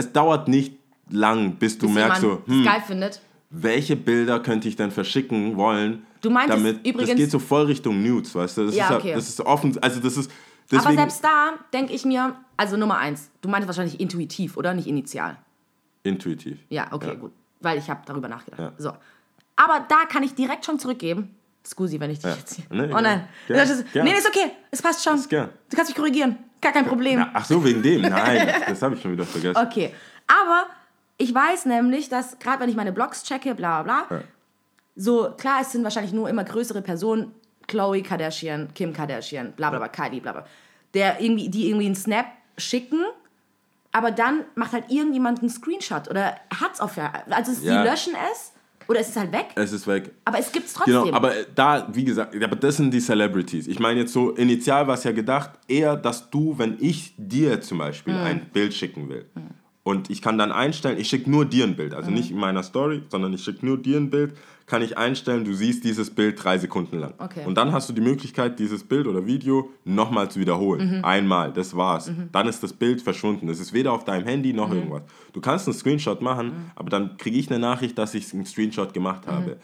es 0.00 0.12
dauert 0.12 0.48
nicht 0.48 0.74
lang, 1.10 1.54
bis 1.56 1.78
du 1.78 1.86
Bis 1.86 1.94
merkst 1.94 2.20
so, 2.22 2.42
hm, 2.46 2.64
geil 2.64 2.82
findet. 2.86 3.20
welche 3.50 3.96
Bilder 3.96 4.40
könnte 4.40 4.68
ich 4.68 4.76
denn 4.76 4.90
verschicken 4.90 5.56
wollen? 5.56 6.04
Du 6.20 6.30
meintest 6.30 6.58
damit, 6.58 6.86
übrigens- 6.86 7.08
Das 7.10 7.16
geht 7.18 7.30
so 7.30 7.38
voll 7.38 7.64
Richtung 7.66 8.02
Nudes, 8.02 8.34
weißt 8.34 8.58
du? 8.58 8.66
Das 8.66 8.74
Ja, 8.76 8.88
ist, 8.90 8.96
okay. 8.96 9.14
das 9.14 9.28
ist 9.28 9.40
offen, 9.40 9.76
also 9.82 10.00
das 10.00 10.16
ist, 10.16 10.30
Aber 10.30 10.78
deswegen, 10.80 10.96
selbst 10.98 11.24
da 11.24 11.50
denke 11.72 11.92
ich 11.94 12.04
mir, 12.04 12.36
also 12.56 12.76
Nummer 12.76 12.98
eins, 12.98 13.30
du 13.40 13.48
meintest 13.48 13.68
wahrscheinlich 13.68 13.98
intuitiv, 14.00 14.56
oder? 14.56 14.74
Nicht 14.74 14.86
initial. 14.86 15.36
intuitiv. 16.02 16.58
Ja, 16.70 16.88
okay, 16.92 17.08
Ja. 17.08 17.14
gut. 17.14 17.32
Weil 17.60 17.76
ich 17.78 17.90
habe 17.90 18.00
darüber 18.06 18.28
nachgedacht. 18.28 18.60
Ja. 18.60 18.72
So. 18.78 18.90
Aber 19.56 19.84
da 19.88 20.06
kann 20.08 20.22
ich 20.22 20.34
direkt 20.34 20.64
schon 20.64 20.78
zurückgeben. 20.78 21.34
Scusi, 21.64 22.00
wenn 22.00 22.10
ich 22.10 22.18
dich 22.18 22.30
Ja. 22.30 22.36
jetzt 22.36 22.54
hier... 22.54 22.64
Nee, 22.70 22.92
oh 22.92 23.00
nein. 23.00 23.28
Das 23.48 23.70
ist, 23.70 23.92
Gern. 23.92 24.04
nee, 24.06 24.12
ist 24.14 24.26
okay. 24.28 24.52
Es 24.70 24.80
passt 24.82 25.04
schon. 25.04 25.22
Du 25.28 25.48
kannst 25.76 25.90
mich 25.90 25.96
korrigieren. 25.96 26.38
Gar 26.60 26.72
kein 26.72 26.86
Problem. 26.86 27.18
Ja, 27.20 27.30
ach 27.32 27.44
so, 27.44 27.62
wegen 27.64 27.82
dem? 27.82 28.02
Nein, 28.02 28.46
das, 28.46 28.66
das 28.66 28.82
habe 28.82 28.94
ich 28.94 29.02
schon 29.02 29.12
wieder 29.12 29.24
vergessen. 29.24 29.56
Okay. 29.66 29.94
Aber 30.26 30.66
ich 31.16 31.34
weiß 31.34 31.66
nämlich, 31.66 32.08
dass 32.08 32.38
gerade 32.38 32.60
wenn 32.60 32.68
ich 32.68 32.76
meine 32.76 32.92
Blogs 32.92 33.22
checke, 33.24 33.54
bla 33.54 33.82
bla 33.82 34.02
bla, 34.04 34.18
Ja. 34.18 34.24
so 34.96 35.30
klar, 35.36 35.58
es 35.62 35.72
sind 35.72 35.84
wahrscheinlich 35.84 36.12
nur 36.12 36.28
immer 36.28 36.44
größere 36.44 36.82
Personen, 36.82 37.32
Chloe 37.66 38.02
Kardashian, 38.02 38.72
Kim 38.74 38.92
Kardashian, 38.92 39.52
bla 39.52 39.70
bla 39.70 39.78
bla, 39.78 39.88
Kylie, 39.88 40.20
bla 40.20 40.32
bla, 40.32 40.46
der 40.94 41.20
irgendwie, 41.20 41.48
die 41.48 41.68
irgendwie 41.68 41.86
einen 41.86 41.94
Snap 41.94 42.26
schicken, 42.58 43.00
aber 43.92 44.10
dann 44.10 44.44
macht 44.54 44.72
halt 44.72 44.90
irgendjemand 44.90 45.40
einen 45.40 45.50
Screenshot 45.50 46.08
oder 46.08 46.36
hat's 46.60 46.80
auf 46.80 46.96
ja, 46.96 47.12
also 47.30 47.52
sie 47.52 47.66
Ja. 47.66 47.82
löschen 47.82 48.14
es 48.32 48.52
oder 48.90 49.00
es 49.00 49.08
ist 49.08 49.16
halt 49.16 49.32
weg, 49.32 49.46
Es 49.54 49.72
ist 49.72 49.86
weg. 49.86 50.10
aber 50.24 50.38
es 50.40 50.50
gibt's 50.52 50.74
trotzdem. 50.74 51.04
Genau, 51.04 51.16
aber 51.16 51.34
äh, 51.36 51.44
da, 51.54 51.88
wie 51.92 52.04
gesagt, 52.04 52.34
aber 52.42 52.56
das 52.56 52.76
sind 52.76 52.92
die 52.92 53.00
Celebrities. 53.00 53.68
Ich 53.68 53.78
meine 53.78 54.00
jetzt 54.00 54.12
so, 54.12 54.32
initial 54.32 54.86
war 54.88 54.94
es 54.94 55.04
ja 55.04 55.12
gedacht, 55.12 55.50
eher, 55.68 55.96
dass 55.96 56.28
du, 56.30 56.58
wenn 56.58 56.76
ich 56.80 57.14
dir 57.16 57.60
zum 57.60 57.78
Beispiel 57.78 58.14
Hm. 58.14 58.20
ein 58.26 58.46
Bild 58.52 58.74
schicken 58.74 59.08
will 59.08 59.24
und 59.84 60.10
ich 60.10 60.20
kann 60.20 60.36
dann 60.36 60.52
einstellen, 60.52 60.98
ich 60.98 61.08
schicke 61.08 61.30
nur 61.30 61.44
dir 61.46 61.64
ein 61.64 61.76
Bild, 61.76 61.94
also 61.94 62.10
nicht 62.10 62.30
in 62.30 62.36
meiner 62.38 62.62
Story, 62.62 63.02
sondern 63.08 63.32
ich 63.32 63.42
schicke 63.42 63.64
nur 63.64 63.78
dir 63.78 63.96
ein 63.96 64.10
Bild, 64.10 64.34
kann 64.70 64.80
ich 64.82 64.96
einstellen, 64.96 65.44
du 65.44 65.52
siehst 65.52 65.84
dieses 65.84 66.10
Bild 66.10 66.42
drei 66.42 66.56
Sekunden 66.56 66.98
lang. 66.98 67.12
Okay. 67.18 67.44
Und 67.44 67.56
dann 67.56 67.72
hast 67.72 67.88
du 67.90 67.92
die 67.92 68.00
Möglichkeit, 68.00 68.58
dieses 68.58 68.84
Bild 68.84 69.06
oder 69.06 69.26
Video 69.26 69.68
nochmal 69.84 70.30
zu 70.30 70.40
wiederholen. 70.40 70.98
Mhm. 70.98 71.04
Einmal, 71.04 71.52
das 71.52 71.76
war's. 71.76 72.10
Dann 72.32 72.46
ist 72.48 72.62
das 72.62 72.72
Bild 72.72 73.02
verschwunden. 73.02 73.48
Es 73.48 73.60
ist 73.60 73.72
weder 73.72 73.92
auf 73.92 74.04
deinem 74.04 74.26
Handy 74.26 74.50
Mhm. 74.52 74.56
noch 74.56 74.72
irgendwas. 74.72 75.02
Du 75.32 75.40
kannst 75.40 75.66
einen 75.66 75.74
Screenshot 75.76 76.22
machen, 76.22 76.70
aber 76.76 76.88
dann 76.88 77.16
kriege 77.18 77.36
ich 77.36 77.50
eine 77.50 77.58
Nachricht, 77.58 77.98
dass 77.98 78.14
ich 78.14 78.32
einen 78.32 78.46
Screenshot 78.46 78.94
gemacht 78.94 79.26
Mhm. 79.26 79.30
habe 79.32 79.56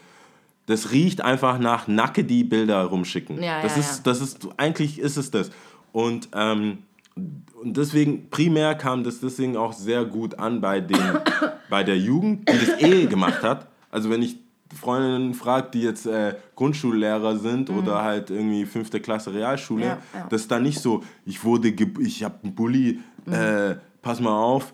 das 0.67 0.91
riecht 0.91 1.21
einfach 1.21 1.59
nach 1.59 1.87
Nacke, 1.87 2.25
die 2.25 2.43
Bilder 2.43 2.83
rumschicken. 2.83 3.41
Ja, 3.41 3.61
das 3.61 3.75
ja, 3.75 3.79
ist, 3.79 3.97
ja. 3.97 4.03
das 4.03 4.19
ist, 4.21 4.47
eigentlich 4.57 4.99
ist 4.99 5.15
es 5.15 5.31
das. 5.31 5.49
Und, 5.93 6.27
ähm, 6.35 6.79
und 7.15 7.77
deswegen, 7.77 8.29
primär 8.29 8.75
kam 8.75 9.05
das 9.05 9.21
deswegen 9.21 9.55
auch 9.55 9.71
sehr 9.71 10.03
gut 10.03 10.37
an 10.37 10.59
bei, 10.59 10.81
den, 10.81 10.99
bei 11.69 11.83
der 11.85 11.97
Jugend, 11.97 12.49
die 12.49 12.57
das 12.59 12.81
eh 12.81 13.05
gemacht 13.05 13.43
hat. 13.43 13.67
Also 13.89 14.09
wenn 14.09 14.21
ich 14.21 14.35
Freundinnen 14.77 15.33
frage, 15.33 15.69
die 15.73 15.81
jetzt 15.81 16.05
äh, 16.05 16.35
Grundschullehrer 16.55 17.37
sind 17.37 17.69
oder 17.69 18.03
halt 18.03 18.29
irgendwie 18.29 18.65
fünfte 18.65 18.99
Klasse 18.99 19.33
Realschule, 19.33 19.85
Mhm. 19.85 19.91
Ja, 19.91 19.97
ja. 20.13 20.27
das 20.29 20.41
ist 20.41 20.51
dann 20.51 20.63
nicht 20.63 20.79
so, 20.79 21.03
ich 21.25 21.43
wurde, 21.43 21.69
ich 21.99 22.23
habe 22.23 22.35
einen 22.43 22.55
Bulli, 22.55 22.99
Mhm. 23.25 23.33
äh, 23.33 23.75
pass 24.01 24.19
mal 24.21 24.37
auf, 24.37 24.73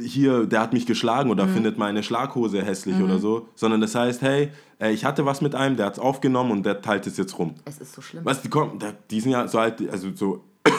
hier, 0.00 0.46
der 0.46 0.60
hat 0.60 0.72
mich 0.72 0.86
geschlagen 0.86 1.30
oder 1.30 1.46
findet 1.48 1.76
meine 1.76 2.02
Schlaghose 2.02 2.62
hässlich 2.64 3.02
oder 3.02 3.18
so, 3.18 3.48
sondern 3.54 3.80
das 3.80 3.94
heißt, 3.94 4.22
hey, 4.22 4.50
äh, 4.80 4.92
ich 4.92 5.04
hatte 5.04 5.26
was 5.26 5.40
mit 5.40 5.54
einem, 5.54 5.76
der 5.76 5.86
hat 5.86 5.94
es 5.94 5.98
aufgenommen 5.98 6.52
und 6.52 6.64
der 6.64 6.80
teilt 6.80 7.06
es 7.06 7.16
jetzt 7.16 7.38
rum. 7.38 7.54
Es 7.64 7.78
ist 7.78 7.92
so 7.92 8.00
schlimm. 8.00 8.24
Was, 8.24 8.40
die 8.40 8.48
kommen, 8.48 8.78
da- 8.78 8.94
die 9.10 9.20
sind 9.20 9.32
ja 9.32 9.46
so 9.48 9.58
alt, 9.58 9.82
also 9.90 10.10
so 10.14 10.44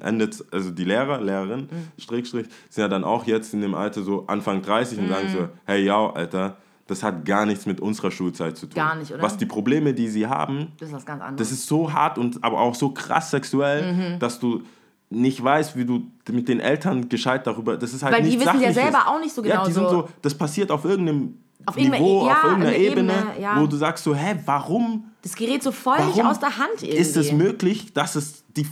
endet, 0.00 0.44
also 0.52 0.70
die 0.70 0.84
Lehrer, 0.84 1.20
Lehrerin, 1.20 1.60
Mhm. 1.62 2.00
Strich, 2.02 2.28
Strich, 2.28 2.46
sind 2.70 2.82
ja 2.82 2.88
dann 2.88 3.02
auch 3.02 3.24
jetzt 3.26 3.54
in 3.54 3.60
dem 3.60 3.74
Alter 3.74 4.02
so 4.02 4.24
Anfang 4.28 4.62
30 4.62 4.98
und 4.98 5.06
Mhm. 5.06 5.08
sagen 5.08 5.28
so, 5.28 5.48
hey, 5.64 5.84
ja, 5.84 6.10
Alter, 6.10 6.56
das 6.86 7.02
hat 7.02 7.24
gar 7.24 7.46
nichts 7.46 7.66
mit 7.66 7.80
unserer 7.80 8.10
Schulzeit 8.10 8.56
zu 8.56 8.66
tun. 8.66 8.74
Gar 8.74 8.96
nicht, 8.96 9.12
oder? 9.12 9.22
Was 9.22 9.36
die 9.36 9.46
Probleme, 9.46 9.94
die 9.94 10.08
sie 10.08 10.26
haben, 10.26 10.68
Das 10.78 10.88
ist 10.90 10.94
was 10.94 11.06
ganz 11.06 11.22
anderes. 11.22 11.48
das 11.48 11.58
ist 11.58 11.66
so 11.66 11.92
hart 11.92 12.18
und 12.18 12.42
aber 12.44 12.60
auch 12.60 12.74
so 12.74 12.90
krass 12.90 13.30
sexuell, 13.30 13.92
Mhm. 13.92 14.18
dass 14.18 14.38
du 14.38 14.62
nicht 15.10 15.42
weißt, 15.42 15.76
wie 15.76 15.84
du 15.84 16.02
mit 16.30 16.48
den 16.48 16.60
Eltern 16.60 17.08
gescheit 17.08 17.46
darüber, 17.46 17.76
das 17.76 17.92
ist 17.94 18.02
halt 18.02 18.14
Weil 18.14 18.22
die 18.22 18.38
wissen 18.40 18.60
ja 18.60 18.72
selber 18.72 19.06
auch 19.08 19.20
nicht 19.20 19.34
so 19.34 19.42
genau 19.42 19.54
Ja, 19.56 19.64
die 19.64 19.72
sind 19.72 19.84
so- 19.84 19.90
so, 19.90 20.08
das 20.22 20.34
passiert 20.34 20.70
auf 20.70 20.84
irgendeinem 20.84 21.38
Auf 21.66 21.76
irgendeiner 21.78 22.04
Niveau, 22.04 22.24
E- 22.24 22.26
ja, 22.26 22.32
auf 22.32 22.44
irgendeiner 22.44 22.74
eine 22.74 22.78
Ebene, 22.78 23.12
Ebene, 23.14 23.40
ja. 23.40 23.60
wo 23.60 23.66
du 23.66 23.76
sagst 23.76 24.04
so, 24.04 24.14
hä, 24.14 24.34
warum 24.44 25.04
das 25.22 25.34
gerät 25.34 25.62
so 25.62 25.72
voll 25.72 26.04
nicht 26.06 26.22
aus 26.22 26.38
der 26.38 26.58
Hand 26.58 26.82
irgendwie. 26.82 26.96
ist 26.98 27.16
es 27.16 27.32
möglich, 27.32 27.92
dass 27.94 28.16
es 28.16 28.44
die, 28.54 28.66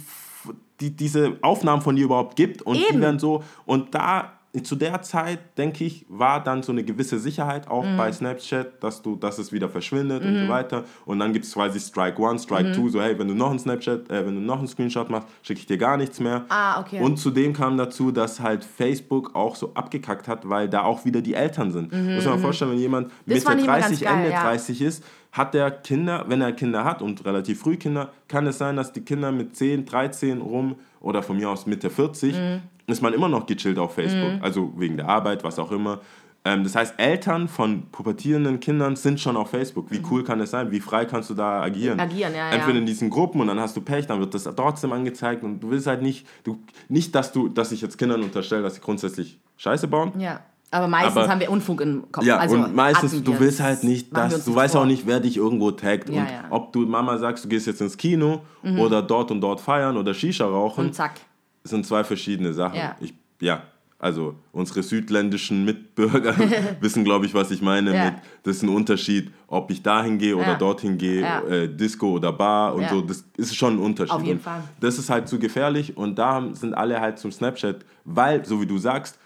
die, 0.80 0.90
diese 0.90 1.38
Aufnahmen 1.40 1.80
von 1.80 1.96
dir 1.96 2.04
überhaupt 2.04 2.36
gibt 2.36 2.60
und 2.62 2.76
die 2.76 2.84
Eben. 2.90 3.00
werden 3.00 3.18
so 3.18 3.44
und 3.64 3.94
da 3.94 4.32
zu 4.62 4.76
der 4.76 5.00
Zeit 5.00 5.38
denke 5.56 5.82
ich 5.84 6.04
war 6.10 6.42
dann 6.44 6.62
so 6.62 6.72
eine 6.72 6.84
gewisse 6.84 7.18
Sicherheit 7.18 7.68
auch 7.68 7.84
Mhm. 7.84 7.96
bei 7.96 8.12
Snapchat, 8.12 8.82
dass 8.84 9.00
du 9.00 9.16
dass 9.16 9.38
es 9.38 9.50
wieder 9.50 9.70
verschwindet 9.70 10.22
und 10.24 10.40
so 10.40 10.48
weiter 10.48 10.84
und 11.06 11.18
dann 11.20 11.32
gibt 11.32 11.46
es 11.46 11.54
quasi 11.54 11.80
Strike 11.80 12.20
One, 12.20 12.38
Strike 12.38 12.68
Mhm. 12.68 12.72
Two, 12.74 12.88
so 12.90 13.00
hey 13.00 13.18
wenn 13.18 13.28
du 13.28 13.34
noch 13.34 13.48
einen 13.48 13.58
Snapchat, 13.58 14.10
äh, 14.10 14.26
wenn 14.26 14.34
du 14.34 14.42
noch 14.42 14.58
einen 14.58 14.68
Screenshot 14.68 15.08
machst, 15.08 15.26
schicke 15.42 15.60
ich 15.60 15.66
dir 15.66 15.78
gar 15.78 15.96
nichts 15.96 16.20
mehr. 16.20 16.44
Ah, 16.50 16.80
okay. 16.80 17.00
Und 17.00 17.16
zudem 17.16 17.54
kam 17.54 17.78
dazu, 17.78 18.10
dass 18.12 18.40
halt 18.40 18.62
Facebook 18.62 19.34
auch 19.34 19.56
so 19.56 19.72
abgekackt 19.72 20.28
hat, 20.28 20.46
weil 20.46 20.68
da 20.68 20.82
auch 20.82 21.06
wieder 21.06 21.22
die 21.22 21.32
Eltern 21.32 21.72
sind. 21.72 21.90
Muss 21.90 22.24
man 22.26 22.34
mal 22.34 22.40
vorstellen, 22.40 22.72
wenn 22.72 22.78
jemand 22.78 23.10
Mitte 23.26 23.40
Mhm, 23.54 23.58
immer 23.58 23.66
ganz 23.66 23.86
30, 23.86 24.00
geil, 24.02 24.14
Ende 24.16 24.30
ja. 24.32 24.42
30 24.42 24.82
ist, 24.82 25.02
hat 25.32 25.54
der 25.54 25.70
Kinder, 25.70 26.26
wenn 26.28 26.42
er 26.42 26.52
Kinder 26.52 26.84
hat 26.84 27.00
und 27.00 27.24
relativ 27.24 27.60
früh 27.60 27.78
Kinder, 27.78 28.10
kann 28.28 28.46
es 28.46 28.58
sein, 28.58 28.76
dass 28.76 28.92
die 28.92 29.00
Kinder 29.00 29.32
mit 29.32 29.56
10, 29.56 29.86
13 29.86 30.42
rum 30.42 30.76
oder 31.00 31.22
von 31.22 31.38
mir 31.38 31.48
aus 31.48 31.64
Mitte 31.64 31.88
40, 31.88 32.34
Mhm. 32.36 32.60
Ist 32.86 33.02
man 33.02 33.12
immer 33.12 33.28
noch 33.28 33.46
gechillt 33.46 33.78
auf 33.78 33.94
Facebook. 33.94 34.42
Also 34.42 34.72
wegen 34.76 34.96
der 34.96 35.08
Arbeit, 35.08 35.44
was 35.44 35.58
auch 35.58 35.70
immer. 35.70 36.00
Ähm, 36.44 36.64
das 36.64 36.74
heißt, 36.74 36.94
Eltern 36.98 37.46
von 37.46 37.84
pubertierenden 37.92 38.58
Kindern 38.58 38.96
sind 38.96 39.20
schon 39.20 39.36
auf 39.36 39.50
Facebook. 39.50 39.90
Wie 39.92 40.02
cool 40.10 40.24
kann 40.24 40.40
es 40.40 40.50
sein? 40.50 40.72
Wie 40.72 40.80
frei 40.80 41.04
kannst 41.04 41.30
du 41.30 41.34
da 41.34 41.62
agieren? 41.62 41.94
Mhm. 41.94 42.00
Agieren, 42.00 42.32
ja, 42.34 42.48
ja. 42.48 42.50
Entweder 42.56 42.78
in 42.78 42.86
diesen 42.86 43.10
Gruppen 43.10 43.40
und 43.40 43.46
dann 43.46 43.60
hast 43.60 43.76
du 43.76 43.80
Pech, 43.80 44.08
dann 44.08 44.18
wird 44.18 44.34
das 44.34 44.42
trotzdem 44.44 44.92
angezeigt 44.92 45.44
und 45.44 45.60
du 45.60 45.70
willst 45.70 45.86
halt 45.86 46.02
nicht, 46.02 46.26
du, 46.42 46.58
nicht, 46.88 47.14
dass 47.14 47.30
du, 47.30 47.48
dass 47.48 47.70
ich 47.70 47.80
jetzt 47.80 47.96
Kindern 47.96 48.22
unterstelle, 48.24 48.62
dass 48.62 48.74
sie 48.74 48.80
grundsätzlich 48.80 49.38
Scheiße 49.56 49.86
bauen. 49.88 50.12
ja. 50.18 50.40
Aber 50.74 50.88
meistens 50.88 51.18
Aber- 51.18 51.28
haben 51.28 51.38
wir 51.40 51.50
Unfug 51.50 51.82
im 51.82 52.10
Kopf. 52.10 52.24
Ja, 52.24 52.38
also 52.38 52.56
und 52.56 52.74
meistens, 52.74 53.22
du 53.22 53.38
willst 53.38 53.60
halt 53.60 53.84
nicht, 53.84 54.16
dass, 54.16 54.46
du 54.46 54.54
weißt 54.54 54.72
vor. 54.72 54.80
auch 54.80 54.86
nicht, 54.86 55.06
wer 55.06 55.20
dich 55.20 55.36
irgendwo 55.36 55.70
taggt. 55.70 56.08
Ja, 56.08 56.22
und 56.22 56.28
ja. 56.30 56.44
ob 56.48 56.72
du 56.72 56.80
Mama 56.86 57.18
sagst, 57.18 57.44
du 57.44 57.48
gehst 57.50 57.66
jetzt 57.66 57.82
ins 57.82 57.94
Kino 57.98 58.40
oder 58.78 59.02
dort 59.02 59.30
und 59.30 59.42
dort 59.42 59.60
feiern 59.60 59.98
oder 59.98 60.14
Shisha 60.14 60.46
rauchen, 60.46 60.86
Und 60.86 60.94
zack. 60.94 61.20
Sind 61.64 61.86
zwei 61.86 62.04
verschiedene 62.04 62.52
Sachen. 62.52 62.78
Ja. 62.78 62.96
Ich, 63.00 63.14
ja, 63.40 63.62
also 63.98 64.34
unsere 64.50 64.82
südländischen 64.82 65.64
Mitbürger 65.64 66.34
wissen, 66.80 67.04
glaube 67.04 67.26
ich, 67.26 67.34
was 67.34 67.50
ich 67.52 67.62
meine 67.62 67.94
Ja. 67.94 68.04
mit, 68.06 68.14
das 68.42 68.56
ist 68.56 68.62
ein 68.64 68.68
Unterschied, 68.68 69.30
ob 69.46 69.70
ich 69.70 69.82
dahin 69.82 70.18
gehe 70.18 70.36
oder 70.36 70.48
Ja. 70.52 70.54
dorthin 70.56 70.98
gehe, 70.98 71.20
Ja. 71.20 71.40
äh, 71.44 71.68
Disco 71.68 72.10
oder 72.12 72.32
Bar 72.32 72.74
und 72.74 72.88
so, 72.88 73.00
das 73.00 73.24
ist 73.36 73.54
schon 73.54 73.74
ein 73.76 73.78
Unterschied. 73.78 74.14
Auf 74.14 74.22
jeden 74.24 74.38
und 74.38 74.42
Fall. 74.42 74.62
Das 74.80 74.98
ist 74.98 75.08
halt 75.08 75.28
zu 75.28 75.38
gefährlich 75.38 75.96
und 75.96 76.18
da 76.18 76.48
sind 76.52 76.74
alle 76.74 77.00
halt 77.00 77.18
zum 77.18 77.30
Snapchat, 77.30 77.84
weil, 78.04 78.44
so 78.44 78.60
wie 78.60 78.66
du 78.66 78.76
sagst, 78.78 79.18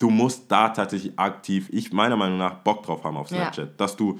du 0.00 0.08
musst 0.10 0.50
da 0.50 0.70
tatsächlich 0.70 1.18
aktiv, 1.18 1.68
ich 1.70 1.92
meiner 1.92 2.16
Meinung 2.16 2.38
nach, 2.38 2.54
Bock 2.54 2.82
drauf 2.82 3.04
haben 3.04 3.16
auf. 3.18 3.28
Snapchat, 3.28 3.78
dass 3.78 3.96
du 3.96 4.18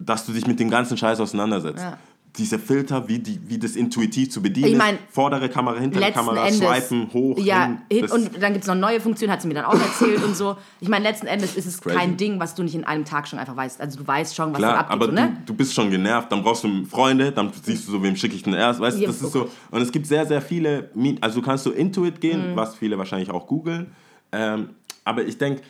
dass 0.00 0.24
du 0.24 0.32
dich 0.32 0.46
mit 0.46 0.60
dem 0.60 0.70
ganzen 0.70 0.96
Scheiß 0.96 1.18
auseinandersetzt. 1.18 1.82
Ja. 1.82 1.98
Diese 2.38 2.58
Filter, 2.58 3.08
wie, 3.08 3.18
die, 3.18 3.38
wie 3.48 3.58
das 3.58 3.74
intuitiv 3.76 4.30
zu 4.30 4.40
bedienen 4.40 4.68
Ich 4.68 4.76
mein, 4.76 4.94
ist. 4.94 5.02
Vordere 5.10 5.48
Kamera, 5.48 5.78
hintere 5.80 6.10
Kamera, 6.12 6.46
Endes, 6.46 6.58
swipen, 6.88 7.12
hoch, 7.12 7.36
ja, 7.38 7.76
hin. 7.90 8.04
und 8.10 8.30
dann 8.40 8.52
gibt 8.52 8.62
es 8.64 8.68
noch 8.68 8.76
neue 8.76 9.00
Funktionen, 9.00 9.32
hat 9.32 9.42
sie 9.42 9.48
mir 9.48 9.54
dann 9.54 9.64
auch 9.64 9.74
erzählt 9.78 10.22
und 10.22 10.36
so. 10.36 10.56
Ich 10.80 10.88
meine, 10.88 11.02
letzten 11.04 11.26
Endes 11.26 11.56
ist 11.56 11.66
es 11.66 11.80
Crazy. 11.80 11.96
kein 11.96 12.16
Ding, 12.16 12.38
was 12.38 12.54
du 12.54 12.62
nicht 12.62 12.74
in 12.76 12.84
einem 12.84 13.04
Tag 13.04 13.26
schon 13.28 13.38
einfach 13.38 13.56
weißt. 13.56 13.80
Also 13.80 13.98
du 13.98 14.06
weißt 14.06 14.34
schon, 14.36 14.52
was 14.52 14.58
Klar, 14.58 14.78
abgeht. 14.78 14.92
aber 14.92 15.04
so, 15.06 15.10
du, 15.10 15.16
ne? 15.16 15.36
du 15.44 15.54
bist 15.54 15.74
schon 15.74 15.90
genervt, 15.90 16.30
dann 16.30 16.42
brauchst 16.42 16.62
du 16.64 16.84
Freunde, 16.84 17.32
dann 17.32 17.50
siehst 17.62 17.88
du 17.88 17.92
so, 17.92 18.02
wem 18.02 18.14
schicke 18.16 18.36
ich 18.36 18.42
denn 18.44 18.54
erst, 18.54 18.78
weißt 18.80 18.96
du, 18.98 19.02
Ja, 19.02 19.08
das 19.08 19.20
ist 19.20 19.32
so. 19.32 19.50
Und 19.70 19.82
es 19.82 19.90
gibt 19.90 20.06
sehr, 20.06 20.24
sehr 20.24 20.40
viele, 20.40 20.90
also 21.20 21.40
du 21.40 21.44
kannst 21.44 21.64
so 21.64 21.72
Intuit 21.72 22.14
Mhm. 22.16 22.20
gehen, 22.20 22.50
was 22.54 22.76
viele 22.76 22.96
wahrscheinlich 22.98 23.30
auch 23.30 23.46
googeln, 23.46 23.88
ähm, 24.32 24.70
aber 25.04 25.24
ich 25.26 25.38
denke, 25.38 25.62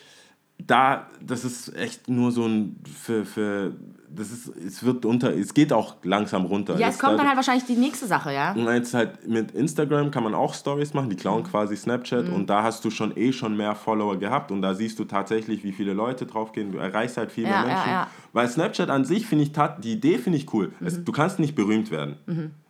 da, 0.66 1.06
das 1.24 1.44
ist 1.44 1.74
echt 1.76 2.08
nur 2.08 2.30
so 2.32 2.44
ein, 2.44 2.76
für, 3.00 3.24
für, 3.24 3.72
das 4.10 4.30
ist, 4.32 4.48
es 4.56 4.82
wird 4.84 5.04
unter, 5.04 5.34
es 5.34 5.54
geht 5.54 5.72
auch 5.72 5.96
langsam 6.02 6.44
runter. 6.46 6.74
Ja, 6.78 6.88
es 6.88 6.94
Jetzt 6.94 7.00
kommt 7.00 7.12
da- 7.14 7.18
dann 7.18 7.28
halt 7.28 7.36
wahrscheinlich 7.36 7.64
die 7.64 7.76
nächste 7.76 8.06
Sache, 8.06 8.32
ja. 8.32 8.52
Und 8.52 8.64
jetzt 8.66 8.92
halt 8.92 9.26
mit 9.28 9.52
Instagram 9.52 10.10
kann 10.10 10.24
man 10.24 10.34
auch 10.34 10.54
Stories 10.54 10.94
machen, 10.94 11.10
die 11.10 11.16
klauen 11.16 11.42
Mhm. 11.42 11.46
quasi 11.46 11.76
Snapchat 11.76 12.28
und 12.28 12.48
da 12.50 12.62
hast 12.64 12.84
du 12.84 12.90
schon 12.90 13.16
eh 13.16 13.32
schon 13.32 13.56
mehr 13.56 13.74
Follower 13.74 14.18
gehabt 14.18 14.50
und 14.50 14.60
da 14.62 14.74
siehst 14.74 14.98
du 14.98 15.04
tatsächlich, 15.04 15.62
wie 15.64 15.72
viele 15.72 15.92
Leute 15.92 16.26
draufgehen. 16.26 16.72
Du 16.72 16.78
erreichst 16.78 17.16
halt 17.16 17.30
viel 17.32 17.44
Ja, 17.44 17.50
mehr 17.50 17.60
ja, 17.60 17.66
Menschen. 17.74 17.90
ja. 17.90 18.06
Weil 18.32 18.48
Snapchat 18.48 18.90
an 18.90 19.04
sich 19.04 19.26
finde 19.26 19.44
ich, 19.44 19.52
die 19.82 19.92
Idee 19.92 20.18
finde 20.18 20.38
ich 20.38 20.52
cool. 20.52 20.72
Mhm. 20.80 20.86
Es, 20.86 21.04
du 21.04 21.12
kannst 21.12 21.38
nicht 21.38 21.54
berühmt 21.54 21.90
werden. 21.90 22.16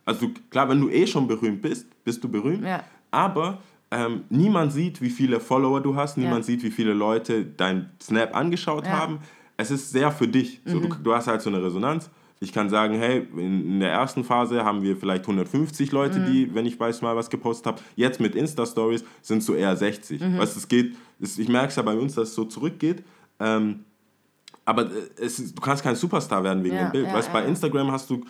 Also 0.05 0.27
du, 0.27 0.33
klar, 0.51 0.69
wenn 0.69 0.79
du 0.79 0.89
eh 0.89 1.07
schon 1.07 1.27
berühmt 1.27 1.61
bist, 1.61 1.87
bist 2.03 2.23
du 2.23 2.29
berühmt. 2.29 2.63
Ja. 2.65 2.83
Aber 3.11 3.57
ähm, 3.91 4.23
niemand 4.29 4.71
sieht, 4.73 5.01
wie 5.01 5.09
viele 5.09 5.39
Follower 5.39 5.81
du 5.81 5.95
hast, 5.95 6.17
niemand 6.17 6.39
Ja. 6.39 6.43
sieht, 6.43 6.63
wie 6.63 6.71
viele 6.71 6.93
Leute 6.93 7.45
dein 7.45 7.89
Snap 8.01 8.35
angeschaut 8.35 8.85
Ja. 8.85 8.91
Mhm. 8.95 8.99
haben. 8.99 9.17
Es 9.57 9.71
ist 9.71 9.91
sehr 9.91 10.11
für 10.11 10.27
dich. 10.27 10.61
So, 10.65 10.79
du, 10.79 10.87
du 11.03 11.13
hast 11.13 11.27
halt 11.27 11.41
so 11.41 11.49
eine 11.49 11.61
Resonanz. 11.63 12.09
Ich 12.41 12.53
kann 12.53 12.69
sagen, 12.69 12.93
hey, 12.97 13.27
in, 13.35 13.65
in 13.65 13.79
der 13.81 13.91
ersten 13.91 14.23
Phase 14.23 14.63
haben 14.63 14.81
wir 14.81 14.95
vielleicht 14.95 15.23
150 15.23 15.91
Leute, 15.91 16.19
Mhm. 16.19 16.25
die, 16.31 16.55
wenn 16.55 16.65
ich 16.65 16.79
weiß 16.79 17.01
mal 17.01 17.15
was 17.17 17.29
gepostet 17.29 17.65
habe. 17.67 17.81
Jetzt 17.97 18.21
mit 18.21 18.35
Insta-Stories 18.35 19.03
sind 19.21 19.39
es 19.39 19.45
so 19.45 19.55
eher 19.55 19.75
60. 19.75 20.21
Mhm. 20.21 20.37
Weißt 20.37 20.55
es 20.55 20.67
geht, 20.69 20.95
es, 21.19 21.37
ich 21.37 21.49
merke 21.49 21.67
es 21.67 21.75
ja 21.75 21.81
bei 21.81 21.95
uns, 21.97 22.15
dass 22.15 22.29
es 22.29 22.35
so 22.35 22.45
zurückgeht. 22.45 23.03
Ähm, 23.41 23.81
aber 24.63 24.83
äh, 24.83 25.23
es 25.25 25.53
du 25.53 25.61
kannst 25.61 25.83
kein 25.83 25.95
Superstar 25.95 26.43
werden 26.43 26.63
wegen 26.63 26.75
Ja, 26.75 26.83
dem 26.87 26.91
Bild. 26.91 27.07
ja, 27.07 27.13
weißt 27.13 27.33
bei. 27.33 27.43
Instagram 27.45 27.91
hast 27.91 28.09
du 28.09 28.23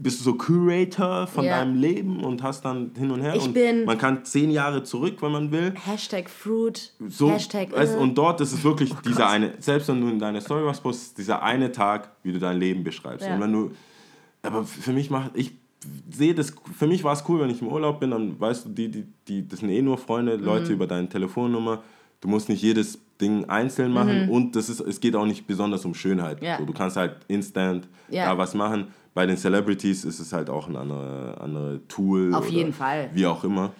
bist 0.00 0.20
du 0.20 0.24
so 0.24 0.34
Curator 0.34 1.26
von 1.26 1.44
Ja. 1.44 1.58
deinem 1.58 1.80
Leben 1.80 2.22
und 2.24 2.42
hast 2.42 2.64
dann 2.64 2.90
hin 2.96 3.10
und 3.10 3.20
her. 3.20 3.34
Ich 3.36 3.44
und 3.44 3.52
bin- 3.54 3.84
man 3.84 3.98
kann 3.98 4.24
zehn 4.24 4.50
Jahre 4.50 4.82
zurück, 4.82 5.16
wenn 5.20 5.32
man 5.32 5.50
will. 5.52 5.74
Hashtag 5.86 6.28
Fruit, 6.30 6.92
So, 7.08 7.30
Hashtag 7.30 7.72
weißt, 7.72 7.94
äh, 7.96 7.98
und 7.98 8.16
dort 8.16 8.40
ist 8.40 8.52
es 8.52 8.62
wirklich 8.64 8.92
dieser 9.04 9.28
eine, 9.28 9.54
selbst 9.58 9.88
wenn 9.88 10.00
du 10.00 10.08
in 10.08 10.18
deine 10.18 10.40
Story 10.40 10.64
was 10.64 10.80
postest, 10.80 11.18
dieser 11.18 11.42
eine 11.42 11.72
Tag, 11.72 12.10
wie 12.22 12.32
du 12.32 12.38
dein 12.38 12.58
Leben 12.58 12.84
beschreibst. 12.84 13.26
Ja. 13.26 13.34
Und 13.34 13.40
wenn 13.40 13.52
du, 13.52 13.70
aber 14.42 14.64
für 14.64 14.92
mich 14.92 15.10
macht, 15.10 15.32
ich 15.34 15.52
sehe 16.10 16.34
das, 16.34 16.52
für 16.78 16.86
mich 16.86 17.02
war 17.04 17.12
es 17.12 17.24
cool, 17.28 17.40
wenn 17.40 17.50
ich 17.50 17.60
im 17.60 17.68
Urlaub 17.68 18.00
bin, 18.00 18.10
dann 18.12 18.38
weißt 18.38 18.66
du, 18.66 18.68
die, 18.70 18.88
die, 18.90 19.04
die, 19.28 19.48
das 19.48 19.60
sind 19.60 19.70
eh 19.70 19.82
nur 19.82 19.98
Freunde, 19.98 20.38
Mhm. 20.38 20.44
Leute 20.44 20.72
über 20.72 20.86
deine 20.86 21.08
Telefonnummer. 21.08 21.82
Du 22.20 22.28
musst 22.28 22.48
nicht 22.48 22.62
jedes 22.62 23.00
Ding 23.20 23.46
einzeln 23.46 23.92
machen 23.92 24.28
und 24.28 24.54
das 24.54 24.68
ist, 24.68 24.78
es 24.80 25.00
geht 25.00 25.16
auch 25.16 25.26
nicht 25.26 25.46
besonders 25.46 25.84
um 25.84 25.92
Schönheit. 25.94 26.40
Mhm. 26.40 26.46
Ja. 26.46 26.58
So, 26.58 26.64
du 26.64 26.72
kannst 26.72 26.96
halt 26.96 27.16
instant 27.26 27.88
da 28.08 28.38
was 28.38 28.54
machen. 28.54 28.88
Bei 29.14 29.26
den 29.26 29.36
Celebrities 29.36 30.04
ist 30.04 30.20
es 30.20 30.32
halt 30.32 30.48
auch 30.48 30.68
ein 30.68 30.76
anderes 30.76 31.38
andere 31.38 31.80
Tool. 31.88 32.34
Auf 32.34 32.42
oder 32.46 32.50
jeden 32.50 32.72
Fall. 32.72 33.10
Wie 33.12 33.26
auch 33.26 33.44
immer. 33.44 33.72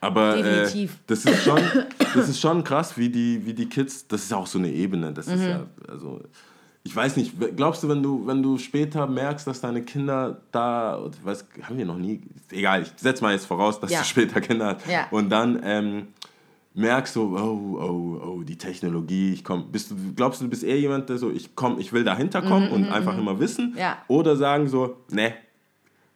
Aber 0.00 0.34
Definitiv. 0.36 0.94
Äh, 0.94 0.98
das, 1.06 1.24
ist 1.24 1.44
schon, 1.44 1.60
das 2.14 2.28
ist 2.28 2.40
schon 2.40 2.64
krass, 2.64 2.98
wie 2.98 3.08
die, 3.08 3.46
wie 3.46 3.54
die 3.54 3.66
Kids, 3.66 4.06
das 4.08 4.24
ist 4.24 4.32
auch 4.34 4.46
so 4.48 4.58
eine 4.58 4.68
Ebene. 4.70 5.12
Das 5.12 5.28
Mhm. 5.28 5.34
ist 5.34 5.42
ja, 5.44 5.66
also, 5.88 6.20
ich 6.82 6.96
weiß 6.96 7.16
nicht, 7.16 7.34
glaubst 7.56 7.84
du, 7.84 7.88
wenn 7.88 8.02
du, 8.02 8.26
wenn 8.26 8.42
du 8.42 8.58
später 8.58 9.06
merkst, 9.06 9.46
dass 9.46 9.60
deine 9.60 9.82
Kinder 9.82 10.40
da, 10.50 11.00
ich 11.12 11.24
weiß, 11.24 11.44
haben 11.62 11.78
wir 11.78 11.84
noch 11.86 11.98
nie, 11.98 12.20
egal, 12.50 12.82
ich 12.82 12.92
setz 12.96 13.20
mal 13.20 13.32
jetzt 13.32 13.46
voraus, 13.46 13.78
dass 13.78 13.92
Ja. 13.92 14.00
du 14.00 14.04
später 14.04 14.40
Kinder 14.40 14.74
hast. 14.74 14.88
Ja. 14.88 15.06
Und 15.12 15.30
dann 15.30 15.60
ähm, 15.62 16.08
merkst 16.74 17.16
du, 17.16 17.36
oh, 17.36 17.78
oh, 17.80 18.26
oh, 18.26 18.42
die 18.42 18.56
Technologie, 18.56 19.34
ich 19.34 19.44
komm, 19.44 19.70
bist 19.70 19.90
du, 19.90 19.96
glaubst 20.14 20.40
du, 20.40 20.44
du 20.44 20.50
bist 20.50 20.64
eher 20.64 20.78
jemand, 20.78 21.08
der 21.08 21.18
so, 21.18 21.30
ich 21.30 21.54
komm, 21.54 21.78
ich 21.78 21.92
will 21.92 22.04
dahinter 22.04 22.42
kommen 22.42 22.70
und 22.70 22.90
einfach 22.90 23.16
immer 23.16 23.38
wissen? 23.38 23.72
Mhm. 23.72 23.80
Oder 24.08 24.36
sagen 24.36 24.68
so, 24.68 24.96
ne, 25.10 25.34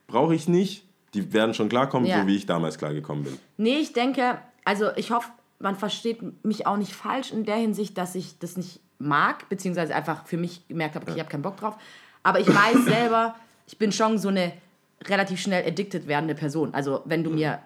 brauche 0.06 0.34
ich 0.34 0.48
nicht, 0.48 0.84
die 1.14 1.32
werden 1.32 1.54
schon 1.54 1.68
klarkommen, 1.68 2.10
so 2.10 2.26
wie 2.26 2.36
ich 2.36 2.46
damals 2.46 2.78
klargekommen 2.78 3.24
bin. 3.24 3.38
Nee, 3.56 3.78
ich 3.78 3.92
denke, 3.92 4.38
also 4.64 4.88
ich 4.96 5.10
hoffe, 5.10 5.28
man 5.58 5.76
versteht 5.76 6.44
mich 6.44 6.66
auch 6.66 6.76
nicht 6.76 6.92
falsch 6.92 7.32
in 7.32 7.44
der 7.44 7.56
Hinsicht, 7.56 7.96
dass 7.96 8.14
ich 8.14 8.38
das 8.38 8.56
nicht 8.56 8.80
mag, 8.98 9.48
beziehungsweise 9.48 9.94
einfach 9.94 10.26
für 10.26 10.36
mich 10.36 10.66
gemerkt 10.68 10.94
habe, 10.94 11.04
okay, 11.04 11.14
ich 11.14 11.20
habe 11.20 11.30
keinen 11.30 11.42
Bock 11.42 11.56
drauf. 11.56 11.76
Aber 12.22 12.40
ich 12.40 12.48
weiß 12.48 12.84
selber, 12.84 13.36
ich 13.66 13.78
bin 13.78 13.92
schon 13.92 14.18
so 14.18 14.28
eine 14.28 14.52
relativ 15.04 15.40
schnell 15.40 15.66
addicted 15.66 16.06
werdende 16.06 16.34
Person. 16.34 16.72
Also 16.74 17.02
wenn 17.04 17.24
du 17.24 17.30
mir 17.30 17.60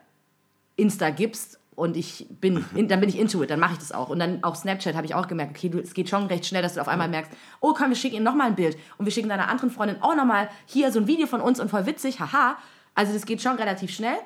Insta 0.77 1.11
gibst 1.11 1.60
und 1.81 1.97
ich 1.97 2.27
bin, 2.29 2.63
in, 2.75 2.89
dann 2.89 3.01
bin 3.01 3.09
ich 3.09 3.19
into 3.19 3.43
it, 3.43 3.51
dann 3.51 3.59
mache 3.59 3.73
ich 3.73 3.79
das 3.79 3.91
auch. 3.91 4.11
Und 4.11 4.19
dann 4.19 4.45
auf 4.45 4.55
Snapchat 4.57 4.95
habe 4.95 5.07
ich 5.07 5.15
auch 5.15 5.27
gemerkt, 5.27 5.57
okay, 5.57 5.71
du, 5.71 5.79
es 5.79 5.95
geht 5.95 6.11
schon 6.11 6.27
recht 6.27 6.45
schnell, 6.45 6.63
dass 6.63 6.75
du 6.75 6.81
auf 6.81 6.89
einmal 6.89 7.09
merkst, 7.09 7.33
oh 7.61 7.73
komm, 7.73 7.89
wir 7.89 7.97
schicken 7.97 8.17
ihm 8.17 8.23
nochmal 8.23 8.49
ein 8.49 8.55
Bild 8.55 8.77
und 8.99 9.07
wir 9.07 9.13
schicken 9.13 9.31
deiner 9.31 9.49
anderen 9.49 9.71
Freundin 9.71 10.03
auch 10.03 10.15
nochmal 10.15 10.51
hier 10.67 10.93
so 10.93 11.01
ein 11.01 11.07
Video 11.07 11.27
von 11.27 11.41
uns 11.41 11.59
und 11.59 11.71
voll 11.71 11.87
witzig, 11.87 12.21
haha. 12.21 12.59
Also 12.95 13.15
das 13.15 13.25
geht 13.25 13.41
schon 13.41 13.57
relativ 13.57 13.91
schnell. 13.91 14.17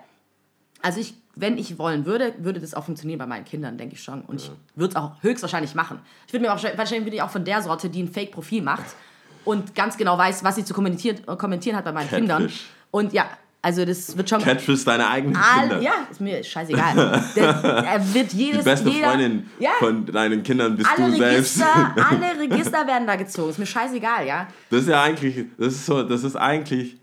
Also 0.82 1.00
ich, 1.00 1.14
wenn 1.36 1.56
ich 1.56 1.78
wollen 1.78 2.06
würde, 2.06 2.34
würde 2.38 2.60
das 2.60 2.74
auch 2.74 2.84
funktionieren 2.84 3.20
bei 3.20 3.26
meinen 3.26 3.44
Kindern, 3.44 3.78
denke 3.78 3.94
ich 3.94 4.02
schon. 4.02 4.22
Und 4.22 4.40
ich 4.40 4.50
würde 4.74 4.90
es 4.90 4.96
auch 4.96 5.22
höchstwahrscheinlich 5.22 5.76
machen. 5.76 6.00
Ich 6.26 6.32
würde 6.32 6.44
mir 6.44 6.52
auch 6.52 6.62
wahrscheinlich 6.62 7.04
bin 7.04 7.14
ich 7.14 7.22
auch 7.22 7.30
von 7.30 7.44
der 7.44 7.62
Sorte, 7.62 7.88
die 7.88 8.02
ein 8.02 8.08
Fake-Profil 8.08 8.62
macht 8.62 8.96
und 9.44 9.76
ganz 9.76 9.96
genau 9.96 10.18
weiß, 10.18 10.42
was 10.42 10.56
sie 10.56 10.64
zu 10.64 10.74
kommentieren, 10.74 11.24
kommentieren 11.38 11.76
hat 11.76 11.84
bei 11.84 11.92
meinen 11.92 12.08
Catfish. 12.08 12.18
Kindern. 12.18 12.52
Und 12.90 13.12
ja, 13.12 13.26
also 13.64 13.84
das 13.86 14.14
wird 14.16 14.28
schon. 14.28 14.40
Catfish 14.42 14.84
deine 14.84 15.08
eigenen 15.08 15.36
All, 15.36 15.60
Kinder. 15.60 15.80
ja, 15.80 15.92
ist 16.10 16.20
mir 16.20 16.44
scheißegal. 16.44 17.22
Er 17.34 18.14
wird 18.14 18.32
jedes, 18.34 18.58
Die 18.58 18.64
beste 18.64 18.90
jeder, 18.90 19.08
Freundin 19.08 19.48
ja, 19.58 19.70
von 19.78 20.04
deinen 20.04 20.42
Kindern 20.42 20.76
bist 20.76 20.90
du 20.96 21.10
selbst. 21.12 21.60
Register, 21.62 21.94
alle 22.10 22.40
Register 22.40 22.86
werden 22.86 23.06
da 23.06 23.16
gezogen. 23.16 23.50
Ist 23.50 23.58
mir 23.58 23.66
scheißegal, 23.66 24.26
ja. 24.26 24.46
Das 24.70 24.82
ist 24.82 24.88
ja 24.88 25.02
eigentlich, 25.02 25.46
das 25.56 25.74
ist 25.74 25.86
so, 25.86 26.02
das 26.02 26.24
ist 26.24 26.36
eigentlich 26.36 26.98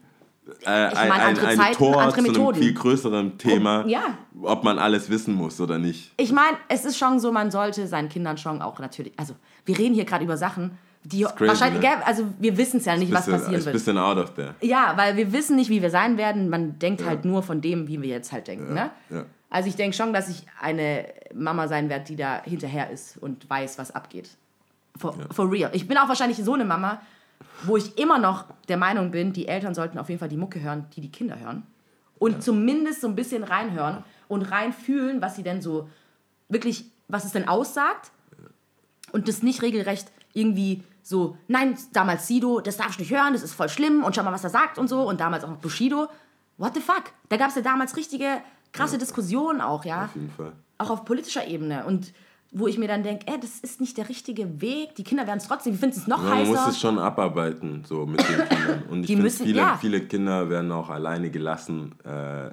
äh, 0.65 0.69
ein, 0.69 1.09
meine, 1.09 1.23
ein, 1.23 1.39
ein 1.39 1.57
Zeiten, 1.57 1.77
Tor 1.77 2.13
zu 2.13 2.19
einem 2.23 2.53
viel 2.55 2.73
größeren 2.73 3.37
Thema, 3.39 3.83
Oh, 3.85 3.87
ja. 3.87 4.17
ob 4.43 4.63
man 4.63 4.77
alles 4.79 5.09
wissen 5.09 5.33
muss 5.33 5.59
oder 5.59 5.79
nicht. 5.79 6.11
Ich 6.17 6.31
meine, 6.31 6.57
es 6.67 6.85
ist 6.85 6.97
schon 6.97 7.19
so, 7.19 7.31
man 7.31 7.49
sollte 7.49 7.87
seinen 7.87 8.09
Kindern 8.09 8.37
schon 8.37 8.61
auch 8.61 8.77
natürlich. 8.79 9.13
Also, 9.17 9.33
wir 9.65 9.77
reden 9.79 9.95
hier 9.95 10.05
gerade 10.05 10.23
über 10.23 10.37
Sachen, 10.37 10.77
die 11.03 11.23
crazy, 11.23 11.47
wahrscheinlich. 11.47 11.81
ne? 11.81 12.05
Also, 12.05 12.25
wir 12.39 12.57
wissen 12.57 12.77
es 12.77 12.85
ja 12.85 12.95
nicht, 12.95 13.11
was 13.11 13.25
Bisschen- 13.25 13.39
passieren 13.39 13.55
ist 13.55 13.61
ein 13.63 13.65
wird. 13.65 13.73
bisschen 13.73 13.97
out 13.97 14.17
of 14.17 14.33
there. 14.35 14.55
Ja, 14.61 14.93
weil 14.97 15.17
wir 15.17 15.33
wissen 15.33 15.55
nicht, 15.55 15.69
wie 15.69 15.81
wir 15.81 15.89
sein 15.89 16.17
werden. 16.17 16.49
Man 16.49 16.77
denkt 16.79 17.03
halt 17.05 17.25
nur 17.25 17.41
von 17.43 17.59
dem, 17.61 17.87
wie 17.87 18.01
wir 18.01 18.09
jetzt 18.09 18.31
halt 18.31 18.47
denken. 18.47 18.73
Ne? 18.73 18.91
ja. 19.09 19.25
Also 19.49 19.67
ich 19.67 19.75
denke 19.75 19.95
schon, 19.97 20.13
dass 20.13 20.29
ich 20.29 20.45
eine 20.61 21.05
Mama 21.33 21.67
sein 21.67 21.89
werde, 21.89 22.05
die 22.05 22.15
da 22.15 22.41
hinterher 22.43 22.89
ist 22.89 23.17
und 23.17 23.49
weiß, 23.49 23.77
was 23.77 23.93
abgeht. 23.93 24.29
For, 24.95 25.13
for 25.31 25.51
real. 25.51 25.69
Ich 25.73 25.87
bin 25.87 25.97
auch 25.97 26.07
wahrscheinlich 26.07 26.37
so 26.37 26.53
eine 26.53 26.63
Mama, 26.63 27.01
wo 27.63 27.75
ich 27.75 27.97
immer 27.97 28.17
noch 28.17 28.45
der 28.69 28.77
Meinung 28.77 29.11
bin, 29.11 29.33
die 29.33 29.47
Eltern 29.49 29.73
sollten 29.75 29.97
auf 29.97 30.07
jeden 30.07 30.19
Fall 30.19 30.29
die 30.29 30.37
Mucke 30.37 30.61
hören, 30.61 30.85
die 30.95 31.01
die 31.01 31.11
Kinder 31.11 31.37
hören. 31.39 31.63
Und 32.17 32.41
zumindest 32.43 33.01
so 33.01 33.07
ein 33.07 33.15
bisschen 33.15 33.43
reinhören 33.43 34.03
und 34.29 34.43
reinfühlen, 34.43 35.21
was 35.21 35.35
sie 35.35 35.43
denn 35.43 35.61
so 35.61 35.89
wirklich, 36.47 36.85
was 37.09 37.25
es 37.25 37.31
denn 37.33 37.47
aussagt. 37.47 38.11
Und 39.11 39.27
das 39.27 39.43
nicht 39.43 39.61
regelrecht 39.63 40.11
irgendwie 40.33 40.83
so, 41.03 41.37
nein, 41.47 41.77
damals 41.93 42.27
Sido, 42.27 42.59
das 42.61 42.77
darfst 42.77 42.99
du 42.99 43.03
nicht 43.03 43.11
hören, 43.13 43.33
das 43.33 43.43
ist 43.43 43.53
voll 43.53 43.69
schlimm 43.69 44.03
und 44.03 44.15
schau 44.15 44.23
mal, 44.23 44.31
was 44.31 44.43
er 44.43 44.49
sagt 44.49 44.77
und 44.77 44.87
so. 44.87 45.01
Und 45.07 45.19
damals 45.19 45.43
auch 45.43 45.49
noch 45.49 45.57
Bushido. 45.57 46.07
What 46.57 46.75
the 46.75 46.81
fuck? 46.81 47.05
Da 47.29 47.37
gab 47.37 47.49
es 47.49 47.55
ja 47.55 47.61
damals 47.61 47.95
richtige 47.97 48.41
krasse 48.71 48.97
Diskussionen 48.97 49.61
auch, 49.61 49.83
ja. 49.85 50.05
Auf 50.05 50.15
jeden 50.15 50.29
Fall. 50.31 50.53
Auch 50.77 50.89
auf 50.91 51.05
politischer 51.05 51.47
Ebene. 51.47 51.85
Und 51.85 52.13
wo 52.53 52.67
ich 52.67 52.77
mir 52.77 52.87
dann 52.87 53.01
denke, 53.03 53.25
ey, 53.27 53.39
das 53.39 53.59
ist 53.59 53.79
nicht 53.81 53.97
der 53.97 54.09
richtige 54.09 54.61
Weg. 54.61 54.95
Die 54.95 55.03
Kinder 55.03 55.25
werden 55.25 55.37
es 55.39 55.47
trotzdem, 55.47 55.71
die 55.73 55.79
finden 55.79 55.97
es 55.97 56.05
noch 56.07 56.21
Ja, 56.23 56.35
man 56.35 56.47
muss 56.47 56.57
heißer. 56.59 56.69
es 56.71 56.79
schon 56.79 56.99
abarbeiten, 56.99 57.83
so 57.87 58.05
mit 58.05 58.19
den 58.19 58.47
Kindern. 58.49 58.83
Und 58.89 59.03
ich 59.03 59.07
finde, 59.07 59.29
viele, 59.29 59.57
ja. 59.57 59.77
viele 59.79 60.01
Kinder 60.01 60.49
werden 60.49 60.71
auch 60.71 60.89
alleine 60.89 61.31
gelassen, 61.31 61.95
äh, 62.03 62.51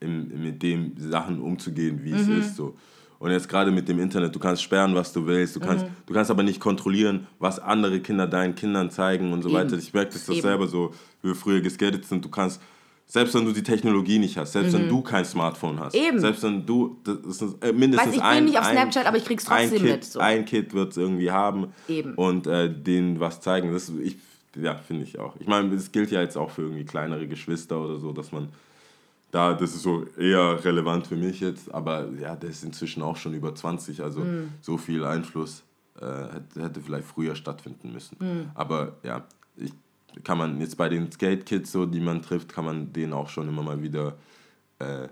im, 0.00 0.42
mit 0.42 0.62
dem 0.62 0.92
Sachen 0.96 1.40
umzugehen, 1.40 2.04
wie 2.04 2.12
Mhm. 2.12 2.20
es 2.20 2.28
ist. 2.46 2.56
So. 2.56 2.76
Und 3.18 3.30
jetzt 3.30 3.48
gerade 3.48 3.70
mit 3.70 3.88
dem 3.88 3.98
Internet, 3.98 4.34
du 4.34 4.38
kannst 4.38 4.62
sperren, 4.62 4.94
was 4.94 5.12
du 5.12 5.26
willst, 5.26 5.56
du 5.56 5.60
kannst, 5.60 5.86
Mhm. 5.86 5.90
du 6.06 6.12
kannst 6.14 6.30
aber 6.30 6.42
nicht 6.42 6.60
kontrollieren, 6.60 7.26
was 7.38 7.58
andere 7.58 8.00
Kinder 8.00 8.26
deinen 8.26 8.54
Kindern 8.54 8.90
zeigen 8.90 9.32
und 9.32 9.42
so 9.42 9.48
Eben. 9.48 9.58
weiter. 9.58 9.78
Ich 9.78 9.92
merke 9.94 10.12
das, 10.12 10.26
das 10.26 10.36
selber 10.38 10.66
so, 10.66 10.92
wie 11.22 11.28
wir 11.28 11.34
früher 11.34 11.60
geskatet 11.60 12.04
sind, 12.04 12.24
du 12.24 12.28
kannst, 12.28 12.60
selbst 13.06 13.34
wenn 13.34 13.44
du 13.44 13.52
die 13.52 13.62
Technologie 13.62 14.18
nicht 14.18 14.36
hast, 14.36 14.52
selbst 14.52 14.72
wenn 14.74 14.88
du 14.88 15.00
kein 15.00 15.24
Smartphone 15.24 15.78
hast, 15.80 15.94
Mhm. 15.94 16.00
Eben. 16.08 16.18
selbst 16.20 16.42
wenn 16.42 16.66
du, 16.66 16.96
das 17.04 17.40
ist 17.40 17.62
äh, 17.62 17.72
mindestens 17.72 18.08
Weiß, 18.08 18.14
ich 18.16 18.20
bin 18.20 18.30
ein, 18.30 18.44
nicht 18.44 18.58
auf 18.58 18.66
ein, 18.66 18.76
Snapchat, 18.76 19.06
aber 19.06 19.16
ich 19.16 19.24
krieg's 19.24 19.48
ein 19.48 19.68
trotzdem 19.70 19.82
Kid, 19.86 19.90
mit, 19.96 20.04
so. 20.04 20.18
Ein 20.20 20.44
Kind 20.44 20.74
wird 20.74 20.90
es 20.90 20.96
irgendwie 20.98 21.30
haben 21.30 21.68
Eben. 21.88 22.14
und 22.14 22.46
äh, 22.46 22.68
denen 22.68 23.18
was 23.20 23.40
zeigen. 23.40 23.72
Das, 23.72 23.90
ich, 24.02 24.16
ja, 24.60 24.74
finde 24.74 25.04
ich 25.04 25.18
auch. 25.18 25.34
Ich 25.38 25.46
meine, 25.46 25.70
das 25.74 25.90
gilt 25.92 26.10
ja 26.10 26.20
jetzt 26.20 26.36
auch 26.36 26.50
für 26.50 26.62
irgendwie 26.62 26.84
kleinere 26.84 27.26
Geschwister 27.28 27.80
oder 27.80 27.98
so, 27.98 28.12
dass 28.12 28.32
man 28.32 28.48
da, 29.36 29.52
das 29.52 29.74
ist 29.74 29.82
so 29.82 30.06
eher 30.16 30.64
relevant 30.64 31.06
für 31.06 31.16
mich 31.16 31.40
jetzt, 31.40 31.72
aber 31.72 32.08
ja, 32.18 32.34
der 32.36 32.48
ist 32.50 32.64
inzwischen 32.64 33.02
auch 33.02 33.16
schon 33.16 33.34
über 33.34 33.54
20, 33.54 34.02
also 34.02 34.20
Mhm. 34.20 34.48
so 34.62 34.78
viel 34.78 35.04
Einfluss 35.04 35.62
äh, 36.00 36.60
hätte, 36.60 36.80
vielleicht 36.80 37.06
früher 37.06 37.34
stattfinden 37.36 37.92
müssen. 37.92 38.16
Mhm. 38.18 38.50
Aber 38.54 38.96
ja, 39.02 39.24
ich, 39.56 39.72
kann 40.24 40.38
man 40.38 40.58
jetzt 40.60 40.76
bei 40.78 40.88
den 40.88 41.12
Skate-Kids, 41.12 41.70
so, 41.70 41.84
die 41.84 42.00
man 42.00 42.22
trifft, 42.22 42.48
kann 42.50 42.64
man 42.64 42.92
denen 42.94 43.12
auch 43.12 43.28
schon 43.28 43.46
immer 43.48 43.62
mal 43.62 43.82
wieder 43.82 44.16
äh, 44.78 45.08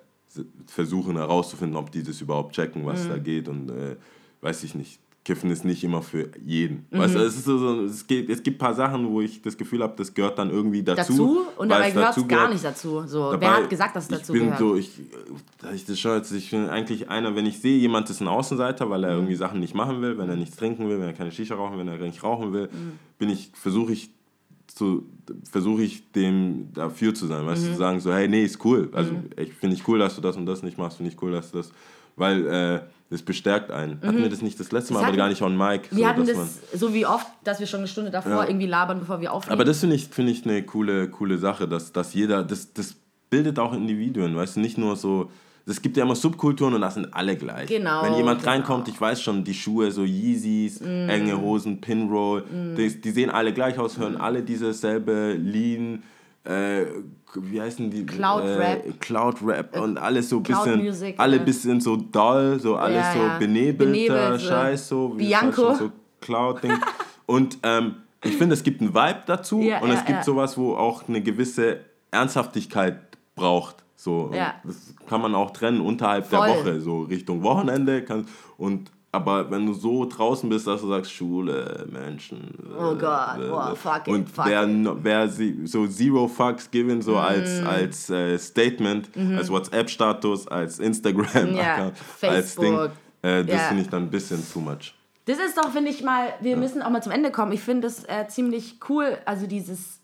versuchen 0.66 1.16
herauszufinden, 1.16 1.77
ob 1.77 1.91
die 1.93 2.03
das 2.03 2.20
überhaupt 2.22 2.55
checken, 2.55 2.83
Mhm. 2.83 2.87
was 2.87 3.07
da 3.07 3.18
geht 3.18 3.47
und 3.49 3.68
äh, 3.70 3.97
weiß 4.41 4.64
ich 4.64 4.75
nicht. 4.75 4.99
Kiffen 5.25 5.51
ist 5.51 5.64
nicht 5.64 5.83
immer 5.83 6.03
für 6.03 6.29
jeden. 6.45 6.87
Mhm. 6.91 6.99
Weißt 6.99 7.14
du, 7.14 7.18
es, 7.20 7.35
ist 7.37 7.45
so, 7.47 7.81
es, 7.85 8.07
geht, 8.07 8.29
es 8.29 8.43
gibt 8.43 8.57
ein 8.57 8.59
paar 8.59 8.75
Sachen, 8.75 9.09
wo 9.09 9.22
ich 9.22 9.41
das 9.41 9.57
Gefühl 9.57 9.83
habe, 9.83 9.95
das 9.97 10.12
gehört 10.12 10.39
dann 10.39 10.51
irgendwie 10.51 10.83
dazu. 10.83 11.12
dazu 11.12 11.41
und 11.57 11.70
dabei 11.70 11.91
gehört 11.91 12.16
es 12.16 12.29
gar 12.29 12.49
nicht 12.51 12.62
dazu. 12.62 13.05
So, 13.07 13.31
Dabei, 13.31 13.41
wer 13.41 13.55
hat 13.55 13.70
gesagt, 13.70 13.97
dass 13.97 14.05
es 14.05 14.11
dazu 14.11 14.33
bin 14.33 14.45
gehört? 14.45 14.59
so, 14.59 14.77
ich, 14.77 14.91
da 15.62 15.72
ich 15.72 15.87
das 15.87 15.99
schon 15.99 16.20
ich 16.37 16.51
bin 16.51 16.68
eigentlich 16.68 17.09
einer, 17.09 17.35
wenn 17.35 17.47
ich 17.47 17.59
sehe, 17.59 17.79
jemand 17.79 18.11
ist 18.11 18.20
ein 18.20 18.29
Außenseiter, 18.29 18.91
weil 18.91 19.03
er 19.05 19.12
Mhm. 19.12 19.16
irgendwie 19.16 19.37
Sachen 19.37 19.61
nicht 19.61 19.75
machen 19.75 20.03
will, 20.03 20.18
wenn 20.18 20.29
er 20.29 20.37
nichts 20.37 20.57
trinken 20.57 20.89
will, 20.91 20.99
wenn 20.99 21.07
er 21.07 21.14
keine 21.14 21.33
Shisha 21.33 21.55
rauchen 21.55 21.79
will, 21.79 21.87
wenn 21.87 21.99
er 22.01 22.07
nicht 22.07 22.22
rauchen 22.22 22.53
will, 22.53 22.66
Mhm. 22.70 22.99
bin 23.18 23.31
ich, 23.31 23.51
versuche 23.55 23.93
ich 23.93 24.11
zu, 24.66 25.07
versuche 25.51 25.83
ich 25.85 26.11
dem 26.12 26.68
dafür 26.75 27.14
zu 27.14 27.27
sein, 27.27 27.47
weißt 27.47 27.62
Mhm. 27.62 27.66
du, 27.68 27.72
zu 27.72 27.79
sagen 27.79 28.01
so, 28.01 28.12
hey, 28.12 28.29
nee, 28.29 28.45
ist 28.45 28.62
cool, 28.64 28.91
also 28.93 29.12
ich 29.37 29.55
finde 29.55 29.77
ich 29.77 29.87
cool, 29.89 29.99
dass 29.99 30.16
du 30.16 30.20
das 30.20 30.37
und 30.37 30.45
das 30.45 30.62
nicht 30.62 30.77
machst, 30.77 30.99
finde 30.99 31.12
ich 31.12 31.22
cool, 31.22 31.33
dass 31.33 31.51
du 31.51 31.59
das, 31.59 31.72
weil 32.16 32.47
äh, 32.47 32.81
das 33.14 33.22
bestärkt 33.22 33.70
einen. 33.70 34.00
Hatten 34.02 34.18
wir 34.18 34.28
das 34.28 34.42
nicht 34.42 34.60
das 34.60 34.70
letzte 34.72 34.92
Mal, 34.92 35.00
Das 35.00 35.08
aber 35.08 35.16
gar 35.16 35.28
nicht 35.28 35.40
on 35.42 35.56
mic. 35.56 35.88
wir 35.90 35.98
so, 35.98 36.06
hatten 36.06 36.26
das 36.26 36.58
so 36.74 36.92
wie 36.92 37.06
oft, 37.06 37.26
dass 37.44 37.60
wir 37.60 37.66
schon 37.66 37.78
eine 37.80 37.88
Stunde 37.88 38.10
davor 38.10 38.30
Ja. 38.42 38.46
irgendwie 38.48 38.66
labern, 38.66 38.98
bevor 39.00 39.20
wir 39.20 39.32
aufnehmen. 39.32 39.54
aber 39.54 39.64
das 39.64 39.80
finde 39.80 39.96
ich, 39.96 40.08
finde 40.08 40.32
ich 40.32 40.44
eine 40.44 40.62
coole, 40.64 41.08
coole 41.08 41.38
Sache, 41.38 41.66
dass, 41.66 41.92
dass 41.92 42.12
jeder, 42.12 42.42
das, 42.44 42.72
das 42.74 42.94
bildet 43.30 43.58
auch 43.58 43.72
Individuen, 43.72 44.36
weißt 44.36 44.56
du, 44.56 44.60
nicht 44.60 44.76
nur 44.78 44.96
so, 44.96 45.30
es 45.66 45.80
gibt 45.80 45.96
ja 45.96 46.02
immer 46.04 46.14
Subkulturen 46.14 46.74
und 46.74 46.82
das 46.82 46.92
sind 46.94 47.14
alle 47.14 47.36
gleich. 47.36 47.68
Genau, 47.68 48.02
Wenn 48.02 48.14
jemand 48.14 48.40
genau. 48.40 48.50
reinkommt, 48.52 48.86
ich 48.88 49.00
weiß 49.00 49.22
schon, 49.22 49.44
die 49.44 49.54
Schuhe, 49.54 49.90
so 49.90 50.04
Yeezys, 50.04 50.80
Mm. 50.80 51.08
enge 51.08 51.40
Hosen, 51.40 51.80
Pinroll, 51.80 52.44
die, 52.76 53.00
die 53.00 53.10
sehen 53.12 53.30
alle 53.30 53.52
gleich 53.54 53.78
aus, 53.78 53.96
hören 53.96 54.16
alle 54.18 54.42
dieselbe 54.42 55.32
Lean, 55.34 56.02
äh, 56.44 56.84
wie 57.41 57.61
heißen 57.61 57.91
die? 57.91 58.05
Cloud 58.07 58.45
äh, 58.45 58.55
Rap. 58.55 59.01
Cloud 59.01 59.37
Rap 59.45 59.78
und 59.78 59.99
alles 59.99 60.28
so 60.28 60.41
Cloud 60.41 60.64
bisschen, 60.64 60.85
Music, 60.85 61.14
alle 61.18 61.37
ja. 61.39 61.43
bisschen 61.43 61.80
so 61.80 61.97
dull, 61.97 62.59
so 62.61 62.76
alles 62.76 62.97
Ja, 63.05 63.12
so 63.12 63.18
ja. 63.18 63.39
benebelter 63.39 63.93
Benebelt, 63.93 64.41
so. 64.41 64.47
Scheiß, 64.49 64.89
so 64.89 65.12
wie 65.18 65.26
Bianco. 65.26 65.68
halt 65.68 65.78
schon 65.78 65.89
so 65.89 65.93
Cloud-Ding. 66.20 66.72
und 67.26 67.59
ähm, 67.62 67.97
ich 68.22 68.37
finde, 68.37 68.55
es 68.55 68.62
gibt 68.62 68.80
einen 68.80 68.95
Vibe 68.95 69.22
dazu 69.26 69.61
Ja, 69.61 69.80
und 69.80 69.91
es 69.91 70.05
gibt 70.05 70.24
sowas, 70.24 70.57
wo 70.57 70.74
auch 70.74 71.09
eine 71.09 71.20
gewisse 71.22 71.80
Ernsthaftigkeit 72.11 72.97
braucht. 73.35 73.85
So, 73.97 74.30
Ja. 74.35 74.55
das 74.64 74.95
kann 75.09 75.20
man 75.20 75.35
auch 75.35 75.51
trennen 75.51 75.80
unterhalb 75.80 76.26
Voll. 76.26 76.47
der 76.49 76.57
Woche, 76.59 76.80
so 76.80 77.03
Richtung 77.03 77.43
Wochenende. 77.43 78.03
Kann, 78.03 78.26
und, 78.57 78.91
aber 79.14 79.50
wenn 79.50 79.66
du 79.66 79.72
so 79.72 80.04
draußen 80.04 80.48
bist, 80.48 80.66
dass 80.66 80.80
du 80.82 80.88
sagst, 80.88 81.12
Schule, 81.12 81.86
Menschen. 81.90 82.54
Oh 82.78 82.92
äh, 82.92 82.98
Gott, 82.98 83.38
äh, 83.40 83.48
boah, 83.48 83.74
fuck 83.76 84.02
it, 84.06 84.08
Und 84.08 84.28
fuck 84.28 84.46
wer, 84.46 84.68
it. 84.68 84.88
wer 85.02 85.28
sie, 85.28 85.66
so 85.66 85.86
Zero 85.86 86.28
Fucks 86.28 86.70
given, 86.70 87.00
so 87.00 87.16
als, 87.16 87.62
Mm. 87.62 87.66
als 87.66 88.10
äh, 88.10 88.38
Statement, 88.38 89.10
als 89.36 89.48
WhatsApp-Status, 89.50 90.48
als 90.48 90.78
Instagram. 90.78 91.54
Ja, 91.56 91.92
als 92.22 92.56
Ding, 92.56 92.74
äh, 93.22 93.44
das 93.44 93.46
Ja. 93.48 93.58
finde 93.68 93.82
ich 93.82 93.88
dann 93.88 94.02
ein 94.04 94.10
bisschen 94.10 94.42
too 94.52 94.60
much. 94.60 94.94
Das 95.26 95.38
ist 95.38 95.56
doch, 95.56 95.70
finde 95.72 95.90
ich 95.90 96.02
mal, 96.02 96.34
wir 96.40 96.56
müssen 96.56 96.82
auch 96.82 96.90
mal 96.90 97.02
zum 97.02 97.12
Ende 97.12 97.30
kommen. 97.30 97.52
Ich 97.52 97.62
finde 97.62 97.86
es 97.86 98.04
äh, 98.04 98.26
ziemlich 98.28 98.78
cool, 98.90 99.16
also 99.24 99.46
dieses 99.46 100.00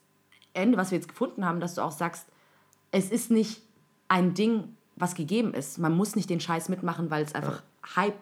Ende, 0.54 0.78
was 0.78 0.90
wir 0.90 0.98
jetzt 0.98 1.08
gefunden 1.08 1.44
haben, 1.44 1.61
dass 1.61 1.74
du 1.74 1.82
auch 1.82 1.92
sagst, 1.92 2.26
es 2.90 3.11
ist 3.11 3.30
nicht 3.30 3.61
ein 4.08 4.32
Ding, 4.34 4.76
was 4.96 5.14
gegeben 5.14 5.52
ist. 5.54 5.78
Man 5.78 5.94
muss 5.96 6.16
nicht 6.16 6.30
den 6.30 6.40
Scheiß 6.40 6.68
mitmachen, 6.70 7.11
weil 7.11 7.22
es 7.22 7.34
einfach 7.34 7.62
hyped, 7.94 8.18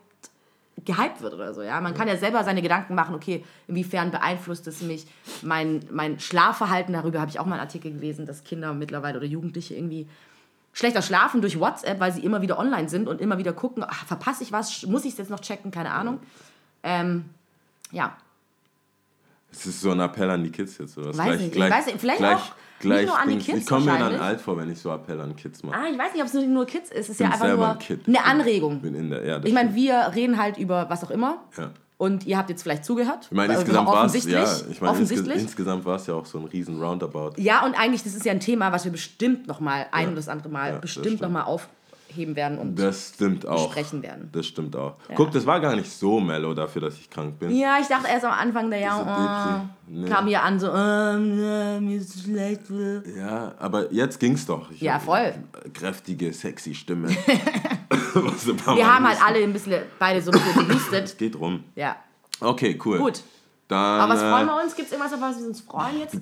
gehypt 0.84 1.20
wird 1.20 1.34
oder 1.34 1.54
so. 1.54 1.62
Ja? 1.62 1.80
Man 1.80 1.94
kann 1.94 2.08
ja 2.08 2.16
selber 2.16 2.44
seine 2.44 2.62
Gedanken 2.62 2.94
machen, 2.94 3.14
okay, 3.14 3.44
inwiefern 3.66 4.10
beeinflusst 4.10 4.66
es 4.66 4.82
mich, 4.82 5.06
mein, 5.42 5.80
mein 5.90 6.18
Schlafverhalten, 6.20 6.92
darüber 6.92 7.20
habe 7.20 7.30
ich 7.30 7.38
auch 7.38 7.46
mal 7.46 7.54
einen 7.54 7.62
Artikel 7.62 7.92
gelesen, 7.92 8.26
dass 8.26 8.44
Kinder 8.44 8.72
mittlerweile 8.74 9.18
oder 9.18 9.26
Jugendliche 9.26 9.74
irgendwie 9.74 10.06
schlechter 10.72 11.02
schlafen 11.02 11.40
durch 11.40 11.58
WhatsApp, 11.58 11.98
weil 11.98 12.12
sie 12.12 12.24
immer 12.24 12.42
wieder 12.42 12.58
online 12.58 12.88
sind 12.88 13.08
und 13.08 13.20
immer 13.20 13.38
wieder 13.38 13.52
gucken, 13.52 13.84
ach, 13.86 14.06
verpasse 14.06 14.44
ich 14.44 14.52
was, 14.52 14.84
muss 14.86 15.04
ich 15.04 15.12
es 15.12 15.18
jetzt 15.18 15.30
noch 15.30 15.40
checken, 15.40 15.70
keine 15.70 15.90
Ahnung. 15.90 16.20
Ähm, 16.82 17.24
ja, 17.90 18.16
Es 19.50 19.66
ist 19.66 19.80
so 19.80 19.90
ein 19.90 20.00
Appell 20.00 20.28
an 20.30 20.44
die 20.44 20.50
Kids 20.50 20.78
jetzt. 20.78 20.96
Oder 20.98 21.08
was? 21.08 21.18
Weiß 21.18 21.40
nicht, 21.40 21.54
ich 21.56 21.60
weiß 21.60 21.86
nicht, 21.86 22.00
vielleicht 22.00 22.22
auch 22.22 22.40
nicht 22.82 23.06
nur 23.06 23.18
an 23.18 23.28
die. 23.28 23.38
Kids 23.38 23.58
Ich 23.60 23.66
komme 23.66 23.90
mir 23.92 23.98
dann 23.98 24.16
alt 24.16 24.40
vor, 24.40 24.56
wenn 24.56 24.70
ich 24.70 24.78
so 24.78 24.90
Appell 24.92 25.20
an 25.20 25.34
Kids 25.36 25.62
mache. 25.62 25.76
ah, 25.76 25.86
ich 25.90 25.98
weiß 25.98 26.12
nicht, 26.12 26.22
ob 26.22 26.28
es 26.28 26.34
nur 26.34 26.66
Kids 26.66 26.90
ist, 26.90 26.98
es 27.00 27.08
ist 27.10 27.18
bin 27.18 27.26
ja 27.26 27.32
einfach 27.32 27.56
nur 27.56 27.68
ein 27.70 27.78
Kid. 27.78 28.00
eine 28.06 28.24
Anregung. 28.24 28.80
Bin 28.80 28.94
in 28.94 29.10
der, 29.10 29.24
ja, 29.24 29.40
Ich 29.42 29.52
meine, 29.52 29.74
wir 29.74 30.12
reden 30.14 30.38
halt 30.38 30.58
über 30.58 30.88
was 30.90 31.02
auch 31.02 31.10
immer 31.10 31.42
Ja. 31.56 31.70
und 31.96 32.26
ihr 32.26 32.36
habt 32.38 32.50
jetzt 32.50 32.62
vielleicht 32.62 32.84
zugehört. 32.84 33.26
Ich 33.30 33.32
meine, 33.32 33.48
Weil- 33.54 33.60
insgesamt 33.60 33.88
war 33.88 34.04
es 34.04 34.24
ja, 34.26 34.44
ich 34.70 34.80
meine, 34.80 34.92
offensichtlich. 34.92 35.36
insgesamt 35.42 35.84
war 35.86 35.96
es 35.96 36.06
ja 36.06 36.14
auch 36.14 36.26
so 36.26 36.38
ein 36.38 36.44
riesen 36.44 36.80
Roundabout. 36.80 37.32
Ja, 37.38 37.64
und 37.64 37.74
eigentlich, 37.74 38.04
das 38.04 38.14
ist 38.14 38.24
ja 38.24 38.32
ein 38.32 38.40
Thema, 38.40 38.70
was 38.70 38.84
wir 38.84 38.92
bestimmt 38.92 39.48
noch 39.48 39.58
mal 39.60 39.86
ein 39.90 40.02
Ja. 40.02 40.06
oder 40.08 40.16
das 40.16 40.28
andere 40.28 40.48
Mal 40.50 40.72
Ja, 40.74 40.78
bestimmt 40.78 41.06
stimmt. 41.06 41.22
noch 41.22 41.30
mal 41.30 41.44
heben 42.08 42.34
werden 42.36 42.58
und 42.58 42.76
Das 42.78 43.12
stimmt 43.14 43.46
auch. 43.46 43.70
sprechen 43.70 44.02
werden. 44.02 44.28
Das 44.32 44.46
stimmt 44.46 44.74
auch. 44.76 44.96
Guck, 45.14 45.30
das 45.32 45.46
war 45.46 45.60
gar 45.60 45.76
nicht 45.76 45.90
so 45.90 46.18
mellow 46.20 46.54
dafür, 46.54 46.82
dass 46.82 46.94
ich 46.98 47.08
krank 47.10 47.38
bin. 47.38 47.54
Ja, 47.56 47.78
ich 47.80 47.86
dachte 47.86 48.08
erst 48.08 48.24
am 48.24 48.32
Anfang 48.32 48.70
der 48.70 48.80
Jahr, 48.80 49.64
oh, 49.64 49.68
Nee. 49.90 50.08
kam 50.08 50.26
hier 50.26 50.42
an 50.42 50.58
so, 50.60 50.66
ja, 50.66 51.80
mir 51.80 51.96
ist 51.98 52.22
schlecht. 52.24 52.62
Ja, 53.16 53.54
aber 53.58 53.92
jetzt 53.92 54.18
ging's 54.20 54.44
doch. 54.46 54.70
Ich 54.70 54.80
Ja, 54.80 54.98
voll. 54.98 55.34
Kräftige, 55.72 56.32
sexy 56.32 56.74
Stimme. 56.74 57.08
Wir 58.14 58.94
haben 58.94 59.06
halt 59.08 59.18
alle 59.24 59.42
ein 59.42 59.52
bisschen 59.52 59.82
beide 59.98 60.20
so 60.20 60.30
ein 60.30 60.38
bisschen 60.38 60.68
gehustet. 60.68 61.16
Geht 61.18 61.38
rum. 61.38 61.64
Ja, 61.74 61.96
Okay, 62.40 62.78
cool. 62.84 62.98
gut. 62.98 63.22
Dann, 63.68 64.00
Aber 64.00 64.14
was 64.14 64.22
äh, 64.22 64.30
freuen 64.30 64.46
wir 64.46 64.62
uns? 64.62 64.74
Gibt 64.74 64.86
es 64.88 64.92
irgendwas, 64.92 65.12
auf 65.12 65.20
was 65.20 65.38
wir 65.38 65.46
uns 65.46 65.60
freuen 65.60 65.98
jetzt? 66.00 66.16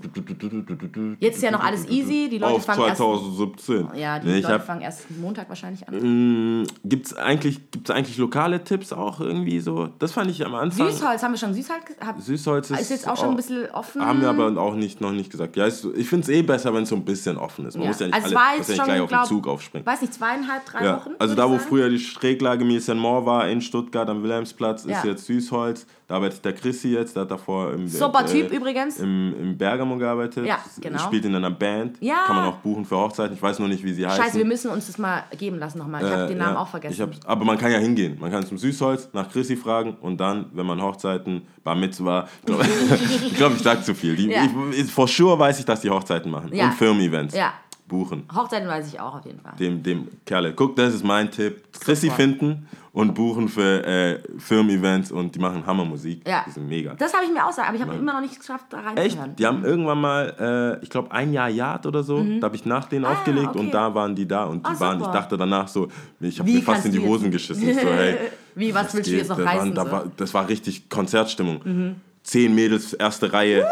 Jetzt 1.21 1.37
ist 1.37 1.43
ja 1.43 1.53
noch 1.53 1.63
alles 1.63 1.87
easy. 1.89 2.29
Die 2.29 2.39
Leute 2.39 2.55
Auf 2.55 2.65
fangen 2.65 2.83
erst. 2.83 2.97
2017. 2.97 3.89
Ja, 3.95 4.19
die 4.19 4.27
nee, 4.27 4.35
Leute 4.41 4.49
hab, 4.55 4.67
fangen 4.67 4.81
erst 4.81 5.09
Montag 5.21 5.49
wahrscheinlich 5.49 5.87
an. 5.89 6.67
Gibt 6.85 7.07
es 7.07 7.15
eigentlich, 7.17 7.71
gibt's 7.71 7.91
eigentlich 7.91 8.19
lokale 8.19 8.65
Tipps 8.65 8.93
auch 8.93 9.21
irgendwie 9.21 9.61
so? 9.61 9.89
Das 10.01 10.11
fand 10.11 10.29
ich 10.29 10.45
am 10.45 10.57
Anfang. 10.57 10.91
Süßholz, 10.91 11.23
haben 11.23 11.33
wir 11.35 11.39
schon 11.39 11.55
Süßholz? 11.55 11.83
Hab, 12.05 12.21
Süßholz 12.21 12.71
ist, 12.71 12.81
ist 12.81 12.91
jetzt 12.91 13.09
auch 13.09 13.17
schon 13.17 13.31
ein 13.31 13.37
bisschen 13.37 13.71
offen. 13.71 14.05
Haben 14.05 14.21
wir 14.23 14.29
aber 14.29 14.61
auch 14.61 14.75
nicht, 14.75 15.01
noch 15.01 15.13
nicht 15.13 15.31
gesagt. 15.31 15.57
Ja, 15.57 15.69
ich 15.69 15.75
finde 16.09 16.23
es 16.25 16.29
eh 16.29 16.43
besser, 16.43 16.75
wenn 16.75 16.83
es 16.83 16.89
so 16.89 16.97
ein 16.97 17.05
bisschen 17.05 17.37
offen 17.37 17.65
ist. 17.67 17.75
Man 17.75 17.83
Ja. 17.85 17.89
muss 17.91 18.01
ja 18.01 18.07
nicht, 18.07 18.15
Also 18.17 18.27
alle, 18.27 18.35
war 18.35 18.57
muss 18.59 18.67
jetzt 18.67 18.69
ja 18.69 18.73
nicht 18.87 18.97
schon, 18.97 19.07
gleich 19.09 19.21
auf 19.21 19.29
den 19.29 19.29
Zug 19.37 19.47
aufspringen. 19.47 19.87
weiß 19.87 20.01
nicht, 20.01 20.15
zweieinhalb, 20.15 20.65
drei 20.65 20.85
Ja, 20.85 20.97
Wochen? 20.97 21.11
also 21.21 21.35
da, 21.37 21.49
wo 21.49 21.53
sagen. 21.59 21.65
früher 21.69 21.89
die 21.91 22.01
Schräglage 22.01 22.65
Mies 22.65 22.89
Mall 22.89 23.25
war, 23.25 23.49
in 23.49 23.61
Stuttgart 23.61 24.09
am 24.11 24.25
Wilhelmsplatz, 24.25 24.85
ist 24.85 25.05
jetzt 25.05 25.27
Süßholz. 25.27 25.87
Da 26.09 26.17
arbeitet 26.17 26.45
der 26.45 26.53
Chrissy 26.53 26.89
jetzt, 26.91 27.17
der 27.17 27.23
hat 27.23 27.31
davor 27.37 27.73
im, 27.73 27.87
Super 27.89 28.25
äh, 28.25 28.27
Typ 28.27 28.51
übrigens. 28.53 28.99
im, 28.99 29.35
im 29.41 29.59
Bergamo 29.59 29.97
gearbeitet. 29.97 30.47
Ja, 30.47 30.59
genau. 30.81 30.99
Spielt 30.99 31.25
in 31.25 31.35
einer 31.35 31.51
Band. 31.51 31.97
Ja. 32.01 32.25
Kann 32.27 32.37
man 32.37 32.45
auch 32.47 32.57
buchen 32.57 32.85
für 32.85 32.97
Hochzeiten. 32.97 33.35
Ich 33.37 33.43
weiß 33.43 33.59
nur 33.59 33.69
nicht, 33.69 33.85
wie 33.85 33.93
sie 33.93 34.07
heißen. 34.07 34.23
Scheiße, 34.23 34.39
wir 34.39 34.45
müssen 34.45 34.71
uns 34.71 34.87
das 34.87 34.99
mal 34.99 35.25
geben 35.39 35.59
lassen 35.59 35.79
nochmal. 35.79 36.05
Ich 36.05 36.11
habe 36.11 36.23
Äh, 36.25 36.29
den 36.29 36.39
Namen 36.39 36.55
ja, 36.55 36.61
auch 36.61 36.69
vergessen. 36.69 37.03
Hab's, 37.03 37.19
aber 37.27 37.45
man 37.45 37.59
kann 37.59 37.71
ja 37.73 37.79
hingehen. 37.79 38.17
Man 38.21 38.31
kann 38.31 38.45
zum 38.47 38.59
Süßholz 38.59 39.11
nach 39.13 39.31
Chrissy 39.31 39.57
fragen 39.57 39.97
und 40.01 40.19
dann, 40.19 40.47
wenn 40.53 40.67
man 40.67 40.81
Hochzeiten, 40.83 41.43
Bar 41.63 41.75
Mitzvah, 41.77 42.29
ich 42.41 42.47
glaube, 42.47 42.65
ich, 43.27 43.35
glaub, 43.37 43.53
ich 43.55 43.63
sag 43.63 43.85
zu 43.85 43.95
viel. 43.95 44.17
Die, 44.17 44.27
Ja. 44.31 44.43
ich, 44.73 44.91
for 44.91 45.07
sure 45.09 45.39
weiß 45.39 45.59
ich, 45.59 45.65
dass 45.65 45.81
die 45.81 45.91
Hochzeiten 45.91 46.31
machen. 46.31 46.53
Ja. 46.55 46.67
Und 46.67 46.75
Firmen-Events. 46.75 47.35
Ja. 47.35 47.53
Buchen. 47.89 48.25
Hochzeiten 48.35 48.69
weiß 48.69 48.89
ich 48.93 48.99
auch 49.01 49.15
auf 49.17 49.25
jeden 49.25 49.41
Fall. 49.41 49.53
Dem, 49.59 49.83
dem 49.83 50.09
Kerle. 50.25 50.53
Guck, 50.55 50.75
das 50.77 50.95
ist 50.95 51.05
mein 51.05 51.31
Tipp. 51.31 51.63
Chrissy 51.81 52.11
finden 52.11 52.67
und 52.93 53.15
buchen 53.15 53.49
für 53.49 53.85
äh, 53.87 54.19
Firmen-Events 54.39 55.13
und 55.13 55.35
die 55.35 55.39
machen 55.39 55.65
Hammermusik. 55.67 56.27
Ja. 56.27 56.43
Die 56.47 56.51
sind 56.51 56.67
mega. 56.69 56.95
Das 56.95 57.13
habe 57.15 57.25
ich 57.27 57.31
mir 57.33 57.45
auch 57.45 57.49
gesagt, 57.51 57.69
aber 57.69 57.77
ich 57.77 57.83
habe 57.83 57.95
immer 57.95 58.15
noch 58.15 58.21
nicht 58.23 58.39
geschafft, 58.39 58.67
da 58.71 58.79
Echt? 58.79 58.97
reinzuhören. 59.19 59.37
Die 59.37 59.47
haben 59.47 59.65
irgendwann 59.65 60.01
mal, 60.01 60.79
äh, 60.81 60.83
ich 60.85 60.91
glaube, 60.91 61.13
ein 61.13 61.33
Jahr 61.33 61.49
Yard 61.49 61.87
oder 61.87 62.03
so, 62.03 62.25
da 62.41 62.47
habe 62.47 62.57
ich 62.57 62.65
nach 62.65 62.87
denen 62.87 63.05
aufgelegt 63.05 63.43
Mhm. 63.43 63.47
Ah, 63.47 63.51
okay. 63.51 63.59
und 63.61 63.71
da 63.75 63.95
waren 63.95 64.15
die 64.17 64.27
da 64.27 64.45
und 64.45 64.67
die 64.67 64.71
Ah, 64.71 64.81
waren, 64.81 65.01
ich 65.01 65.07
dachte 65.09 65.37
danach 65.37 65.69
so, 65.69 65.89
ich 66.21 66.39
habe 66.41 66.51
mir 66.51 66.63
fast 66.63 66.87
in 66.87 66.93
die 66.93 67.01
Hosen 67.01 67.31
geschissen. 67.31 67.63
So, 67.75 67.81
hey, 67.81 68.17
Wie, 68.55 68.75
was 68.75 68.95
willst 68.95 69.11
du 69.11 69.15
jetzt 69.17 69.29
noch 69.29 69.37
das 69.37 69.47
reißen? 69.47 69.77
Waren, 69.77 69.87
so? 69.87 69.93
war, 69.93 70.05
das 70.17 70.33
war 70.35 70.49
richtig 70.49 70.89
Konzertstimmung. 70.89 71.97
Zehn 72.23 72.55
Mädels, 72.55 72.95
erste 72.95 73.33
Reihe. 73.33 73.67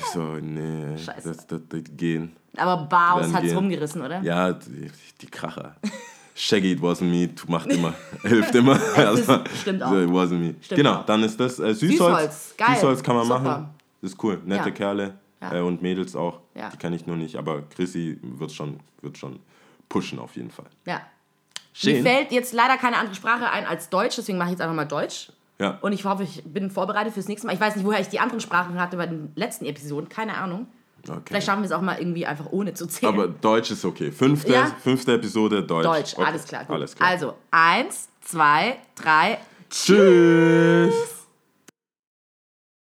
Ich 0.00 0.06
so, 0.06 0.20
nee, 0.42 0.98
Scheiße. 0.98 1.28
das, 1.28 1.46
das, 1.46 1.60
das 1.68 1.80
gehen. 1.96 2.32
Aber 2.56 2.84
Baus 2.84 3.32
hat 3.32 3.44
es 3.44 3.54
rumgerissen, 3.54 4.02
oder? 4.02 4.20
Ja, 4.22 4.52
die, 4.52 4.90
die 5.20 5.26
Kracher. 5.26 5.76
Shaggy, 6.36 6.72
it 6.72 6.80
wasn't 6.80 7.04
me, 7.04 7.30
macht 7.46 7.66
immer, 7.68 7.94
hilft 8.22 8.54
immer. 8.54 8.78
Also, 8.96 9.40
stimmt 9.60 9.82
auch. 9.82 9.92
It 9.92 10.08
wasn't 10.10 10.38
me. 10.38 10.54
Stimmt 10.60 10.78
genau, 10.78 10.94
auch. 10.96 11.06
dann 11.06 11.22
ist 11.22 11.38
das 11.38 11.58
äh, 11.60 11.72
Süßholz. 11.74 11.80
Süßholz, 11.80 12.54
geil. 12.56 12.74
Süßholz 12.74 13.02
kann 13.02 13.16
man 13.16 13.26
Super. 13.26 13.38
machen. 13.40 13.68
Ist 14.02 14.22
cool. 14.22 14.40
Nette 14.44 14.68
Ja. 14.70 14.74
Kerle 14.74 15.14
Ja. 15.40 15.54
äh, 15.54 15.60
und 15.60 15.80
Mädels 15.80 16.16
auch. 16.16 16.40
Ja. 16.54 16.70
Die 16.70 16.76
kenne 16.76 16.96
ich 16.96 17.06
nur 17.06 17.16
nicht, 17.16 17.36
aber 17.36 17.62
Chrissy 17.68 18.18
wird 18.22 18.50
schon, 18.50 18.80
wird 19.00 19.16
schon 19.16 19.38
pushen 19.88 20.18
auf 20.18 20.34
jeden 20.34 20.50
Fall. 20.50 20.66
Ja. 20.86 21.00
Schön. 21.72 22.02
Mir 22.02 22.10
fällt 22.10 22.32
jetzt 22.32 22.52
leider 22.52 22.76
keine 22.78 22.96
andere 22.96 23.14
Sprache 23.14 23.48
ein 23.50 23.64
als 23.66 23.88
Deutsch, 23.88 24.16
deswegen 24.16 24.38
mache 24.38 24.48
ich 24.48 24.52
jetzt 24.52 24.60
einfach 24.60 24.74
mal 24.76 24.84
Deutsch. 24.86 25.30
Ja. 25.60 25.78
Und 25.82 25.92
ich 25.92 26.04
hoffe, 26.04 26.24
ich 26.24 26.42
bin 26.44 26.68
vorbereitet 26.70 27.14
fürs 27.14 27.28
nächste 27.28 27.46
Mal. 27.46 27.52
Ich 27.52 27.60
weiß 27.60 27.76
nicht, 27.76 27.86
woher 27.86 28.00
ich 28.00 28.08
die 28.08 28.18
anderen 28.18 28.40
Sprachen 28.40 28.80
hatte 28.80 28.96
bei 28.96 29.06
den 29.06 29.30
letzten 29.36 29.66
Episoden, 29.66 30.08
keine 30.08 30.36
Ahnung. 30.36 30.66
Okay. 31.08 31.20
Vielleicht 31.26 31.46
schaffen 31.46 31.60
wir 31.62 31.66
es 31.66 31.72
auch 31.72 31.80
mal 31.80 31.98
irgendwie 31.98 32.26
einfach 32.26 32.46
ohne 32.50 32.74
zu 32.74 32.86
zählen. 32.86 33.12
Aber 33.12 33.28
Deutsch 33.28 33.70
ist 33.70 33.84
okay. 33.84 34.10
Fünfte, 34.10 34.52
Ja? 34.52 34.66
fünfte 34.82 35.14
Episode 35.14 35.62
Deutsch. 35.62 35.84
Deutsch, 35.86 36.14
Okay. 36.16 36.24
alles 36.26 36.44
klar. 36.44 36.64
Alles 36.68 36.94
klar. 36.96 37.08
Also, 37.10 37.34
eins, 37.50 38.08
zwei, 38.22 38.78
drei. 38.94 39.38
Tschüss. 39.70 40.94